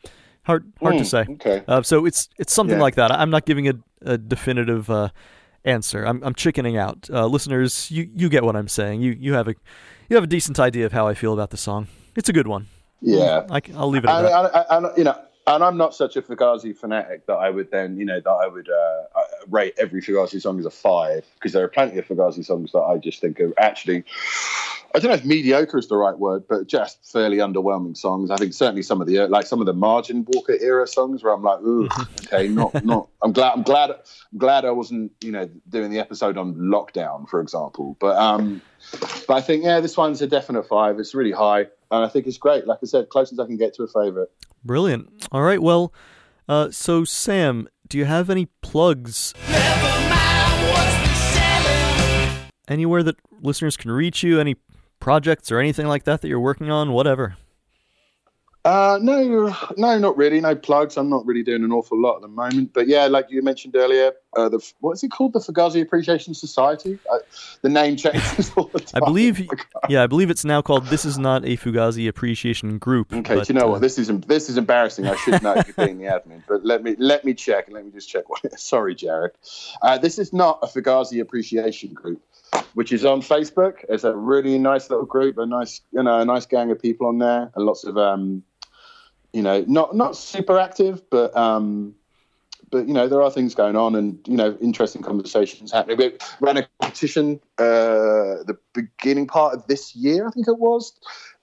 hard 0.44 0.72
hard 0.82 0.94
to 0.94 1.00
Hmm, 1.00 1.06
say. 1.06 1.26
Okay. 1.30 1.64
Uh, 1.68 1.82
so 1.82 2.06
it's 2.06 2.30
it's 2.38 2.54
something 2.54 2.78
Yeah. 2.78 2.84
like 2.84 2.96
that. 2.96 3.12
I'm 3.12 3.30
not 3.30 3.46
giving 3.46 3.68
a, 3.68 3.74
a 4.02 4.18
definitive 4.18 4.90
uh, 4.90 5.10
answer. 5.66 6.06
I'm 6.06 6.22
I'm 6.24 6.34
chickening 6.36 6.78
out. 6.78 7.10
Uh, 7.10 7.26
listeners, 7.28 7.90
you 7.92 8.10
you 8.16 8.30
get 8.30 8.44
what 8.44 8.56
I'm 8.56 8.68
saying. 8.68 9.02
You 9.02 9.16
you 9.20 9.34
have 9.34 9.48
a 9.48 9.56
you 10.10 10.16
have 10.16 10.24
a 10.24 10.28
decent 10.28 10.60
idea 10.60 10.86
of 10.86 10.92
how 10.92 11.08
I 11.08 11.14
feel 11.14 11.34
about 11.34 11.50
the 11.50 11.58
song. 11.58 11.88
It's 12.16 12.30
a 12.30 12.34
good 12.34 12.48
one. 12.48 12.68
Yeah. 13.02 13.46
I, 13.50 13.62
will 13.74 13.90
leave 13.90 14.04
it 14.04 14.08
that. 14.08 14.26
and, 14.70 14.86
and, 14.86 14.98
you 14.98 15.04
know, 15.04 15.16
and 15.46 15.64
I'm 15.64 15.78
not 15.78 15.94
such 15.94 16.16
a 16.16 16.22
Fugazi 16.22 16.76
fanatic 16.76 17.26
that 17.26 17.36
I 17.36 17.50
would 17.50 17.70
then, 17.70 17.98
you 17.98 18.06
know, 18.06 18.20
that 18.20 18.30
I 18.30 18.48
would 18.48 18.70
uh, 18.70 19.20
uh, 19.20 19.24
rate 19.50 19.74
every 19.78 20.02
Fugazi 20.02 20.42
song 20.42 20.58
as 20.60 20.66
a 20.66 20.72
five 20.72 21.26
because 21.36 21.52
there 21.52 21.64
are 21.64 21.70
plenty 21.70 21.98
of 21.98 22.08
Fugazi 22.08 22.46
songs 22.46 22.72
that 22.72 22.82
I 22.82 22.98
just 22.98 23.20
think 23.20 23.40
are 23.42 23.54
actually, 23.58 24.06
I 24.96 25.00
don't 25.00 25.10
know 25.10 25.16
if 25.16 25.26
mediocre 25.26 25.78
is 25.78 25.90
the 25.90 25.98
right 25.98 26.18
word, 26.18 26.46
but 26.48 26.68
just 26.68 27.04
fairly 27.12 27.38
underwhelming 27.38 27.98
songs. 27.98 28.32
I 28.32 28.38
think 28.38 28.54
certainly 28.54 28.84
some 28.84 29.02
of 29.02 29.08
the 29.08 29.28
like 29.28 29.46
some 29.46 29.60
of 29.60 29.66
the 29.66 29.74
Margin 29.74 30.26
Walker 30.30 30.56
era 30.62 30.88
songs 30.88 31.24
where 31.24 31.34
I'm 31.34 31.44
like, 31.44 31.60
ooh, 31.62 31.90
okay, 32.26 32.48
not 32.48 32.86
not. 32.86 33.10
I'm 33.22 33.34
glad. 33.34 33.54
I'm 33.54 33.64
glad. 33.64 33.90
I'm 33.90 34.38
glad 34.38 34.64
I 34.64 34.72
wasn't, 34.72 35.12
you 35.22 35.32
know, 35.32 35.50
doing 35.68 35.92
the 35.92 36.00
episode 36.00 36.38
on 36.38 36.56
lockdown, 36.56 37.28
for 37.28 37.42
example. 37.42 37.98
But 38.00 38.16
um, 38.16 38.62
but 39.28 39.34
I 39.34 39.42
think 39.42 39.66
yeah, 39.66 39.82
this 39.82 39.98
one's 39.98 40.22
a 40.22 40.28
definite 40.28 40.68
five. 40.68 41.00
It's 41.00 41.14
really 41.14 41.32
high, 41.32 41.62
and 41.92 42.06
I 42.06 42.08
think 42.08 42.28
it's 42.28 42.38
great. 42.38 42.66
Like 42.66 42.80
I 42.82 42.86
said, 42.86 43.10
closest 43.10 43.42
I 43.42 43.46
can 43.46 43.58
get 43.58 43.74
to 43.74 43.84
a 43.84 43.88
favorite. 43.88 44.32
Brilliant. 44.64 45.28
All 45.32 45.42
right. 45.44 45.62
Well, 45.62 45.94
uh, 46.48 46.72
so 46.72 47.04
Sam, 47.04 47.68
do 47.88 47.98
you 47.98 48.06
have 48.06 48.30
any 48.30 48.48
plugs 48.62 49.34
Never 49.50 50.10
mind 50.10 50.70
what's 50.72 51.20
selling. 51.34 52.50
anywhere 52.68 53.04
that 53.04 53.16
listeners 53.42 53.78
can 53.78 53.92
reach 53.92 54.24
you? 54.24 54.40
Any 54.40 54.56
projects 55.00 55.52
or 55.52 55.60
anything 55.60 55.88
like 55.88 56.04
that 56.06 56.22
that 56.22 56.28
you're 56.28 56.40
working 56.40 56.72
on? 56.72 56.92
Whatever. 56.92 57.36
Uh, 58.66 58.98
no, 59.02 59.54
no, 59.76 60.00
not 60.00 60.16
really. 60.16 60.40
No 60.40 60.56
plugs. 60.56 60.96
I'm 60.96 61.10
not 61.10 61.26
really 61.26 61.44
doing 61.44 61.66
an 61.66 61.74
awful 61.74 62.02
lot 62.02 62.16
at 62.16 62.22
the 62.22 62.30
moment. 62.30 62.72
But 62.74 62.88
yeah, 62.88 63.08
like 63.08 63.28
you 63.30 63.42
mentioned 63.42 63.76
earlier, 63.76 64.14
uh, 64.38 64.48
the 64.48 64.66
what 64.80 64.94
is 64.94 65.04
it 65.04 65.12
called? 65.12 65.34
The 65.34 65.40
Fugazi 65.40 65.82
Appreciation 65.82 66.34
Society. 66.34 66.98
Uh, 67.12 67.18
the 67.62 67.68
name 67.68 67.98
changes 67.98 68.52
all 68.56 68.70
the 68.72 68.80
time. 68.80 69.04
I 69.04 69.06
believe, 69.06 69.46
yeah, 69.90 70.04
I 70.04 70.08
believe 70.08 70.30
it's 70.30 70.46
now 70.46 70.62
called. 70.62 70.86
This 70.88 71.04
is 71.04 71.18
not 71.18 71.44
a 71.44 71.58
Fugazi 71.58 72.08
appreciation 72.08 72.78
group. 72.78 73.12
Okay, 73.12 73.36
but, 73.36 73.48
do 73.48 73.54
you 73.54 73.60
know 73.60 73.68
uh, 73.68 73.72
what? 73.72 73.82
This 73.82 74.00
is 74.00 74.08
this 74.08 74.50
is 74.50 74.58
embarrassing. 74.58 75.08
I 75.08 75.18
should 75.18 75.44
know 75.44 75.62
for 75.62 75.86
being 75.86 75.98
the 75.98 76.06
admin, 76.06 76.44
but 76.48 76.66
let 76.66 76.84
me 76.84 76.96
let 76.98 77.26
me 77.26 77.34
check. 77.34 77.68
Let 77.70 77.84
me 77.84 77.92
just 77.92 78.10
check. 78.10 78.24
Sorry, 78.56 78.96
Jared. 78.96 79.32
Uh, 79.82 79.98
this 79.98 80.18
is 80.18 80.32
not 80.32 80.60
a 80.62 80.68
Fugazi 80.68 81.20
appreciation 81.20 81.94
group, 81.94 82.22
which 82.76 82.94
is 82.94 83.04
on 83.04 83.22
Facebook. 83.22 83.84
It's 83.90 84.06
a 84.06 84.16
really 84.16 84.58
nice 84.58 84.90
little 84.90 85.06
group, 85.06 85.38
a 85.38 85.46
nice 85.46 85.82
you 85.92 86.02
know 86.02 86.22
a 86.22 86.26
nice 86.26 86.46
gang 86.46 86.72
of 86.72 86.82
people 86.82 87.08
on 87.08 87.18
there, 87.18 87.52
and 87.54 87.66
lots 87.66 87.84
of 87.84 87.98
um, 87.98 88.44
you 89.34 89.42
know 89.42 89.66
not 89.68 89.96
not 89.96 90.16
super 90.16 90.58
active, 90.58 91.02
but 91.10 91.36
um, 91.36 91.96
but 92.74 92.88
you 92.88 92.94
know 92.94 93.08
there 93.08 93.22
are 93.22 93.32
things 93.32 93.54
going 93.56 93.76
on 93.76 93.96
and 93.96 94.20
you 94.28 94.36
know 94.36 94.58
interesting 94.62 95.02
conversations 95.02 95.72
happening. 95.72 95.98
We 95.98 96.18
ran 96.40 96.58
a 96.58 96.68
competition 96.80 97.40
uh, 97.58 98.44
the 98.46 98.58
beginning 98.74 99.28
part 99.28 99.54
of 99.54 99.68
this 99.68 99.96
year, 99.96 100.28
I 100.28 100.32
think 100.32 100.48
it 100.48 100.58
was, 100.58 100.94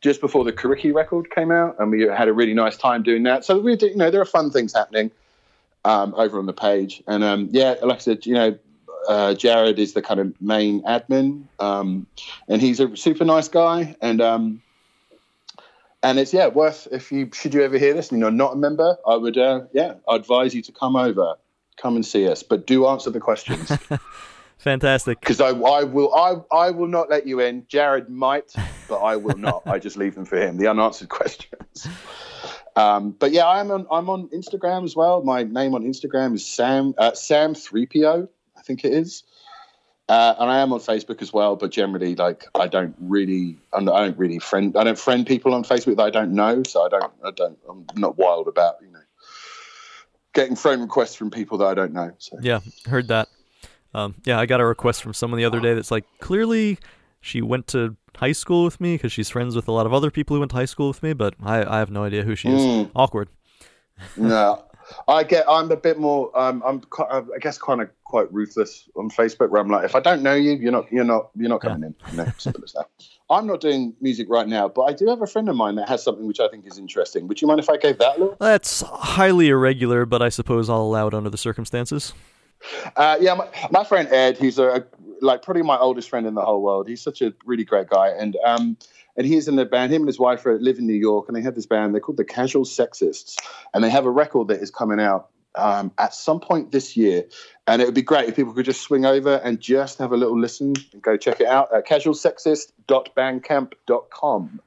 just 0.01 0.21
before 0.21 0.45
the 0.45 0.53
Coriky 0.53 0.93
record 0.93 1.31
came 1.31 1.51
out, 1.53 1.77
and 1.79 1.91
we 1.91 2.03
had 2.03 2.29
a 2.29 2.33
really 2.33 2.55
nice 2.55 2.77
time 2.77 3.03
doing 3.03 3.23
that. 3.25 3.45
So 3.45 3.59
we, 3.59 3.77
you 3.77 3.97
know, 3.97 4.11
there 4.11 4.21
are 4.21 4.27
fun 4.27 4.51
things 4.51 4.73
happening 4.73 5.11
um, 5.85 6.15
over 6.17 6.39
on 6.39 6.47
the 6.47 6.53
page, 6.53 7.03
and 7.07 7.23
um, 7.23 7.49
yeah, 7.53 7.77
like 7.83 7.97
I 7.97 8.01
said, 8.01 8.27
you 8.27 8.35
know. 8.35 8.59
Uh, 9.09 9.33
Jared 9.33 9.79
is 9.79 9.95
the 9.95 10.03
kind 10.03 10.21
of 10.21 10.39
main 10.43 10.83
admin, 10.83 11.45
um, 11.59 12.07
and 12.49 12.61
he's 12.61 12.81
a 12.81 12.95
super 12.99 13.25
nice 13.25 13.49
guy. 13.49 13.97
And 14.03 14.21
um, 14.21 14.63
and 16.03 16.19
it's 16.19 16.33
yeah 16.33 16.49
worth 16.49 16.89
if 16.91 17.13
you 17.13 17.31
should 17.33 17.55
you 17.55 17.63
ever 17.63 17.79
hear 17.79 17.95
this 17.95 18.11
and 18.11 18.21
you're 18.21 18.31
not 18.31 18.55
a 18.55 18.57
member, 18.57 18.97
I 19.07 19.17
would 19.17 19.37
uh, 19.39 19.63
yeah 19.73 19.95
I 20.09 20.17
advise 20.17 20.55
you 20.55 20.63
to 20.63 20.73
come 20.73 20.97
over, 20.97 21.37
come 21.77 21.97
and 21.97 22.05
see 22.05 22.29
us, 22.29 22.43
but 22.43 22.67
do 22.67 22.87
answer 22.87 23.11
the 23.11 23.21
questions 23.21 23.71
Fantastic. 24.59 25.21
because 25.21 25.41
I, 25.41 25.49
I 25.49 25.85
will 25.85 26.15
I 26.15 26.37
I 26.55 26.71
will 26.71 26.87
not 26.87 27.09
let 27.09 27.27
you 27.27 27.41
in. 27.41 27.65
Jared 27.69 28.11
might, 28.11 28.53
but 28.89 28.99
I 28.99 29.17
will 29.17 29.39
not. 29.39 29.63
I 29.67 29.79
just 29.79 29.97
leave 29.97 30.15
them 30.15 30.27
for 30.27 30.37
him. 30.37 30.59
The 30.59 30.69
unanswered 30.69 31.09
questions. 31.21 31.87
Um, 32.77 33.13
but 33.13 33.33
yeah, 33.33 33.49
I'm 33.49 33.71
on 33.71 33.87
I'm 33.91 34.11
on 34.11 34.29
Instagram 34.29 34.85
as 34.85 34.95
well. 34.95 35.23
My 35.23 35.45
name 35.45 35.75
on 35.75 35.85
Instagram 35.85 36.35
is 36.35 36.47
Sam 36.47 36.95
uh, 36.99 37.15
Sam 37.15 37.55
three 37.55 37.87
PO. 37.87 38.29
I 38.57 38.63
think 38.63 38.85
it 38.85 38.93
is. 38.93 39.23
Uh, 40.11 40.35
and 40.41 40.51
I 40.51 40.59
am 40.59 40.73
on 40.73 40.81
Facebook 40.81 41.23
as 41.23 41.33
well, 41.33 41.55
but 41.55 41.71
generally, 41.71 42.17
like, 42.17 42.49
I 42.57 42.67
don't 42.67 42.97
really, 42.99 43.57
I'm 43.73 43.89
I 43.89 44.01
don't 44.01 44.19
really 44.19 44.41
friend, 44.41 44.77
I 44.77 44.83
don't 44.83 44.99
friend 44.99 45.25
people 45.25 45.55
on 45.55 45.63
Facebook 45.63 45.99
that 45.99 46.03
I 46.03 46.11
don't 46.11 46.33
know, 46.33 46.65
so 46.65 46.85
I 46.85 46.89
don't, 46.89 47.13
I 47.25 47.31
don't, 47.31 47.57
I'm 47.69 47.87
not 47.95 48.19
wild 48.19 48.49
about, 48.49 48.75
you 48.83 48.91
know, 48.91 48.99
getting 50.33 50.57
friend 50.57 50.83
requests 50.83 51.15
from 51.15 51.31
people 51.31 51.59
that 51.59 51.67
I 51.67 51.75
don't 51.75 51.93
know. 51.93 52.13
So 52.19 52.39
Yeah, 52.43 52.59
heard 52.87 53.07
that. 53.07 53.29
Um, 53.95 54.17
yeah, 54.25 54.41
I 54.41 54.47
got 54.47 54.61
a 54.61 54.67
request 54.67 55.01
from 55.01 55.15
someone 55.15 55.39
the 55.39 55.45
other 55.45 55.61
day 55.61 55.75
that's 55.75 55.93
like, 55.93 56.07
clearly 56.19 56.79
she 57.21 57.41
went 57.41 57.69
to 57.69 57.95
high 58.17 58.33
school 58.33 58.65
with 58.65 58.81
me 58.81 58.97
because 58.97 59.13
she's 59.13 59.31
friends 59.31 59.55
with 59.55 59.69
a 59.69 59.73
lot 59.73 59.87
of 59.87 59.95
other 59.95 60.11
people 60.11 60.35
who 60.35 60.41
went 60.41 60.51
to 60.51 60.57
high 60.57 60.65
school 60.65 60.89
with 60.89 61.05
me, 61.05 61.13
but 61.13 61.35
I, 61.41 61.77
I 61.77 61.79
have 61.79 61.93
no 61.93 62.03
idea 62.03 62.25
who 62.25 62.35
she 62.35 62.49
is. 62.49 62.61
Mm. 62.61 62.91
Awkward. 62.97 63.29
no, 64.17 64.65
I 65.09 65.25
get. 65.25 65.45
I'm 65.49 65.71
a 65.71 65.77
bit 65.77 65.99
more. 65.99 66.37
Um, 66.39 66.63
I'm. 66.65 66.81
ki- 66.81 67.05
I 67.11 67.39
guess 67.41 67.59
kind 67.59 67.81
of 67.81 67.91
quite 68.05 68.33
ruthless 68.33 68.89
on 68.97 69.11
Facebook, 69.11 69.51
where 69.51 69.61
I'm 69.61 69.69
like, 69.69 69.85
if 69.85 69.95
I 69.95 70.01
don't 70.01 70.23
know 70.23 70.35
you, 70.35 70.53
you're 70.53 70.73
not. 70.73 70.91
You're 70.93 71.05
not. 71.05 71.31
You're 71.37 71.49
not 71.49 71.61
coming 71.61 71.85
in. 71.85 71.95
You 72.11 72.19
know, 72.19 72.33
simple 72.39 72.65
as 72.65 72.73
that. 72.73 72.87
I'm 73.31 73.47
not 73.47 73.61
doing 73.61 73.95
music 74.01 74.27
right 74.29 74.49
now, 74.49 74.69
but 74.69 74.83
I 74.83 74.93
do 74.93 75.07
have 75.07 75.23
a 75.23 75.27
friend 75.27 75.49
of 75.49 75.55
mine 75.55 75.77
that 75.77 75.89
has 75.89 76.03
something 76.03 76.27
which 76.27 76.41
I 76.41 76.49
think 76.49 76.67
is 76.67 76.79
interesting. 76.79 77.29
Would 77.29 77.41
you 77.41 77.47
mind 77.47 77.61
if 77.61 77.71
I 77.71 77.77
gave 77.77 77.99
that 77.99 78.17
a 78.17 78.21
look? 78.21 78.39
That's 78.41 78.81
highly 78.83 79.49
irregular, 79.49 80.05
but 80.05 80.21
I 80.21 80.31
suppose 80.31 80.69
I'll 80.69 80.83
allow 80.83 81.07
it 81.07 81.15
under 81.15 81.31
the 81.31 81.39
circumstances. 81.39 82.13
Uh, 82.97 83.17
yeah, 83.21 83.35
my, 83.35 83.49
my 83.71 83.85
friend 83.85 84.09
Ed, 84.09 84.37
who's 84.37 84.59
a 84.59 84.85
like 85.23 85.43
probably 85.43 85.63
my 85.63 85.79
oldest 85.79 86.09
friend 86.11 86.27
in 86.27 86.35
the 86.35 86.45
whole 86.45 86.63
world. 86.63 86.89
He's 86.89 87.03
such 87.03 87.23
a 87.23 87.33
really 87.45 87.65
great 87.65 87.89
guy, 87.89 88.09
and 88.09 88.37
um, 88.45 88.77
and 89.17 89.27
he's 89.27 89.49
in 89.49 89.57
the 89.57 89.65
band. 89.65 89.93
Him 89.93 90.03
and 90.03 90.09
his 90.09 90.19
wife 90.19 90.45
live 90.45 90.79
in 90.79 90.87
New 90.87 90.95
York, 90.95 91.27
and 91.29 91.37
they 91.37 91.43
have 91.43 91.55
this 91.55 91.67
band. 91.67 91.95
They're 91.95 92.01
called 92.01 92.19
the 92.19 92.25
Casual 92.25 92.65
Sexists, 92.65 93.37
and 93.75 93.85
they 93.85 93.91
have 93.91 94.07
a 94.07 94.11
record 94.11 94.49
that 94.49 94.61
is 94.61 94.71
coming 94.71 95.01
out 95.01 95.29
um, 95.55 95.93
at 95.99 96.15
some 96.15 96.41
point 96.41 96.73
this 96.73 96.97
year. 96.97 97.27
And 97.67 97.83
it 97.83 97.87
would 97.87 97.95
be 97.95 98.03
great 98.03 98.29
if 98.29 98.37
people 98.37 98.53
could 98.53 98.65
just 98.65 98.83
swing 98.83 99.05
over 99.05 99.37
and 99.37 99.61
just 99.61 99.99
have 99.99 100.13
a 100.13 100.17
little 100.17 100.39
listen 100.39 100.75
and 100.93 101.03
go 101.03 101.17
check 101.17 101.41
it 101.41 101.47
out 101.47 101.75
at 101.75 101.87
casualsexist.bandcamp.com. 101.87 104.61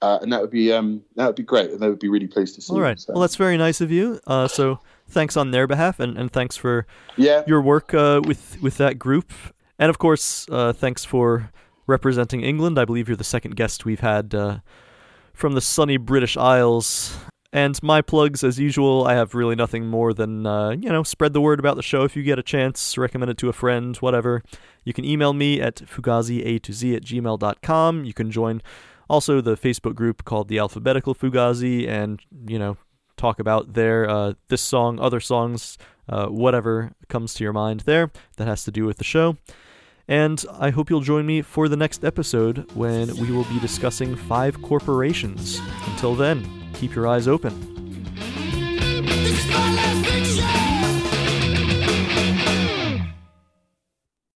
Uh, 0.00 0.18
and 0.20 0.32
that 0.32 0.40
would 0.40 0.50
be 0.50 0.72
um, 0.72 1.00
that 1.14 1.26
would 1.26 1.36
be 1.36 1.44
great, 1.44 1.70
and 1.70 1.78
they 1.78 1.88
would 1.88 2.00
be 2.00 2.08
really 2.08 2.26
pleased 2.26 2.56
to 2.56 2.60
see. 2.60 2.72
All 2.72 2.80
right. 2.80 2.98
So, 2.98 3.12
Well, 3.12 3.20
that's 3.20 3.36
very 3.36 3.56
nice 3.56 3.80
of 3.80 3.92
you. 3.92 4.18
Uh, 4.26 4.48
so 4.48 4.80
thanks 5.08 5.36
on 5.36 5.52
their 5.52 5.68
behalf, 5.68 6.00
and, 6.00 6.18
and 6.18 6.32
thanks 6.32 6.56
for 6.56 6.88
yeah, 7.16 7.44
your 7.46 7.62
work 7.62 7.94
uh, 7.94 8.20
with 8.24 8.60
with 8.60 8.78
that 8.78 8.98
group, 8.98 9.30
and 9.78 9.90
of 9.90 9.98
course, 9.98 10.48
uh, 10.50 10.72
thanks 10.72 11.04
for 11.04 11.52
representing 11.86 12.42
England. 12.42 12.78
I 12.78 12.84
believe 12.84 13.08
you're 13.08 13.16
the 13.16 13.24
second 13.24 13.56
guest 13.56 13.84
we've 13.84 14.00
had 14.00 14.34
uh, 14.34 14.58
from 15.32 15.54
the 15.54 15.60
sunny 15.60 15.96
British 15.96 16.36
Isles. 16.36 17.16
And 17.54 17.80
my 17.82 18.00
plugs, 18.00 18.42
as 18.42 18.58
usual, 18.58 19.06
I 19.06 19.12
have 19.14 19.34
really 19.34 19.54
nothing 19.54 19.86
more 19.86 20.14
than 20.14 20.46
uh, 20.46 20.70
you 20.70 20.88
know, 20.88 21.02
spread 21.02 21.34
the 21.34 21.40
word 21.40 21.58
about 21.58 21.76
the 21.76 21.82
show 21.82 22.02
if 22.04 22.16
you 22.16 22.22
get 22.22 22.38
a 22.38 22.42
chance, 22.42 22.96
recommend 22.96 23.30
it 23.30 23.36
to 23.38 23.50
a 23.50 23.52
friend, 23.52 23.94
whatever. 23.98 24.42
You 24.84 24.94
can 24.94 25.04
email 25.04 25.34
me 25.34 25.60
at 25.60 25.76
fugazi 25.76 26.62
to 26.62 26.72
z 26.72 26.96
at 26.96 27.02
gmail.com. 27.02 28.04
You 28.04 28.14
can 28.14 28.30
join 28.30 28.62
also 29.10 29.42
the 29.42 29.56
Facebook 29.56 29.94
group 29.94 30.24
called 30.24 30.48
the 30.48 30.58
Alphabetical 30.58 31.14
Fugazi, 31.14 31.86
and 31.86 32.20
you 32.46 32.58
know, 32.58 32.78
talk 33.18 33.38
about 33.38 33.74
their 33.74 34.08
uh, 34.08 34.32
this 34.48 34.62
song, 34.62 34.98
other 34.98 35.20
songs, 35.20 35.76
uh, 36.08 36.26
whatever 36.28 36.92
comes 37.08 37.34
to 37.34 37.44
your 37.44 37.52
mind 37.52 37.80
there 37.80 38.10
that 38.38 38.46
has 38.46 38.64
to 38.64 38.70
do 38.70 38.86
with 38.86 38.96
the 38.96 39.04
show. 39.04 39.36
And 40.08 40.44
I 40.58 40.70
hope 40.70 40.90
you'll 40.90 41.00
join 41.00 41.26
me 41.26 41.42
for 41.42 41.68
the 41.68 41.76
next 41.76 42.04
episode 42.04 42.70
when 42.74 43.16
we 43.16 43.30
will 43.30 43.44
be 43.44 43.60
discussing 43.60 44.16
five 44.16 44.60
corporations. 44.62 45.60
Until 45.86 46.14
then, 46.14 46.46
keep 46.74 46.94
your 46.94 47.06
eyes 47.06 47.28
open. 47.28 47.81